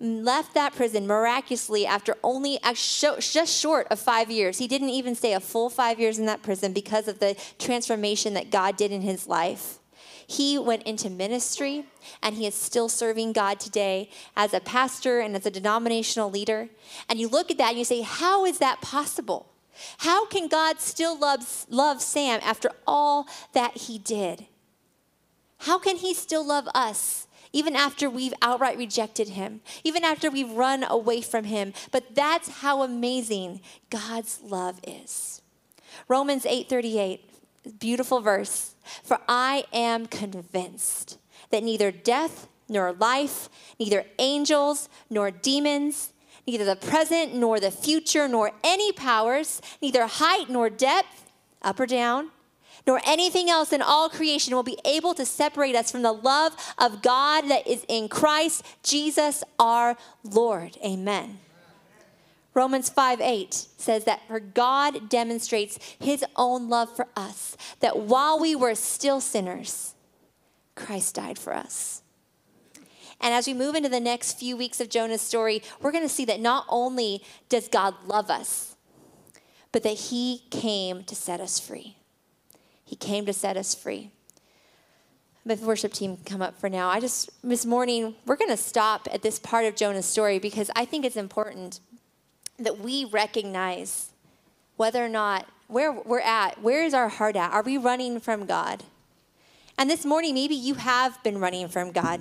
left 0.00 0.54
that 0.54 0.74
prison 0.74 1.06
miraculously 1.06 1.86
after 1.86 2.16
only 2.22 2.58
just 2.62 3.60
short 3.60 3.86
of 3.90 3.98
five 3.98 4.30
years. 4.30 4.58
He 4.58 4.68
didn't 4.68 4.90
even 4.90 5.14
stay 5.14 5.32
a 5.32 5.40
full 5.40 5.70
five 5.70 5.98
years 5.98 6.18
in 6.18 6.26
that 6.26 6.42
prison 6.42 6.72
because 6.72 7.08
of 7.08 7.18
the 7.18 7.36
transformation 7.58 8.34
that 8.34 8.50
God 8.50 8.76
did 8.76 8.92
in 8.92 9.02
his 9.02 9.26
life. 9.26 9.78
He 10.26 10.58
went 10.58 10.82
into 10.82 11.08
ministry 11.08 11.86
and 12.22 12.34
he 12.34 12.46
is 12.46 12.54
still 12.54 12.88
serving 12.88 13.32
God 13.32 13.60
today 13.60 14.10
as 14.36 14.52
a 14.52 14.60
pastor 14.60 15.20
and 15.20 15.36
as 15.36 15.46
a 15.46 15.50
denominational 15.50 16.30
leader. 16.30 16.68
And 17.08 17.20
you 17.20 17.28
look 17.28 17.50
at 17.50 17.58
that 17.58 17.70
and 17.70 17.78
you 17.78 17.84
say, 17.84 18.00
How 18.00 18.44
is 18.44 18.58
that 18.58 18.80
possible? 18.80 19.52
How 19.98 20.26
can 20.26 20.48
God 20.48 20.80
still 20.80 21.18
love, 21.18 21.66
love 21.68 22.02
Sam 22.02 22.40
after 22.42 22.70
all 22.86 23.28
that 23.52 23.76
he 23.76 23.98
did? 23.98 24.46
How 25.58 25.78
can 25.78 25.96
he 25.96 26.12
still 26.12 26.44
love 26.44 26.68
us 26.74 27.25
even 27.56 27.74
after 27.74 28.10
we've 28.10 28.34
outright 28.42 28.76
rejected 28.76 29.30
him, 29.30 29.62
even 29.82 30.04
after 30.04 30.30
we've 30.30 30.50
run 30.50 30.84
away 30.84 31.22
from 31.22 31.44
him. 31.44 31.72
But 31.90 32.14
that's 32.14 32.60
how 32.60 32.82
amazing 32.82 33.62
God's 33.88 34.40
love 34.42 34.78
is. 34.86 35.40
Romans 36.06 36.44
8:38, 36.44 37.20
beautiful 37.78 38.20
verse. 38.20 38.74
For 39.02 39.20
I 39.26 39.64
am 39.72 40.04
convinced 40.04 41.16
that 41.48 41.64
neither 41.64 41.90
death 41.90 42.46
nor 42.68 42.92
life, 42.92 43.48
neither 43.80 44.04
angels 44.18 44.90
nor 45.08 45.30
demons, 45.30 46.12
neither 46.46 46.66
the 46.66 46.76
present 46.76 47.34
nor 47.34 47.58
the 47.58 47.70
future, 47.70 48.28
nor 48.28 48.52
any 48.62 48.92
powers, 48.92 49.62
neither 49.80 50.06
height 50.06 50.50
nor 50.50 50.68
depth, 50.68 51.32
up 51.62 51.80
or 51.80 51.86
down, 51.86 52.32
nor 52.86 53.00
anything 53.04 53.50
else 53.50 53.72
in 53.72 53.82
all 53.82 54.08
creation 54.08 54.54
will 54.54 54.62
be 54.62 54.78
able 54.84 55.14
to 55.14 55.26
separate 55.26 55.74
us 55.74 55.90
from 55.90 56.02
the 56.02 56.12
love 56.12 56.56
of 56.78 57.02
God 57.02 57.48
that 57.48 57.66
is 57.66 57.84
in 57.88 58.08
Christ 58.08 58.64
Jesus 58.82 59.42
our 59.58 59.96
Lord. 60.22 60.76
Amen. 60.84 61.38
Romans 62.54 62.88
5 62.88 63.20
8 63.20 63.54
says 63.76 64.04
that 64.04 64.26
for 64.26 64.40
God 64.40 65.10
demonstrates 65.10 65.78
his 65.98 66.24
own 66.36 66.70
love 66.70 66.94
for 66.94 67.06
us, 67.14 67.56
that 67.80 67.98
while 67.98 68.40
we 68.40 68.56
were 68.56 68.74
still 68.74 69.20
sinners, 69.20 69.94
Christ 70.74 71.16
died 71.16 71.38
for 71.38 71.54
us. 71.54 72.02
And 73.20 73.34
as 73.34 73.46
we 73.46 73.54
move 73.54 73.74
into 73.74 73.88
the 73.88 74.00
next 74.00 74.38
few 74.38 74.56
weeks 74.56 74.80
of 74.80 74.88
Jonah's 74.88 75.20
story, 75.20 75.62
we're 75.80 75.92
going 75.92 76.04
to 76.04 76.08
see 76.08 76.24
that 76.26 76.40
not 76.40 76.64
only 76.68 77.22
does 77.48 77.68
God 77.68 77.94
love 78.06 78.30
us, 78.30 78.76
but 79.72 79.82
that 79.82 79.94
he 79.94 80.42
came 80.50 81.04
to 81.04 81.14
set 81.14 81.40
us 81.40 81.58
free. 81.58 81.96
He 82.86 82.96
came 82.96 83.26
to 83.26 83.32
set 83.32 83.56
us 83.56 83.74
free. 83.74 84.10
The 85.44 85.56
worship 85.56 85.92
team 85.92 86.18
come 86.24 86.40
up 86.40 86.58
for 86.58 86.70
now. 86.70 86.88
I 86.88 87.00
just, 87.00 87.30
this 87.42 87.66
morning, 87.66 88.14
we're 88.24 88.36
going 88.36 88.50
to 88.50 88.56
stop 88.56 89.08
at 89.12 89.22
this 89.22 89.38
part 89.38 89.64
of 89.66 89.76
Jonah's 89.76 90.06
story 90.06 90.38
because 90.38 90.70
I 90.74 90.84
think 90.84 91.04
it's 91.04 91.16
important 91.16 91.80
that 92.58 92.78
we 92.78 93.04
recognize 93.04 94.10
whether 94.76 95.04
or 95.04 95.08
not 95.08 95.46
where 95.66 95.92
we're 95.92 96.20
at, 96.20 96.62
where 96.62 96.84
is 96.84 96.94
our 96.94 97.08
heart 97.08 97.36
at? 97.36 97.52
Are 97.52 97.62
we 97.62 97.76
running 97.76 98.20
from 98.20 98.46
God? 98.46 98.84
And 99.78 99.90
this 99.90 100.04
morning, 100.04 100.34
maybe 100.34 100.54
you 100.54 100.74
have 100.74 101.22
been 101.22 101.38
running 101.38 101.68
from 101.68 101.90
God. 101.92 102.20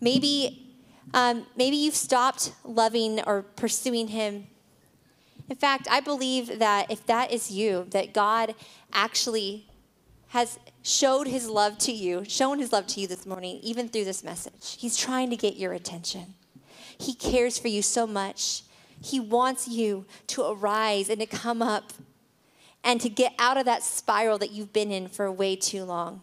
Maybe, 0.00 0.76
um, 1.14 1.46
maybe 1.56 1.76
you've 1.76 1.96
stopped 1.96 2.52
loving 2.64 3.20
or 3.22 3.42
pursuing 3.42 4.08
Him 4.08 4.46
in 5.48 5.56
fact, 5.56 5.86
I 5.90 6.00
believe 6.00 6.58
that 6.58 6.90
if 6.90 7.04
that 7.06 7.30
is 7.30 7.50
you, 7.50 7.86
that 7.90 8.14
God 8.14 8.54
actually 8.92 9.66
has 10.28 10.58
showed 10.82 11.26
his 11.26 11.48
love 11.48 11.78
to 11.78 11.92
you, 11.92 12.24
shown 12.26 12.58
his 12.58 12.72
love 12.72 12.86
to 12.88 13.00
you 13.00 13.06
this 13.06 13.26
morning, 13.26 13.60
even 13.62 13.88
through 13.88 14.04
this 14.04 14.24
message. 14.24 14.76
He's 14.78 14.96
trying 14.96 15.30
to 15.30 15.36
get 15.36 15.56
your 15.56 15.72
attention. 15.72 16.34
He 16.98 17.14
cares 17.14 17.58
for 17.58 17.68
you 17.68 17.82
so 17.82 18.06
much. 18.06 18.62
He 19.00 19.20
wants 19.20 19.68
you 19.68 20.06
to 20.28 20.44
arise 20.44 21.08
and 21.08 21.20
to 21.20 21.26
come 21.26 21.60
up 21.62 21.92
and 22.82 23.00
to 23.00 23.08
get 23.08 23.32
out 23.38 23.56
of 23.56 23.64
that 23.66 23.82
spiral 23.82 24.38
that 24.38 24.50
you've 24.50 24.72
been 24.72 24.90
in 24.90 25.08
for 25.08 25.30
way 25.30 25.56
too 25.56 25.84
long. 25.84 26.22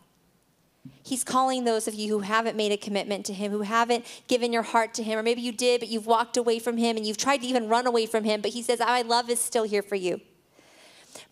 He's 1.04 1.24
calling 1.24 1.64
those 1.64 1.88
of 1.88 1.94
you 1.94 2.12
who 2.14 2.20
haven't 2.20 2.56
made 2.56 2.72
a 2.72 2.78
commitment 2.78 3.26
to 3.28 3.34
Him, 3.34 3.52
who 3.52 3.62
haven't 3.62 4.06
given 4.28 4.52
your 4.54 4.64
heart 4.64 4.94
to 4.96 5.04
Him, 5.04 5.20
or 5.20 5.24
maybe 5.24 5.42
you 5.42 5.52
did, 5.52 5.82
but 5.82 5.90
you've 5.90 6.08
walked 6.08 6.38
away 6.38 6.58
from 6.58 6.78
Him 6.78 6.98
and 6.98 7.06
you've 7.06 7.18
tried 7.18 7.42
to 7.42 7.48
even 7.48 7.68
run 7.68 7.86
away 7.86 8.06
from 8.06 8.24
Him, 8.24 8.42
but 8.42 8.52
He 8.52 8.62
says, 8.62 8.82
oh, 8.82 8.86
My 8.86 9.02
love 9.02 9.30
is 9.30 9.40
still 9.40 9.64
here 9.64 9.82
for 9.84 9.96
you. 9.96 10.22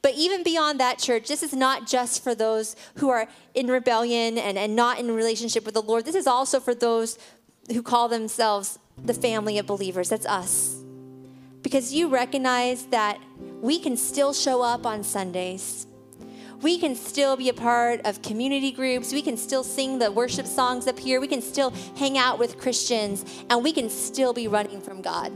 But 0.02 0.14
even 0.16 0.44
beyond 0.44 0.80
that, 0.80 1.00
church, 1.00 1.28
this 1.28 1.44
is 1.44 1.54
not 1.54 1.88
just 1.88 2.24
for 2.24 2.36
those 2.36 2.76
who 2.96 3.10
are 3.10 3.28
in 3.54 3.68
rebellion 3.68 4.38
and, 4.38 4.58
and 4.58 4.76
not 4.76 5.00
in 5.00 5.12
relationship 5.12 5.66
with 5.66 5.74
the 5.74 5.82
Lord. 5.82 6.06
This 6.06 6.16
is 6.16 6.28
also 6.28 6.60
for 6.60 6.76
those 6.76 7.18
who 7.72 7.82
call 7.82 8.08
themselves 8.08 8.80
the 8.98 9.14
family 9.14 9.58
of 9.58 9.66
believers. 9.66 10.10
That's 10.10 10.26
us. 10.26 10.82
Because 11.62 11.94
you 11.94 12.08
recognize 12.08 12.86
that 12.88 13.20
we 13.62 13.80
can 13.80 13.98
still 13.98 14.34
show 14.34 14.62
up 14.62 14.86
on 14.86 15.04
Sundays 15.04 15.86
we 16.62 16.78
can 16.78 16.96
still 16.96 17.38
be 17.38 17.50
a 17.50 17.54
part 17.54 18.02
of 18.06 18.22
community 18.22 18.72
groups. 18.72 19.14
We 19.14 19.22
can 19.22 19.38
still 19.38 19.64
sing 19.64 20.00
the 20.00 20.12
worship 20.12 20.46
songs 20.46 20.88
up 20.88 21.00
here. 21.00 21.22
We 21.22 21.28
can 21.28 21.42
still 21.42 21.74
hang 21.96 22.18
out 22.18 22.38
with 22.38 22.58
Christians, 22.58 23.24
and 23.50 23.64
we 23.64 23.72
can 23.72 23.90
still 23.90 24.34
be 24.34 24.48
running 24.48 24.82
from 24.82 25.02
God. 25.02 25.32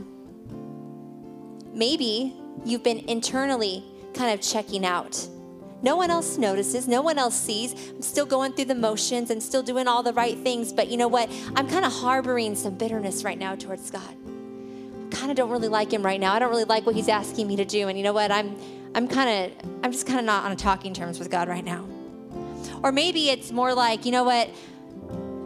Maybe 1.72 2.34
you've 2.64 2.82
been 2.82 2.98
internally 3.08 3.84
kind 4.12 4.32
of 4.32 4.40
checking 4.40 4.84
out. 4.84 5.28
No 5.82 5.96
one 5.96 6.10
else 6.10 6.38
notices, 6.38 6.88
no 6.88 7.02
one 7.02 7.18
else 7.18 7.38
sees. 7.38 7.74
I'm 7.90 8.00
still 8.00 8.24
going 8.26 8.52
through 8.52 8.66
the 8.66 8.74
motions, 8.74 9.30
I'm 9.30 9.40
still 9.40 9.62
doing 9.62 9.88
all 9.88 10.02
the 10.02 10.12
right 10.12 10.38
things, 10.38 10.72
but 10.72 10.88
you 10.88 10.96
know 10.96 11.08
what? 11.08 11.30
I'm 11.56 11.68
kind 11.68 11.84
of 11.84 11.92
harboring 11.92 12.54
some 12.54 12.74
bitterness 12.76 13.24
right 13.24 13.38
now 13.38 13.54
towards 13.54 13.90
God. 13.90 14.14
I 15.06 15.14
kind 15.14 15.30
of 15.30 15.36
don't 15.36 15.50
really 15.50 15.68
like 15.68 15.92
him 15.92 16.02
right 16.02 16.20
now. 16.20 16.32
I 16.34 16.38
don't 16.38 16.50
really 16.50 16.64
like 16.64 16.86
what 16.86 16.94
he's 16.94 17.08
asking 17.08 17.48
me 17.48 17.56
to 17.56 17.64
do, 17.64 17.88
and 17.88 17.98
you 17.98 18.04
know 18.04 18.12
what? 18.12 18.30
I'm 18.30 18.56
I'm 18.94 19.08
kind 19.08 19.52
of, 19.52 19.70
I'm 19.82 19.92
just 19.92 20.06
kind 20.06 20.18
of 20.18 20.24
not 20.24 20.44
on 20.44 20.56
talking 20.56 20.94
terms 20.94 21.18
with 21.18 21.30
God 21.30 21.48
right 21.48 21.64
now. 21.64 21.86
Or 22.82 22.92
maybe 22.92 23.30
it's 23.30 23.50
more 23.50 23.74
like, 23.74 24.06
you 24.06 24.12
know 24.12 24.24
what? 24.24 24.50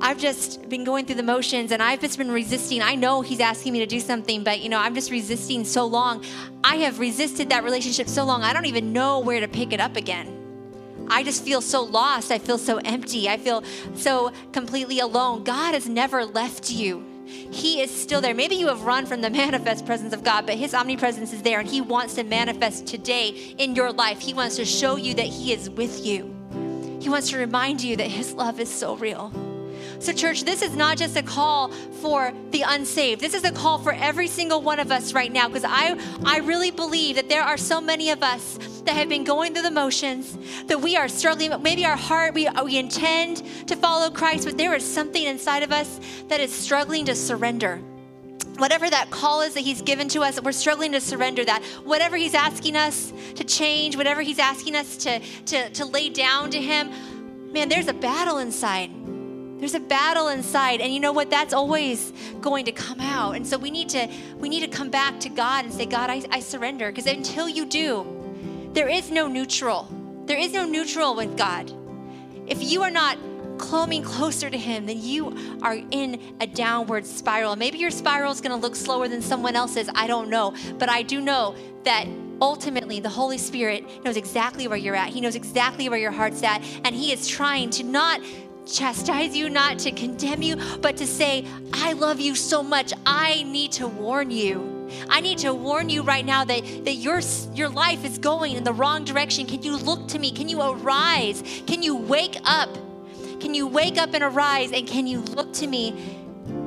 I've 0.00 0.18
just 0.18 0.68
been 0.68 0.84
going 0.84 1.06
through 1.06 1.16
the 1.16 1.22
motions 1.24 1.72
and 1.72 1.82
I've 1.82 2.00
just 2.00 2.18
been 2.18 2.30
resisting. 2.30 2.82
I 2.82 2.94
know 2.94 3.20
He's 3.20 3.40
asking 3.40 3.72
me 3.72 3.80
to 3.80 3.86
do 3.86 4.00
something, 4.00 4.44
but 4.44 4.60
you 4.60 4.68
know, 4.68 4.78
I'm 4.78 4.94
just 4.94 5.10
resisting 5.10 5.64
so 5.64 5.86
long. 5.86 6.24
I 6.62 6.76
have 6.76 7.00
resisted 7.00 7.50
that 7.50 7.64
relationship 7.64 8.08
so 8.08 8.24
long, 8.24 8.42
I 8.42 8.52
don't 8.52 8.66
even 8.66 8.92
know 8.92 9.20
where 9.20 9.40
to 9.40 9.48
pick 9.48 9.72
it 9.72 9.80
up 9.80 9.96
again. 9.96 10.34
I 11.10 11.22
just 11.22 11.42
feel 11.42 11.60
so 11.60 11.82
lost. 11.82 12.30
I 12.30 12.38
feel 12.38 12.58
so 12.58 12.78
empty. 12.84 13.28
I 13.28 13.38
feel 13.38 13.64
so 13.94 14.30
completely 14.52 15.00
alone. 15.00 15.42
God 15.42 15.72
has 15.72 15.88
never 15.88 16.24
left 16.24 16.70
you. 16.70 17.04
He 17.28 17.80
is 17.80 17.90
still 17.90 18.20
there. 18.20 18.34
Maybe 18.34 18.56
you 18.56 18.68
have 18.68 18.82
run 18.82 19.06
from 19.06 19.20
the 19.20 19.30
manifest 19.44 19.86
presence 19.86 20.12
of 20.12 20.24
God, 20.24 20.46
but 20.46 20.56
His 20.56 20.74
omnipresence 20.74 21.32
is 21.32 21.42
there 21.42 21.60
and 21.60 21.68
He 21.68 21.80
wants 21.80 22.14
to 22.14 22.24
manifest 22.24 22.86
today 22.86 23.28
in 23.58 23.74
your 23.74 23.92
life. 23.92 24.20
He 24.20 24.34
wants 24.34 24.56
to 24.56 24.64
show 24.64 24.96
you 24.96 25.14
that 25.14 25.26
He 25.26 25.52
is 25.52 25.70
with 25.70 26.04
you. 26.04 26.34
He 27.00 27.08
wants 27.08 27.30
to 27.30 27.38
remind 27.38 27.82
you 27.82 27.96
that 27.96 28.08
His 28.08 28.34
love 28.34 28.60
is 28.60 28.72
so 28.72 28.96
real. 28.96 29.32
So, 30.00 30.12
church, 30.12 30.44
this 30.44 30.62
is 30.62 30.76
not 30.76 30.96
just 30.96 31.16
a 31.16 31.22
call 31.22 31.72
for 32.00 32.32
the 32.52 32.62
unsaved. 32.62 33.20
This 33.20 33.34
is 33.34 33.42
a 33.42 33.50
call 33.50 33.78
for 33.78 33.92
every 33.92 34.28
single 34.28 34.62
one 34.62 34.78
of 34.78 34.92
us 34.92 35.12
right 35.12 35.32
now 35.32 35.48
because 35.48 35.64
I, 35.64 35.98
I 36.24 36.38
really 36.38 36.70
believe 36.70 37.16
that 37.16 37.28
there 37.28 37.42
are 37.42 37.56
so 37.56 37.80
many 37.80 38.10
of 38.10 38.22
us 38.22 38.58
that 38.84 38.92
have 38.92 39.08
been 39.08 39.24
going 39.24 39.54
through 39.54 39.64
the 39.64 39.72
motions, 39.72 40.38
that 40.66 40.80
we 40.80 40.96
are 40.96 41.08
struggling. 41.08 41.52
Maybe 41.62 41.84
our 41.84 41.96
heart, 41.96 42.32
we, 42.32 42.48
we 42.64 42.78
intend 42.78 43.42
to 43.66 43.74
follow 43.74 44.08
Christ, 44.08 44.44
but 44.44 44.56
there 44.56 44.72
is 44.72 44.84
something 44.84 45.24
inside 45.24 45.64
of 45.64 45.72
us 45.72 45.98
that 46.28 46.38
is 46.38 46.54
struggling 46.54 47.04
to 47.06 47.16
surrender. 47.16 47.78
whatever 48.58 48.88
that 48.88 49.10
call 49.10 49.40
is 49.42 49.54
that 49.54 49.60
he's 49.60 49.82
given 49.82 50.08
to 50.08 50.20
us 50.20 50.40
we're 50.42 50.52
struggling 50.52 50.92
to 50.92 51.00
surrender 51.00 51.44
that 51.44 51.62
whatever 51.84 52.16
he's 52.16 52.34
asking 52.34 52.76
us 52.76 53.12
to 53.36 53.44
change 53.44 53.96
whatever 53.96 54.20
he's 54.20 54.40
asking 54.40 54.74
us 54.74 54.96
to, 54.96 55.20
to, 55.46 55.70
to 55.70 55.84
lay 55.84 56.08
down 56.08 56.50
to 56.50 56.60
him 56.60 56.90
man 57.52 57.68
there's 57.68 57.86
a 57.86 57.92
battle 57.92 58.38
inside 58.38 58.90
there's 59.58 59.74
a 59.74 59.80
battle 59.80 60.28
inside 60.28 60.80
and 60.80 60.92
you 60.92 61.00
know 61.00 61.12
what 61.12 61.30
that's 61.30 61.52
always 61.52 62.12
going 62.40 62.64
to 62.64 62.72
come 62.72 63.00
out 63.00 63.34
and 63.36 63.46
so 63.46 63.58
we 63.58 63.70
need 63.70 63.88
to 63.88 64.08
we 64.38 64.48
need 64.48 64.60
to 64.60 64.68
come 64.68 64.90
back 64.90 65.18
to 65.20 65.28
god 65.28 65.64
and 65.64 65.74
say 65.74 65.86
god 65.86 66.10
i, 66.10 66.22
I 66.30 66.40
surrender 66.40 66.90
because 66.90 67.06
until 67.06 67.48
you 67.48 67.66
do 67.66 68.70
there 68.72 68.88
is 68.88 69.10
no 69.10 69.26
neutral 69.26 69.88
there 70.26 70.38
is 70.38 70.52
no 70.52 70.64
neutral 70.64 71.14
with 71.14 71.36
god 71.36 71.72
if 72.46 72.62
you 72.62 72.82
are 72.82 72.90
not 72.90 73.18
coming 73.58 74.02
closer 74.02 74.48
to 74.48 74.56
Him, 74.56 74.86
then 74.86 75.02
you 75.02 75.36
are 75.62 75.74
in 75.90 76.20
a 76.40 76.46
downward 76.46 77.04
spiral. 77.04 77.56
Maybe 77.56 77.78
your 77.78 77.90
spiral 77.90 78.32
is 78.32 78.40
going 78.40 78.52
to 78.52 78.56
look 78.56 78.76
slower 78.76 79.08
than 79.08 79.20
someone 79.20 79.56
else's. 79.56 79.88
I 79.94 80.06
don't 80.06 80.30
know. 80.30 80.54
But 80.78 80.88
I 80.88 81.02
do 81.02 81.20
know 81.20 81.54
that 81.84 82.06
ultimately 82.40 83.00
the 83.00 83.08
Holy 83.08 83.38
Spirit 83.38 84.04
knows 84.04 84.16
exactly 84.16 84.68
where 84.68 84.78
you're 84.78 84.94
at. 84.94 85.08
He 85.08 85.20
knows 85.20 85.34
exactly 85.34 85.88
where 85.88 85.98
your 85.98 86.12
heart's 86.12 86.42
at. 86.42 86.62
And 86.84 86.94
He 86.94 87.12
is 87.12 87.26
trying 87.26 87.70
to 87.70 87.84
not 87.84 88.20
chastise 88.68 89.36
you, 89.36 89.48
not 89.48 89.78
to 89.80 89.92
condemn 89.92 90.42
you, 90.42 90.56
but 90.80 90.96
to 90.98 91.06
say, 91.06 91.46
I 91.72 91.94
love 91.94 92.20
you 92.20 92.34
so 92.34 92.62
much. 92.62 92.92
I 93.06 93.42
need 93.44 93.72
to 93.72 93.88
warn 93.88 94.30
you. 94.30 94.78
I 95.08 95.20
need 95.20 95.38
to 95.38 95.52
warn 95.54 95.88
you 95.88 96.02
right 96.02 96.24
now 96.24 96.44
that, 96.44 96.84
that 96.84 96.94
your, 96.94 97.20
your 97.54 97.68
life 97.68 98.04
is 98.04 98.18
going 98.18 98.52
in 98.56 98.64
the 98.64 98.72
wrong 98.72 99.04
direction. 99.04 99.46
Can 99.46 99.62
you 99.62 99.76
look 99.76 100.08
to 100.08 100.18
me? 100.18 100.30
Can 100.32 100.48
you 100.48 100.60
arise? 100.62 101.42
Can 101.66 101.82
you 101.82 101.96
wake 101.96 102.36
up? 102.44 102.74
Can 103.40 103.54
you 103.54 103.66
wake 103.66 103.98
up 103.98 104.14
and 104.14 104.24
arise? 104.24 104.72
And 104.72 104.86
can 104.86 105.06
you 105.06 105.20
look 105.20 105.52
to 105.54 105.66
me? 105.66 105.90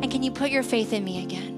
And 0.01 0.11
can 0.11 0.23
you 0.23 0.31
put 0.31 0.51
your 0.51 0.63
faith 0.63 0.93
in 0.93 1.03
me 1.03 1.23
again? 1.23 1.51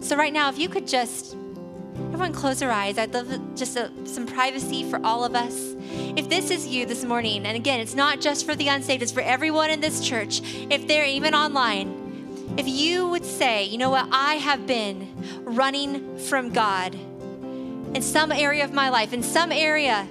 So, 0.00 0.16
right 0.16 0.32
now, 0.32 0.48
if 0.48 0.58
you 0.58 0.68
could 0.68 0.86
just, 0.86 1.34
everyone 1.34 2.32
close 2.32 2.60
their 2.60 2.70
eyes. 2.70 2.98
I'd 2.98 3.12
love 3.12 3.56
just 3.56 3.76
a, 3.76 3.90
some 4.04 4.26
privacy 4.26 4.88
for 4.88 5.04
all 5.04 5.24
of 5.24 5.34
us. 5.34 5.74
If 6.16 6.28
this 6.28 6.50
is 6.50 6.66
you 6.66 6.86
this 6.86 7.04
morning, 7.04 7.46
and 7.46 7.56
again, 7.56 7.80
it's 7.80 7.94
not 7.94 8.20
just 8.20 8.46
for 8.46 8.54
the 8.54 8.68
unsaved, 8.68 9.02
it's 9.02 9.12
for 9.12 9.20
everyone 9.20 9.70
in 9.70 9.80
this 9.80 10.06
church, 10.06 10.40
if 10.70 10.86
they're 10.86 11.06
even 11.06 11.34
online, 11.34 12.54
if 12.56 12.66
you 12.66 13.08
would 13.08 13.24
say, 13.24 13.64
you 13.64 13.78
know 13.78 13.90
what, 13.90 14.08
I 14.10 14.34
have 14.34 14.66
been 14.66 15.14
running 15.44 16.18
from 16.18 16.50
God 16.50 16.94
in 16.94 18.02
some 18.02 18.32
area 18.32 18.64
of 18.64 18.72
my 18.72 18.88
life, 18.88 19.12
in 19.12 19.22
some 19.22 19.52
area 19.52 20.06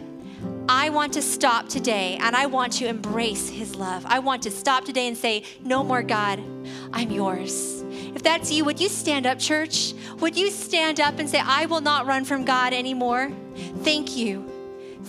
I 0.69 0.89
want 0.89 1.13
to 1.13 1.21
stop 1.21 1.69
today 1.69 2.17
and 2.19 2.35
I 2.35 2.45
want 2.47 2.73
to 2.73 2.87
embrace 2.87 3.47
his 3.47 3.75
love. 3.75 4.05
I 4.05 4.19
want 4.19 4.43
to 4.43 4.51
stop 4.51 4.83
today 4.83 5.07
and 5.07 5.17
say, 5.17 5.43
No 5.63 5.81
more, 5.83 6.03
God, 6.03 6.43
I'm 6.91 7.09
yours. 7.09 7.83
If 7.89 8.21
that's 8.21 8.51
you, 8.51 8.65
would 8.65 8.79
you 8.79 8.89
stand 8.89 9.25
up, 9.25 9.39
church? 9.39 9.93
Would 10.19 10.37
you 10.37 10.51
stand 10.51 10.99
up 10.99 11.19
and 11.19 11.29
say, 11.29 11.39
I 11.39 11.67
will 11.67 11.81
not 11.81 12.05
run 12.05 12.25
from 12.25 12.43
God 12.43 12.73
anymore? 12.73 13.31
Thank 13.83 14.17
you. 14.17 14.56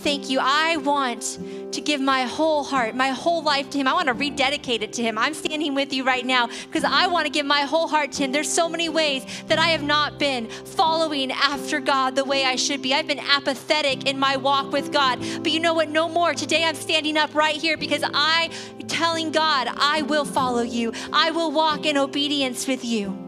Thank 0.03 0.31
you. 0.31 0.39
I 0.41 0.77
want 0.77 1.39
to 1.73 1.81
give 1.81 2.01
my 2.01 2.23
whole 2.23 2.63
heart, 2.63 2.95
my 2.95 3.09
whole 3.09 3.43
life 3.43 3.69
to 3.71 3.79
Him. 3.79 3.89
I 3.89 3.93
want 3.93 4.07
to 4.07 4.15
rededicate 4.15 4.85
it 4.85 4.93
to 4.95 5.03
Him. 5.03 5.19
I'm 5.19 5.35
standing 5.35 5.75
with 5.75 5.93
you 5.93 6.05
right 6.05 6.25
now 6.25 6.47
because 6.47 6.85
I 6.85 7.09
want 7.09 7.27
to 7.27 7.33
give 7.33 7.45
my 7.45 7.63
whole 7.63 7.89
heart 7.89 8.13
to 8.13 8.23
Him. 8.23 8.31
There's 8.31 8.51
so 8.51 8.69
many 8.69 8.89
ways 8.89 9.27
that 9.49 9.59
I 9.59 9.69
have 9.69 9.83
not 9.83 10.19
been 10.19 10.49
following 10.49 11.33
after 11.33 11.81
God 11.81 12.15
the 12.15 12.25
way 12.25 12.45
I 12.45 12.55
should 12.55 12.81
be. 12.81 12.95
I've 12.95 13.09
been 13.09 13.19
apathetic 13.19 14.07
in 14.07 14.21
my 14.21 14.37
walk 14.37 14.71
with 14.71 14.93
God. 14.93 15.19
But 15.43 15.51
you 15.51 15.59
know 15.59 15.75
what? 15.75 15.89
No 15.89 16.09
more. 16.09 16.33
Today 16.33 16.65
I'm 16.65 16.77
standing 16.77 17.17
up 17.17 17.35
right 17.35 17.57
here 17.57 17.77
because 17.77 18.05
I 18.05 18.51
telling 18.87 19.33
God, 19.33 19.69
I 19.77 20.03
will 20.03 20.25
follow 20.25 20.63
you. 20.63 20.93
I 21.13 21.33
will 21.33 21.51
walk 21.51 21.87
in 21.87 21.97
obedience 21.97 22.69
with 22.69 22.85
you. 22.85 23.19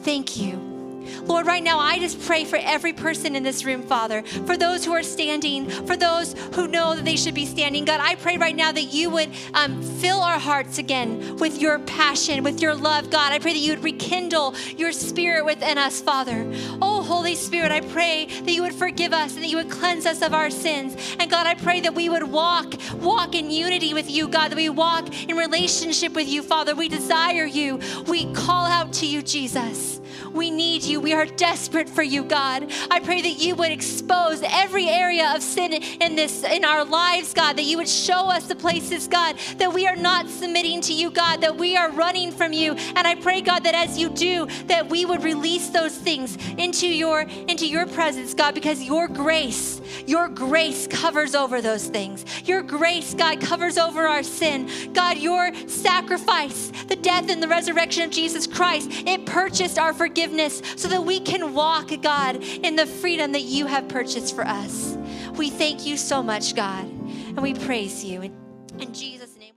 Thank 0.00 0.36
you. 0.36 0.71
Lord, 1.24 1.46
right 1.46 1.62
now, 1.62 1.78
I 1.78 1.98
just 1.98 2.20
pray 2.26 2.44
for 2.44 2.56
every 2.56 2.92
person 2.92 3.36
in 3.36 3.42
this 3.42 3.64
room, 3.64 3.82
Father, 3.82 4.22
for 4.22 4.56
those 4.56 4.84
who 4.84 4.92
are 4.92 5.02
standing, 5.02 5.68
for 5.68 5.96
those 5.96 6.34
who 6.54 6.68
know 6.68 6.94
that 6.94 7.04
they 7.04 7.16
should 7.16 7.34
be 7.34 7.46
standing. 7.46 7.84
God, 7.84 8.00
I 8.00 8.14
pray 8.16 8.36
right 8.36 8.54
now 8.54 8.72
that 8.72 8.92
you 8.92 9.10
would 9.10 9.30
um, 9.54 9.82
fill 9.82 10.20
our 10.20 10.38
hearts 10.38 10.78
again 10.78 11.36
with 11.36 11.60
your 11.60 11.78
passion, 11.80 12.42
with 12.44 12.60
your 12.60 12.74
love. 12.74 13.10
God, 13.10 13.32
I 13.32 13.38
pray 13.38 13.52
that 13.52 13.58
you 13.58 13.72
would 13.72 13.84
rekindle 13.84 14.54
your 14.76 14.92
spirit 14.92 15.44
within 15.44 15.78
us, 15.78 16.00
Father. 16.00 16.50
Oh, 16.80 17.02
Holy 17.02 17.34
Spirit, 17.34 17.72
I 17.72 17.80
pray 17.80 18.26
that 18.26 18.50
you 18.50 18.62
would 18.62 18.74
forgive 18.74 19.12
us 19.12 19.34
and 19.34 19.44
that 19.44 19.48
you 19.48 19.56
would 19.56 19.70
cleanse 19.70 20.06
us 20.06 20.22
of 20.22 20.34
our 20.34 20.50
sins. 20.50 20.96
And 21.18 21.30
God, 21.30 21.46
I 21.46 21.54
pray 21.54 21.80
that 21.80 21.94
we 21.94 22.08
would 22.08 22.24
walk, 22.24 22.74
walk 22.94 23.34
in 23.34 23.50
unity 23.50 23.94
with 23.94 24.10
you, 24.10 24.28
God, 24.28 24.50
that 24.50 24.56
we 24.56 24.68
walk 24.68 25.08
in 25.28 25.36
relationship 25.36 26.12
with 26.14 26.28
you, 26.28 26.42
Father. 26.42 26.74
We 26.74 26.88
desire 26.88 27.44
you. 27.44 27.80
We 28.06 28.32
call 28.32 28.66
out 28.66 28.92
to 28.94 29.06
you, 29.06 29.22
Jesus. 29.22 29.91
We 30.32 30.50
need 30.50 30.82
you. 30.82 31.00
We 31.00 31.12
are 31.12 31.26
desperate 31.26 31.88
for 31.88 32.02
you, 32.02 32.24
God. 32.24 32.70
I 32.90 33.00
pray 33.00 33.20
that 33.22 33.38
you 33.38 33.54
would 33.56 33.70
expose 33.70 34.42
every 34.42 34.88
area 34.88 35.34
of 35.34 35.42
sin 35.42 35.72
in 35.72 36.16
this 36.16 36.42
in 36.42 36.64
our 36.64 36.84
lives, 36.84 37.34
God, 37.34 37.56
that 37.56 37.64
you 37.64 37.76
would 37.76 37.88
show 37.88 38.28
us 38.28 38.46
the 38.46 38.56
places, 38.56 39.08
God, 39.08 39.36
that 39.58 39.72
we 39.72 39.86
are 39.86 39.96
not 39.96 40.28
submitting 40.28 40.80
to 40.82 40.94
you, 40.94 41.10
God, 41.10 41.40
that 41.42 41.56
we 41.56 41.76
are 41.76 41.90
running 41.90 42.32
from 42.32 42.52
you. 42.52 42.72
And 42.72 43.06
I 43.06 43.14
pray, 43.14 43.42
God, 43.42 43.64
that 43.64 43.74
as 43.74 43.98
you 43.98 44.08
do, 44.08 44.46
that 44.66 44.88
we 44.88 45.04
would 45.04 45.22
release 45.22 45.68
those 45.68 45.96
things 45.96 46.38
into 46.56 46.86
your 46.86 47.20
into 47.20 47.66
your 47.66 47.86
presence, 47.86 48.32
God, 48.32 48.54
because 48.54 48.82
your 48.82 49.08
grace, 49.08 49.80
your 50.06 50.28
grace 50.28 50.86
covers 50.86 51.34
over 51.34 51.60
those 51.60 51.86
things. 51.88 52.24
Your 52.48 52.62
grace, 52.62 53.14
God, 53.14 53.40
covers 53.40 53.76
over 53.76 54.08
our 54.08 54.22
sin. 54.22 54.68
God, 54.92 55.18
your 55.18 55.52
sacrifice, 55.68 56.72
the 56.88 56.96
death 56.96 57.28
and 57.28 57.42
the 57.42 57.48
resurrection 57.48 58.04
of 58.04 58.10
Jesus 58.10 58.46
Christ, 58.46 58.88
it 58.90 59.26
purchased 59.26 59.78
our 59.78 59.92
forgiveness 59.92 60.21
so 60.76 60.88
that 60.88 61.04
we 61.04 61.20
can 61.20 61.54
walk, 61.54 61.90
God, 62.02 62.36
in 62.42 62.76
the 62.76 62.86
freedom 62.86 63.32
that 63.32 63.42
you 63.42 63.66
have 63.66 63.88
purchased 63.88 64.34
for 64.34 64.46
us. 64.46 64.96
We 65.36 65.50
thank 65.50 65.86
you 65.86 65.96
so 65.96 66.22
much, 66.22 66.54
God, 66.54 66.84
and 66.84 67.42
we 67.42 67.54
praise 67.54 68.04
you. 68.04 68.22
In, 68.78 68.92
Jesus'. 68.92 69.31